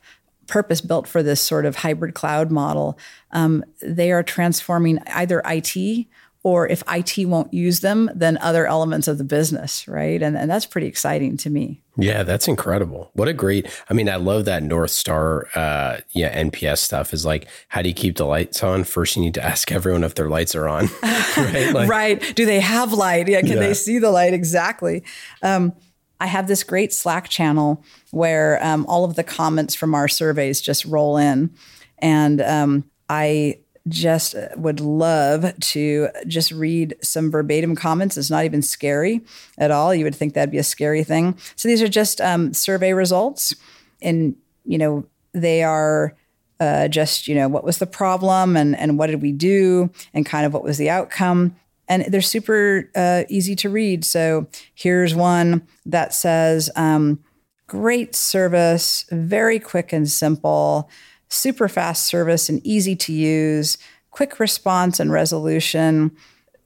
purpose 0.47 0.81
built 0.81 1.07
for 1.07 1.23
this 1.23 1.41
sort 1.41 1.65
of 1.65 1.77
hybrid 1.77 2.15
cloud 2.15 2.51
model. 2.51 2.99
Um, 3.31 3.65
they 3.81 4.11
are 4.11 4.25
transforming 4.25 4.99
either 5.07 5.41
IT 5.45 6.07
or 6.43 6.67
if 6.67 6.83
IT 6.91 7.27
won't 7.27 7.53
use 7.53 7.81
them, 7.81 8.11
then 8.15 8.39
other 8.39 8.67
elements 8.67 9.07
of 9.07 9.19
the 9.19 9.25
business, 9.25 9.87
right? 9.87 10.23
And, 10.23 10.37
and 10.39 10.51
that's 10.51 10.65
pretty 10.65 10.87
exciting 10.87 11.37
to 11.39 11.51
me. 11.51 11.83
Yeah, 11.99 12.23
that's 12.23 12.49
incredible. 12.49 13.11
What 13.13 13.29
a 13.29 13.35
great, 13.35 13.69
I 13.91 13.95
mean, 13.95 14.09
I 14.09 14.17
love 14.17 14.47
that 14.47 14.63
North 14.63 14.91
Star, 14.91 15.49
uh, 15.55 15.99
yeah, 16.13 16.43
NPS 16.43 16.79
stuff 16.79 17.13
is 17.13 17.27
like, 17.27 17.47
how 17.69 17.83
do 17.83 17.91
you 17.91 17.95
keep 17.95 18.17
the 18.17 18.25
lights 18.25 18.63
on? 18.63 18.85
First, 18.85 19.17
you 19.17 19.23
need 19.23 19.35
to 19.35 19.45
ask 19.45 19.71
everyone 19.71 20.03
if 20.03 20.15
their 20.15 20.31
lights 20.31 20.55
are 20.55 20.67
on, 20.67 20.89
right? 21.03 21.73
Like, 21.75 21.91
right. 21.91 22.35
Do 22.35 22.47
they 22.47 22.61
have 22.61 22.95
light? 22.95 23.29
Yeah. 23.29 23.41
Can 23.41 23.51
yeah. 23.51 23.57
they 23.57 23.75
see 23.75 23.99
the 23.99 24.11
light? 24.11 24.33
Exactly. 24.33 25.05
Um, 25.43 25.75
I 26.21 26.27
have 26.27 26.49
this 26.49 26.65
great 26.65 26.93
Slack 26.95 27.29
channel 27.29 27.85
where 28.13 28.65
um, 28.65 28.87
all 28.87 29.05
of 29.05 29.17
the 29.17 29.25
comments 29.25 29.75
from 29.75 29.95
our 29.95 30.09
surveys 30.09 30.63
just 30.63 30.87
roll 30.87 31.19
in. 31.19 31.51
And 31.99 32.41
um, 32.41 32.91
I 33.11 33.59
just 33.89 34.35
would 34.57 34.81
love 34.81 35.59
to 35.59 36.09
just 36.27 36.53
read 36.53 36.97
some 37.03 37.31
verbatim 37.31 37.75
comments. 37.75 38.17
It's 38.17 38.31
not 38.31 38.45
even 38.45 38.63
scary 38.63 39.23
at 39.59 39.71
all. 39.71 39.95
You 39.95 40.05
would 40.05 40.15
think 40.15 40.35
that'd 40.35 40.51
be 40.51 40.59
a 40.59 40.63
scary 40.63 41.03
thing. 41.03 41.37
So 41.57 41.69
these 41.69 41.83
are 41.83 41.89
just 41.89 42.21
um, 42.21 42.53
survey 42.53 42.93
results, 42.93 43.55
and 44.03 44.37
you 44.65 44.79
know 44.79 45.07
they 45.33 45.63
are 45.63 46.15
uh, 46.61 46.89
just 46.89 47.27
you 47.27 47.35
know 47.35 47.49
what 47.49 47.65
was 47.65 47.79
the 47.79 47.87
problem 47.87 48.57
and 48.57 48.77
and 48.77 48.99
what 48.99 49.07
did 49.09 49.23
we 49.23 49.33
do 49.33 49.91
and 50.13 50.27
kind 50.27 50.45
of 50.45 50.53
what 50.53 50.65
was 50.65 50.79
the 50.79 50.91
outcome. 50.91 51.57
And 51.89 52.05
they're 52.05 52.21
super 52.21 52.89
uh, 52.95 53.25
easy 53.29 53.57
to 53.57 53.69
read. 53.69 54.05
So 54.05 54.47
here's 54.75 55.13
one 55.13 55.67
that 55.87 56.15
says, 56.15 56.71
um, 56.77 57.19
"Great 57.67 58.15
service, 58.15 59.07
very 59.11 59.59
quick 59.59 59.93
and 59.93 60.09
simple." 60.09 60.89
Super 61.31 61.69
fast 61.69 62.07
service 62.07 62.49
and 62.49 62.65
easy 62.67 62.95
to 62.97 63.13
use, 63.13 63.79
quick 64.11 64.39
response 64.39 65.01
and 65.01 65.11
resolution. 65.11 66.11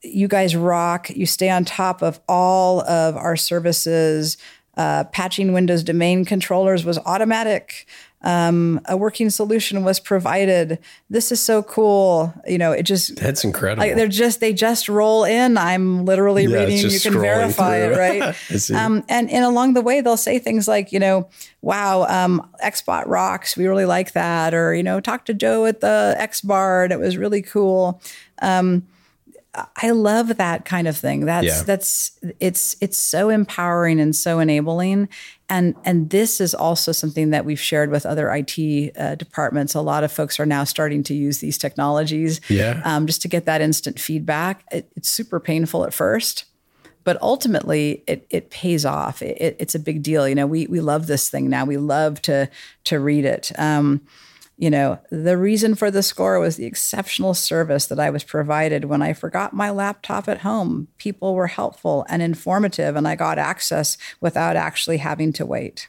You 0.03 0.27
guys 0.27 0.57
rock. 0.57 1.11
You 1.11 1.27
stay 1.27 1.51
on 1.51 1.65
top 1.65 2.03
of 2.03 2.21
all 2.29 2.81
of 2.83 3.17
our 3.17 3.37
services. 3.37 4.37
Uh, 4.77 5.05
patching 5.05 5.53
Windows 5.53 5.85
domain 5.85 6.25
controllers 6.25 6.85
was 6.85 6.99
automatic 6.99 7.87
um, 8.25 8.81
a 8.87 8.97
working 8.97 9.29
solution 9.29 9.85
was 9.85 10.01
provided. 10.01 10.79
This 11.11 11.31
is 11.31 11.41
so 11.41 11.63
cool. 11.63 12.33
You 12.47 12.57
know, 12.57 12.73
it 12.73 12.85
just 12.85 13.17
that's 13.17 13.45
incredible. 13.45 13.87
Like 13.87 13.97
they're 13.97 14.09
just 14.09 14.41
they 14.41 14.55
just 14.55 14.89
roll 14.89 15.25
in. 15.25 15.59
I'm 15.59 16.07
literally 16.07 16.47
yeah, 16.47 16.61
reading. 16.61 16.91
You 16.91 16.99
can 16.99 17.13
verify 17.13 17.81
through. 17.81 17.95
it, 17.95 17.99
right? 17.99 18.71
um, 18.75 19.05
and 19.11 19.31
and 19.31 19.45
along 19.45 19.75
the 19.75 19.83
way, 19.83 20.01
they'll 20.01 20.17
say 20.17 20.39
things 20.39 20.67
like, 20.67 20.91
you 20.91 20.99
know, 20.99 21.29
wow, 21.61 22.05
um, 22.05 22.49
XBot 22.65 23.07
rocks. 23.07 23.59
We 23.59 23.67
really 23.67 23.85
like 23.85 24.13
that, 24.13 24.55
or 24.55 24.75
you 24.75 24.83
know, 24.83 25.01
talk 25.01 25.27
to 25.27 25.35
Joe 25.35 25.67
at 25.67 25.83
the 25.83 26.15
X 26.17 26.41
bar, 26.41 26.85
and 26.85 26.93
it 26.95 26.99
was 26.99 27.19
really 27.19 27.43
cool. 27.43 28.01
Um, 28.41 28.87
I 29.77 29.91
love 29.91 30.37
that 30.37 30.65
kind 30.65 30.89
of 30.89 30.97
thing. 30.97 31.27
That's 31.27 31.47
yeah. 31.47 31.63
that's 31.63 32.19
it's 32.41 32.77
it's 32.81 32.99
so 32.99 33.29
empowering 33.29 34.01
and 34.01 34.15
so 34.15 34.41
enabling. 34.41 35.09
And 35.49 35.75
and 35.85 36.11
this 36.11 36.41
is 36.41 36.55
also 36.55 36.91
something 36.93 37.31
that 37.31 37.45
we've 37.45 37.61
shared 37.61 37.91
with 37.91 38.05
other 38.05 38.31
IT 38.33 38.97
uh, 38.97 39.15
departments. 39.15 39.75
A 39.75 39.81
lot 39.81 40.03
of 40.03 40.11
folks 40.11 40.41
are 40.41 40.47
now 40.47 40.65
starting 40.65 41.03
to 41.05 41.15
use 41.15 41.39
these 41.39 41.57
technologies, 41.57 42.41
yeah, 42.49 42.81
um, 42.85 43.07
just 43.07 43.23
to 43.23 43.29
get 43.29 43.45
that 43.45 43.61
instant 43.61 44.01
feedback. 44.01 44.65
It, 44.73 44.91
it's 44.97 45.09
super 45.09 45.39
painful 45.39 45.85
at 45.85 45.95
first, 45.95 46.47
but 47.05 47.21
ultimately 47.23 48.03
it 48.07 48.27
it 48.31 48.51
pays 48.51 48.85
off. 48.85 49.23
It, 49.23 49.57
it's 49.61 49.75
a 49.75 49.81
big 49.81 50.03
deal. 50.03 50.29
You 50.29 50.35
know, 50.35 50.47
we 50.47 50.67
we 50.67 50.81
love 50.81 51.07
this 51.07 51.31
thing 51.31 51.49
now. 51.49 51.65
We 51.65 51.77
love 51.77 52.21
to 52.23 52.49
to 52.85 52.99
read 52.99 53.25
it. 53.25 53.53
Um, 53.57 54.01
you 54.57 54.71
know, 54.71 55.01
the 55.11 55.37
reason 55.37 55.75
for 55.75 55.91
the 55.91 56.03
score 56.03 56.39
was 56.39 56.57
the 56.57 56.67
exceptional 56.67 57.35
service 57.35 57.87
that 57.87 57.99
I 57.99 58.11
was 58.11 58.23
provided 58.23 58.85
when 58.85 59.03
I 59.03 59.13
forgot 59.13 59.53
my 59.53 59.71
laptop 59.71 60.29
at 60.29 60.39
home. 60.39 60.89
People 60.99 61.35
were 61.35 61.49
helpful 61.49 62.07
and 62.09 62.23
informative, 62.23 62.95
and 62.95 63.09
I 63.09 63.17
got 63.17 63.39
access 63.39 63.99
without 64.21 64.57
actually 64.57 64.99
having 64.99 65.33
to 65.35 65.47
wait. 65.47 65.89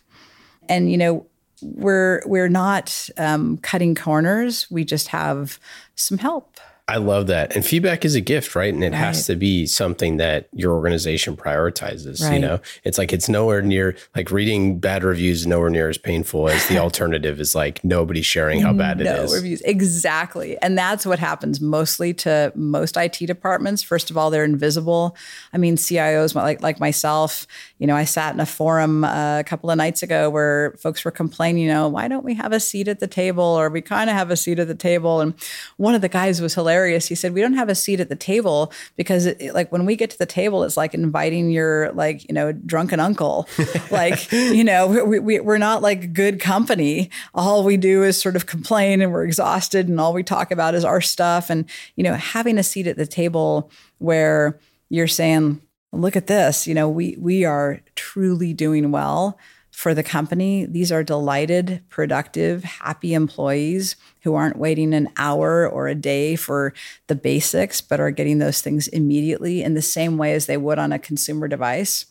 And, 0.68 0.92
you 0.92 0.98
know, 0.98 1.28
we're 1.62 2.22
we're 2.26 2.50
not 2.50 3.10
um, 3.18 3.58
cutting 3.60 3.96
corners. 3.96 4.68
We 4.70 4.84
just 4.84 5.10
have 5.10 5.60
some 5.96 6.18
help, 6.18 6.60
I 6.88 6.98
love 6.98 7.28
that. 7.28 7.56
And 7.56 7.66
feedback 7.66 8.06
is 8.06 8.14
a 8.14 8.22
gift, 8.22 8.56
right? 8.56 8.72
And 8.72 8.84
it 8.84 8.92
right. 8.92 8.98
has 8.98 9.26
to 9.26 9.36
be 9.36 9.66
something 9.66 10.18
that 10.18 10.48
your 10.54 10.72
organization 10.74 11.36
prioritizes. 11.36 12.22
Right. 12.22 12.36
You 12.36 12.40
know, 12.40 12.60
it's 12.84 13.00
like 13.00 13.12
it's 13.12 13.28
nowhere 13.28 13.64
near 13.64 13.96
like 14.16 14.30
reading 14.30 14.78
bad 14.78 15.04
reviews 15.04 15.48
nowhere 15.48 15.72
near 15.72 15.90
as 15.90 15.98
painful 15.98 16.48
as 16.48 16.68
the 16.68 16.78
alternative 16.86 17.40
is 17.40 17.56
like 17.56 17.84
nobody 17.84 18.22
sharing 18.22 18.62
how 18.62 18.72
bad 18.72 19.00
no 19.00 19.06
it 19.06 19.24
is. 19.24 19.34
Reviews. 19.34 19.62
Exactly. 19.62 20.60
And 20.62 20.78
that's 20.78 21.08
what 21.08 21.18
happens 21.18 21.60
mostly 21.60 22.14
to 22.16 22.52
most 22.54 22.98
IT 22.98 23.18
departments. 23.18 23.82
First 23.82 24.12
of 24.12 24.18
all, 24.18 24.30
they're 24.30 24.44
invisible. 24.44 25.18
I 25.54 25.58
mean, 25.58 25.78
CIOs 25.78 26.36
like 26.36 26.62
like 26.62 26.80
myself, 26.80 27.48
you 27.80 27.88
know, 27.88 27.96
I 27.96 28.04
sat 28.04 28.36
in 28.36 28.40
a 28.40 28.46
forum 28.46 29.04
uh, 29.04 29.40
a 29.40 29.44
couple 29.44 29.72
of 29.72 29.78
nights 29.78 30.04
ago 30.04 30.30
where 30.30 30.76
folks 30.78 31.04
were 31.04 31.10
complaining, 31.10 31.64
you 31.64 31.70
know, 31.70 31.88
why 31.88 32.08
don't 32.08 32.24
we 32.24 32.36
have 32.36 32.52
a 32.52 32.60
seat 32.60 32.88
at 32.88 33.00
the 33.00 33.08
table 33.08 33.44
or 33.44 33.72
we 33.72 33.82
kind 33.82 34.08
of 34.08 34.16
have 34.16 34.30
a 34.30 34.38
seat 34.38 34.60
at 34.60 34.68
the 34.68 34.76
table 34.76 35.20
and 35.20 35.34
one 35.78 35.96
of 35.96 36.02
the 36.02 36.10
guys 36.10 36.40
was 36.40 36.54
hilarious 36.54 36.75
hilarious. 36.76 37.08
He 37.08 37.16
said, 37.16 37.34
"We 37.34 37.42
don't 37.42 37.54
have 37.54 37.70
a 37.70 37.76
seat 37.76 38.00
at 38.00 38.10
the 38.10 38.16
table 38.16 38.72
because, 38.96 39.26
it, 39.26 39.54
like, 39.54 39.72
when 39.72 39.86
we 39.86 39.96
get 39.96 40.10
to 40.12 40.18
the 40.18 40.26
table, 40.26 40.64
it's 40.64 40.78
like 40.78 40.94
inviting 40.94 41.50
your 41.50 41.92
like 41.94 42.28
you 42.28 42.34
know 42.34 42.52
drunken 42.52 43.00
uncle. 43.00 43.48
like, 43.92 44.32
you 44.32 44.64
know, 44.64 44.88
we, 45.06 45.20
we 45.20 45.40
we're 45.40 45.58
not 45.58 45.82
like 45.82 46.14
good 46.14 46.40
company. 46.40 47.10
All 47.34 47.64
we 47.64 47.78
do 47.78 48.04
is 48.04 48.22
sort 48.22 48.36
of 48.36 48.46
complain, 48.46 49.02
and 49.02 49.12
we're 49.12 49.26
exhausted, 49.26 49.88
and 49.88 50.00
all 50.00 50.14
we 50.14 50.24
talk 50.24 50.52
about 50.52 50.76
is 50.76 50.86
our 50.86 51.02
stuff. 51.02 51.50
And 51.50 51.66
you 51.96 52.04
know, 52.04 52.14
having 52.14 52.58
a 52.58 52.64
seat 52.64 52.88
at 52.88 52.98
the 52.98 53.08
table 53.08 53.72
where 54.00 54.60
you're 54.90 55.08
saying." 55.08 55.62
Look 55.92 56.18
at 56.18 56.28
this. 56.28 56.68
You 56.68 56.74
know, 56.74 56.90
we 56.90 57.16
we 57.18 57.46
are 57.46 57.80
truly 57.96 58.54
doing 58.54 58.92
well 58.92 59.40
for 59.76 59.94
the 59.94 60.04
company. 60.04 60.66
These 60.66 60.90
are 60.90 61.04
delighted, 61.04 61.84
productive, 61.90 62.64
happy 62.64 63.14
employees 63.14 63.98
who 64.22 64.34
aren't 64.34 64.58
waiting 64.58 64.94
an 64.94 65.10
hour 65.18 65.68
or 65.68 65.90
a 65.90 65.94
day 65.94 66.38
for 66.38 66.74
the 67.08 67.14
basics, 67.14 67.82
but 67.82 68.00
are 68.00 68.10
getting 68.10 68.40
those 68.40 68.62
things 68.62 68.88
immediately 68.88 69.62
in 69.62 69.74
the 69.74 69.82
same 69.82 70.18
way 70.18 70.32
as 70.32 70.46
they 70.46 70.56
would 70.56 70.80
on 70.80 70.94
a 70.94 70.98
consumer 70.98 71.50
device. 71.50 72.06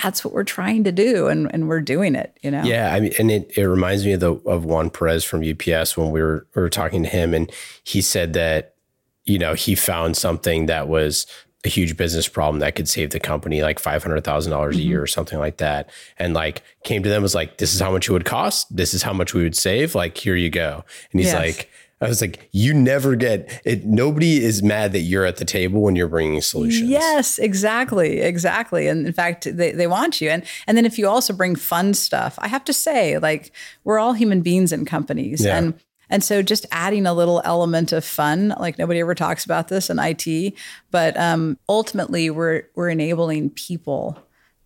That's 0.00 0.24
what 0.24 0.32
we're 0.32 0.44
trying 0.44 0.84
to 0.84 0.92
do, 0.92 1.26
and, 1.26 1.52
and 1.52 1.68
we're 1.68 1.80
doing 1.80 2.14
it. 2.14 2.38
You 2.40 2.52
know. 2.52 2.62
Yeah, 2.62 2.94
I 2.94 3.00
mean, 3.00 3.12
and 3.18 3.32
it, 3.32 3.50
it 3.58 3.66
reminds 3.66 4.04
me 4.04 4.12
of 4.12 4.20
the 4.20 4.34
of 4.46 4.64
Juan 4.64 4.88
Perez 4.88 5.24
from 5.24 5.42
UPS 5.42 5.96
when 5.96 6.12
we 6.12 6.22
were 6.22 6.46
we 6.54 6.62
were 6.62 6.70
talking 6.70 7.02
to 7.02 7.08
him, 7.08 7.34
and 7.34 7.50
he 7.82 8.00
said 8.00 8.32
that 8.34 8.76
you 9.24 9.40
know 9.40 9.54
he 9.54 9.74
found 9.74 10.16
something 10.16 10.66
that 10.66 10.86
was 10.86 11.26
a 11.66 11.68
huge 11.68 11.96
business 11.96 12.28
problem 12.28 12.60
that 12.60 12.74
could 12.74 12.88
save 12.88 13.10
the 13.10 13.20
company 13.20 13.62
like 13.62 13.78
five 13.78 14.02
hundred 14.02 14.24
thousand 14.24 14.52
dollars 14.52 14.76
a 14.76 14.78
mm-hmm. 14.78 14.88
year 14.88 15.02
or 15.02 15.06
something 15.06 15.38
like 15.38 15.58
that, 15.58 15.90
and 16.18 16.32
like 16.32 16.62
came 16.84 17.02
to 17.02 17.08
them 17.08 17.22
was 17.22 17.34
like, 17.34 17.58
"This 17.58 17.74
is 17.74 17.80
how 17.80 17.90
much 17.90 18.08
it 18.08 18.12
would 18.12 18.24
cost. 18.24 18.74
This 18.74 18.94
is 18.94 19.02
how 19.02 19.12
much 19.12 19.34
we 19.34 19.42
would 19.42 19.56
save. 19.56 19.94
Like, 19.94 20.16
here 20.16 20.36
you 20.36 20.48
go." 20.48 20.84
And 21.12 21.20
he's 21.20 21.32
yes. 21.32 21.42
like. 21.42 21.70
I 21.98 22.08
was 22.08 22.20
like, 22.20 22.50
you 22.52 22.74
never 22.74 23.16
get 23.16 23.62
it. 23.64 23.86
Nobody 23.86 24.44
is 24.44 24.62
mad 24.62 24.92
that 24.92 25.00
you're 25.00 25.24
at 25.24 25.38
the 25.38 25.46
table 25.46 25.80
when 25.80 25.96
you're 25.96 26.08
bringing 26.08 26.42
solutions. 26.42 26.90
Yes, 26.90 27.38
exactly, 27.38 28.20
exactly. 28.20 28.86
And 28.86 29.06
in 29.06 29.14
fact, 29.14 29.48
they, 29.56 29.72
they 29.72 29.86
want 29.86 30.20
you. 30.20 30.28
And 30.28 30.42
and 30.66 30.76
then 30.76 30.84
if 30.84 30.98
you 30.98 31.08
also 31.08 31.32
bring 31.32 31.56
fun 31.56 31.94
stuff, 31.94 32.38
I 32.42 32.48
have 32.48 32.64
to 32.64 32.74
say, 32.74 33.16
like 33.16 33.50
we're 33.82 33.98
all 33.98 34.12
human 34.12 34.42
beings 34.42 34.72
in 34.72 34.84
companies, 34.84 35.42
yeah. 35.42 35.56
and 35.56 35.72
and 36.10 36.22
so 36.22 36.42
just 36.42 36.66
adding 36.70 37.06
a 37.06 37.14
little 37.14 37.42
element 37.44 37.92
of 37.92 38.04
fun, 38.04 38.54
like 38.60 38.78
nobody 38.78 39.00
ever 39.00 39.14
talks 39.14 39.44
about 39.44 39.68
this 39.68 39.90
in 39.90 39.98
IT, 39.98 40.54
but 40.90 41.16
um, 41.16 41.58
ultimately 41.68 42.30
we're 42.30 42.64
we're 42.74 42.90
enabling 42.90 43.50
people 43.50 44.18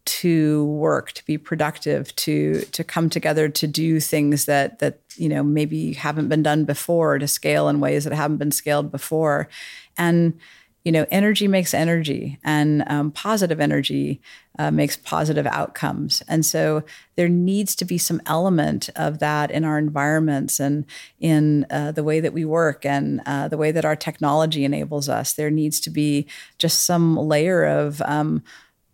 to 0.07 0.65
work, 0.65 1.13
to 1.13 1.25
be 1.25 1.39
productive, 1.39 2.15
to 2.17 2.63
to 2.73 2.85
come 2.85 3.09
together 3.09 3.49
to 3.49 3.67
do 3.67 4.01
things 4.01 4.47
that 4.47 4.79
that 4.81 5.01
you 5.17 5.29
know 5.29 5.43
maybe 5.43 5.93
haven't 5.93 6.29
been 6.29 6.43
done 6.43 6.65
before, 6.65 7.19
to 7.19 7.29
scale 7.29 7.69
in 7.69 7.81
ways 7.81 8.05
that 8.05 8.13
haven't 8.13 8.39
been 8.39 8.53
scaled 8.53 8.91
before, 8.91 9.49
and 9.97 10.39
you 10.85 10.93
know, 10.93 11.07
energy 11.11 11.47
makes 11.47 11.75
energy, 11.75 12.39
and 12.43 12.85
um, 12.87 13.11
positive 13.11 13.61
energy 13.61 14.21
uh, 14.59 14.71
makes 14.71 14.97
positive 14.97 15.47
outcomes. 15.47 16.23
And 16.27 16.45
so 16.45 16.83
there 17.17 17.29
needs 17.29 17.75
to 17.77 17.85
be 17.85 17.99
some 17.99 18.23
element 18.25 18.89
of 18.97 19.19
that 19.19 19.51
in 19.51 19.65
our 19.65 19.79
environments 19.79 20.59
and 20.59 20.87
in 21.19 21.67
uh, 21.71 21.93
the 21.93 22.05
way 22.05 22.21
that 22.21 22.33
we 22.33 22.47
work 22.47 22.87
and 22.87 23.21
uh, 23.27 23.49
the 23.49 23.59
way 23.59 23.73
that 23.73 23.85
our 23.85 23.97
technology 23.97 24.65
enables 24.65 25.09
us. 25.09 25.35
There 25.35 25.51
needs 25.51 25.81
to 25.81 25.91
be 25.91 26.27
just 26.57 26.85
some 26.85 27.17
layer 27.17 27.65
of 27.65 28.01
um, 28.03 28.43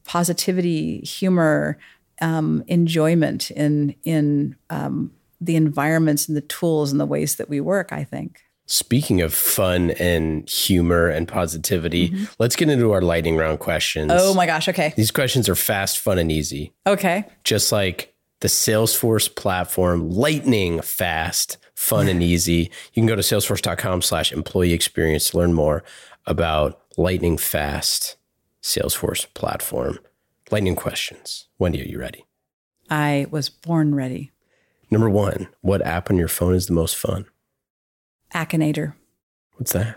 positivity, 0.04 1.00
humor, 1.00 1.78
um, 2.20 2.64
enjoyment 2.66 3.50
in 3.50 3.94
in 4.02 4.56
um, 4.70 5.12
the 5.40 5.54
environments 5.54 6.26
and 6.26 6.36
the 6.36 6.40
tools 6.40 6.90
and 6.90 7.00
the 7.00 7.06
ways 7.06 7.36
that 7.36 7.48
we 7.48 7.60
work. 7.60 7.92
I 7.92 8.02
think. 8.02 8.45
Speaking 8.68 9.20
of 9.22 9.32
fun 9.32 9.92
and 9.92 10.48
humor 10.48 11.08
and 11.08 11.28
positivity, 11.28 12.10
mm-hmm. 12.10 12.24
let's 12.40 12.56
get 12.56 12.68
into 12.68 12.90
our 12.90 13.00
lightning 13.00 13.36
round 13.36 13.60
questions. 13.60 14.10
Oh 14.12 14.34
my 14.34 14.44
gosh. 14.44 14.68
Okay. 14.68 14.92
These 14.96 15.12
questions 15.12 15.48
are 15.48 15.54
fast, 15.54 16.00
fun, 16.00 16.18
and 16.18 16.32
easy. 16.32 16.72
Okay. 16.84 17.24
Just 17.44 17.70
like 17.70 18.12
the 18.40 18.48
Salesforce 18.48 19.32
platform, 19.32 20.10
lightning 20.10 20.80
fast, 20.80 21.58
fun, 21.74 22.08
and 22.08 22.22
easy. 22.24 22.70
You 22.92 23.02
can 23.02 23.06
go 23.06 23.14
to 23.14 23.22
salesforce.com 23.22 24.02
slash 24.02 24.32
employee 24.32 24.72
experience 24.72 25.30
to 25.30 25.38
learn 25.38 25.52
more 25.52 25.84
about 26.26 26.80
lightning 26.96 27.38
fast 27.38 28.16
Salesforce 28.62 29.32
platform. 29.34 30.00
Lightning 30.50 30.74
questions. 30.74 31.46
Wendy, 31.58 31.82
are 31.82 31.88
you 31.88 32.00
ready? 32.00 32.24
I 32.90 33.26
was 33.30 33.48
born 33.48 33.94
ready. 33.94 34.32
Number 34.90 35.10
one, 35.10 35.48
what 35.60 35.82
app 35.82 36.10
on 36.10 36.16
your 36.16 36.28
phone 36.28 36.54
is 36.54 36.66
the 36.66 36.72
most 36.72 36.96
fun? 36.96 37.26
Akinator. 38.36 38.92
What's 39.54 39.72
that? 39.72 39.96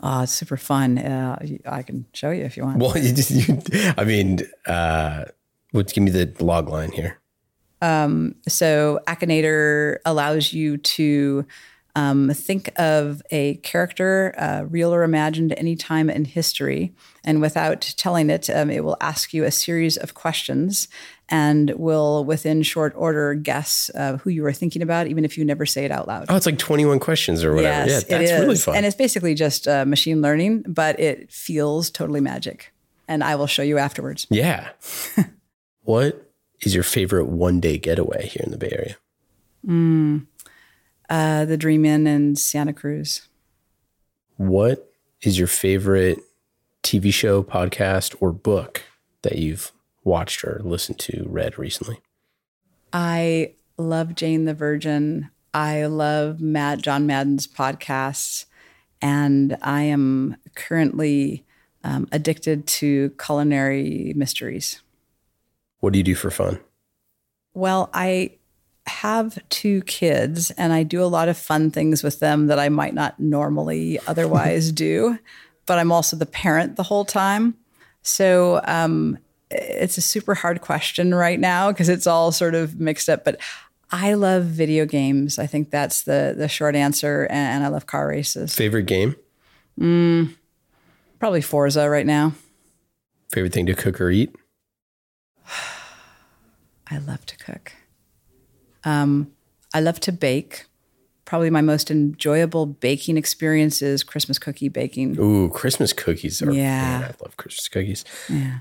Oh, 0.00 0.22
it's 0.22 0.32
super 0.32 0.56
fun. 0.56 0.96
Uh, 0.96 1.38
I 1.66 1.82
can 1.82 2.06
show 2.14 2.30
you 2.30 2.44
if 2.44 2.56
you 2.56 2.62
want. 2.62 2.78
Well, 2.78 2.96
you 2.98 3.12
just, 3.12 3.30
you, 3.30 3.60
I 3.98 4.04
mean, 4.04 4.40
uh, 4.66 5.24
give 5.72 5.98
me 5.98 6.10
the 6.10 6.32
log 6.38 6.68
line 6.68 6.92
here. 6.92 7.18
Um, 7.82 8.36
so 8.46 9.00
Akinator 9.06 9.98
allows 10.04 10.52
you 10.52 10.76
to 10.76 11.44
um, 11.96 12.30
think 12.30 12.70
of 12.78 13.20
a 13.30 13.56
character, 13.56 14.34
uh, 14.38 14.64
real 14.68 14.94
or 14.94 15.02
imagined, 15.02 15.52
any 15.56 15.74
time 15.74 16.08
in 16.08 16.24
history, 16.24 16.92
and 17.24 17.40
without 17.40 17.80
telling 17.96 18.30
it, 18.30 18.48
um, 18.48 18.70
it 18.70 18.84
will 18.84 18.96
ask 19.00 19.34
you 19.34 19.44
a 19.44 19.50
series 19.50 19.96
of 19.96 20.14
questions 20.14 20.88
and 21.30 21.70
will, 21.76 22.24
within 22.24 22.62
short 22.62 22.92
order, 22.96 23.34
guess 23.34 23.90
uh, 23.94 24.16
who 24.18 24.30
you 24.30 24.42
were 24.42 24.52
thinking 24.52 24.82
about, 24.82 25.06
even 25.06 25.24
if 25.24 25.38
you 25.38 25.44
never 25.44 25.64
say 25.64 25.84
it 25.84 25.92
out 25.92 26.08
loud. 26.08 26.26
Oh, 26.28 26.36
it's 26.36 26.44
like 26.44 26.58
21 26.58 26.98
questions 26.98 27.44
or 27.44 27.54
whatever. 27.54 27.88
Yes, 27.88 28.04
yeah, 28.08 28.18
that's 28.18 28.32
really 28.32 28.56
fun. 28.56 28.76
And 28.76 28.84
it's 28.84 28.96
basically 28.96 29.34
just 29.34 29.68
uh, 29.68 29.84
machine 29.84 30.20
learning, 30.20 30.64
but 30.66 30.98
it 30.98 31.30
feels 31.30 31.88
totally 31.88 32.20
magic. 32.20 32.72
And 33.06 33.22
I 33.22 33.36
will 33.36 33.46
show 33.46 33.62
you 33.62 33.78
afterwards. 33.78 34.26
Yeah. 34.28 34.70
what 35.82 36.30
is 36.62 36.74
your 36.74 36.84
favorite 36.84 37.26
one 37.26 37.60
day 37.60 37.78
getaway 37.78 38.26
here 38.26 38.42
in 38.44 38.50
the 38.50 38.58
Bay 38.58 38.70
Area? 38.72 38.96
Mm, 39.66 40.26
uh, 41.08 41.44
the 41.44 41.56
Dream 41.56 41.84
Inn 41.84 42.06
in 42.06 42.34
Santa 42.34 42.72
Cruz. 42.72 43.28
What 44.36 44.92
is 45.22 45.38
your 45.38 45.48
favorite 45.48 46.18
TV 46.82 47.12
show, 47.12 47.42
podcast, 47.42 48.16
or 48.20 48.32
book 48.32 48.82
that 49.22 49.36
you've 49.36 49.70
watched 50.04 50.44
or 50.44 50.60
listened 50.64 50.98
to, 51.00 51.26
read 51.28 51.58
recently? 51.58 52.00
I 52.92 53.54
love 53.76 54.14
Jane 54.14 54.44
the 54.44 54.54
Virgin. 54.54 55.30
I 55.52 55.86
love 55.86 56.40
Matt 56.40 56.80
John 56.80 57.06
Madden's 57.06 57.46
podcasts, 57.46 58.46
and 59.02 59.56
I 59.62 59.82
am 59.82 60.36
currently 60.54 61.44
um, 61.82 62.08
addicted 62.12 62.66
to 62.66 63.10
culinary 63.10 64.12
mysteries. 64.14 64.80
What 65.80 65.92
do 65.92 65.98
you 65.98 66.04
do 66.04 66.14
for 66.14 66.30
fun? 66.30 66.60
Well, 67.54 67.90
I 67.92 68.32
have 68.86 69.38
two 69.48 69.82
kids, 69.82 70.50
and 70.52 70.72
I 70.72 70.82
do 70.82 71.02
a 71.02 71.06
lot 71.06 71.28
of 71.28 71.36
fun 71.36 71.70
things 71.70 72.02
with 72.02 72.20
them 72.20 72.46
that 72.46 72.58
I 72.58 72.68
might 72.68 72.94
not 72.94 73.18
normally 73.18 73.98
otherwise 74.06 74.72
do. 74.72 75.18
But 75.66 75.78
I'm 75.78 75.92
also 75.92 76.16
the 76.16 76.26
parent 76.26 76.76
the 76.76 76.82
whole 76.82 77.04
time, 77.04 77.54
so 78.02 78.60
um, 78.64 79.18
it's 79.80 79.98
a 79.98 80.02
super 80.02 80.34
hard 80.34 80.60
question 80.60 81.14
right 81.14 81.40
now 81.40 81.72
because 81.72 81.88
it's 81.88 82.06
all 82.06 82.32
sort 82.32 82.54
of 82.54 82.78
mixed 82.78 83.08
up. 83.08 83.24
But 83.24 83.40
I 83.90 84.14
love 84.14 84.44
video 84.44 84.86
games. 84.86 85.38
I 85.38 85.46
think 85.46 85.70
that's 85.70 86.02
the 86.02 86.34
the 86.36 86.48
short 86.48 86.76
answer, 86.76 87.26
and 87.30 87.64
I 87.64 87.68
love 87.68 87.86
car 87.86 88.08
races. 88.08 88.54
Favorite 88.54 88.86
game? 88.86 89.16
Mm, 89.78 90.34
probably 91.18 91.40
Forza 91.40 91.88
right 91.88 92.06
now. 92.06 92.34
Favorite 93.30 93.52
thing 93.52 93.66
to 93.66 93.74
cook 93.74 94.00
or 94.00 94.10
eat? 94.10 94.34
I 96.90 96.98
love 96.98 97.24
to 97.26 97.36
cook. 97.36 97.72
Um, 98.84 99.32
I 99.72 99.80
love 99.80 100.00
to 100.00 100.12
bake. 100.12 100.66
Probably 101.24 101.50
my 101.50 101.60
most 101.60 101.92
enjoyable 101.92 102.66
baking 102.66 103.16
experience 103.16 103.82
is 103.82 104.02
Christmas 104.02 104.38
cookie 104.38 104.68
baking. 104.68 105.16
Ooh, 105.20 105.48
Christmas 105.50 105.92
cookies 105.92 106.42
are 106.42 106.50
yeah. 106.50 107.00
Man, 107.00 107.02
I 107.04 107.14
love 107.22 107.36
Christmas 107.36 107.68
cookies. 107.68 108.04
Yeah. 108.28 108.60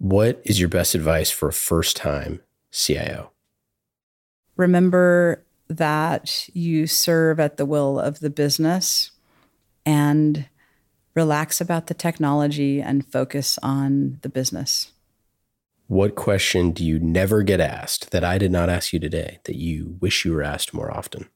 What 0.00 0.40
is 0.44 0.58
your 0.58 0.70
best 0.70 0.94
advice 0.94 1.30
for 1.30 1.50
a 1.50 1.52
first 1.52 1.94
time 1.94 2.40
CIO? 2.70 3.32
Remember 4.56 5.44
that 5.68 6.48
you 6.54 6.86
serve 6.86 7.38
at 7.38 7.58
the 7.58 7.66
will 7.66 8.00
of 8.00 8.20
the 8.20 8.30
business 8.30 9.10
and 9.84 10.48
relax 11.14 11.60
about 11.60 11.88
the 11.88 11.94
technology 11.94 12.80
and 12.80 13.06
focus 13.12 13.58
on 13.62 14.18
the 14.22 14.30
business. 14.30 14.90
What 15.86 16.14
question 16.14 16.70
do 16.70 16.82
you 16.82 16.98
never 16.98 17.42
get 17.42 17.60
asked 17.60 18.10
that 18.10 18.24
I 18.24 18.38
did 18.38 18.50
not 18.50 18.70
ask 18.70 18.94
you 18.94 19.00
today 19.00 19.40
that 19.44 19.56
you 19.56 19.98
wish 20.00 20.24
you 20.24 20.32
were 20.32 20.42
asked 20.42 20.72
more 20.72 20.90
often? 20.90 21.28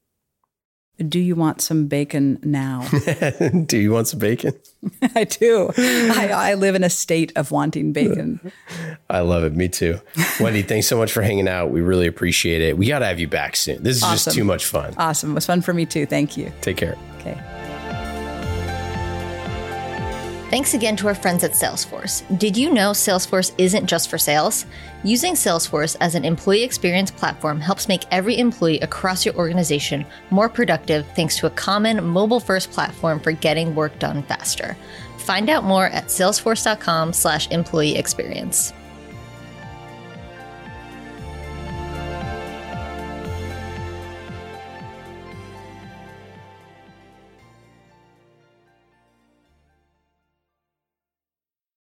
Do 0.96 1.18
you 1.18 1.34
want 1.34 1.60
some 1.60 1.86
bacon 1.88 2.38
now? 2.44 2.86
do 3.66 3.78
you 3.78 3.90
want 3.90 4.06
some 4.06 4.20
bacon? 4.20 4.54
I 5.16 5.24
do. 5.24 5.72
I, 5.76 6.30
I, 6.32 6.54
live 6.54 6.76
in 6.76 6.84
a 6.84 6.90
state 6.90 7.32
of 7.34 7.50
wanting 7.50 7.92
bacon. 7.92 8.52
I 9.10 9.20
love 9.20 9.42
it. 9.42 9.54
Me 9.54 9.68
too. 9.68 9.98
Wendy, 10.38 10.62
thanks 10.62 10.86
so 10.86 10.96
much 10.96 11.10
for 11.10 11.20
hanging 11.20 11.48
out. 11.48 11.70
We 11.70 11.80
really 11.80 12.06
appreciate 12.06 12.62
it. 12.62 12.78
We 12.78 12.86
got 12.86 13.00
to 13.00 13.06
have 13.06 13.18
you 13.18 13.26
back 13.26 13.56
soon. 13.56 13.82
This 13.82 13.96
is 13.96 14.02
awesome. 14.04 14.14
just 14.14 14.36
too 14.36 14.44
much 14.44 14.66
fun. 14.66 14.94
Awesome. 14.96 15.32
It 15.32 15.34
was 15.34 15.46
fun 15.46 15.62
for 15.62 15.74
me 15.74 15.84
too. 15.84 16.06
Thank 16.06 16.36
you. 16.36 16.52
Take 16.60 16.76
care. 16.76 16.96
Okay. 17.18 17.40
Thanks 20.54 20.74
again 20.74 20.94
to 20.98 21.08
our 21.08 21.16
friends 21.16 21.42
at 21.42 21.50
Salesforce. 21.50 22.22
Did 22.38 22.56
you 22.56 22.72
know 22.72 22.92
Salesforce 22.92 23.52
isn't 23.58 23.86
just 23.86 24.08
for 24.08 24.18
sales? 24.18 24.66
Using 25.02 25.34
Salesforce 25.34 25.96
as 26.00 26.14
an 26.14 26.24
employee 26.24 26.62
experience 26.62 27.10
platform 27.10 27.58
helps 27.58 27.88
make 27.88 28.04
every 28.12 28.38
employee 28.38 28.78
across 28.78 29.26
your 29.26 29.34
organization 29.34 30.06
more 30.30 30.48
productive 30.48 31.08
thanks 31.16 31.36
to 31.38 31.46
a 31.46 31.50
common 31.50 32.04
mobile 32.04 32.38
first 32.38 32.70
platform 32.70 33.18
for 33.18 33.32
getting 33.32 33.74
work 33.74 33.98
done 33.98 34.22
faster. 34.22 34.76
Find 35.18 35.50
out 35.50 35.64
more 35.64 35.86
at 35.86 36.04
salesforce.com/slash 36.04 37.50
employee 37.50 37.96
experience. 37.96 38.72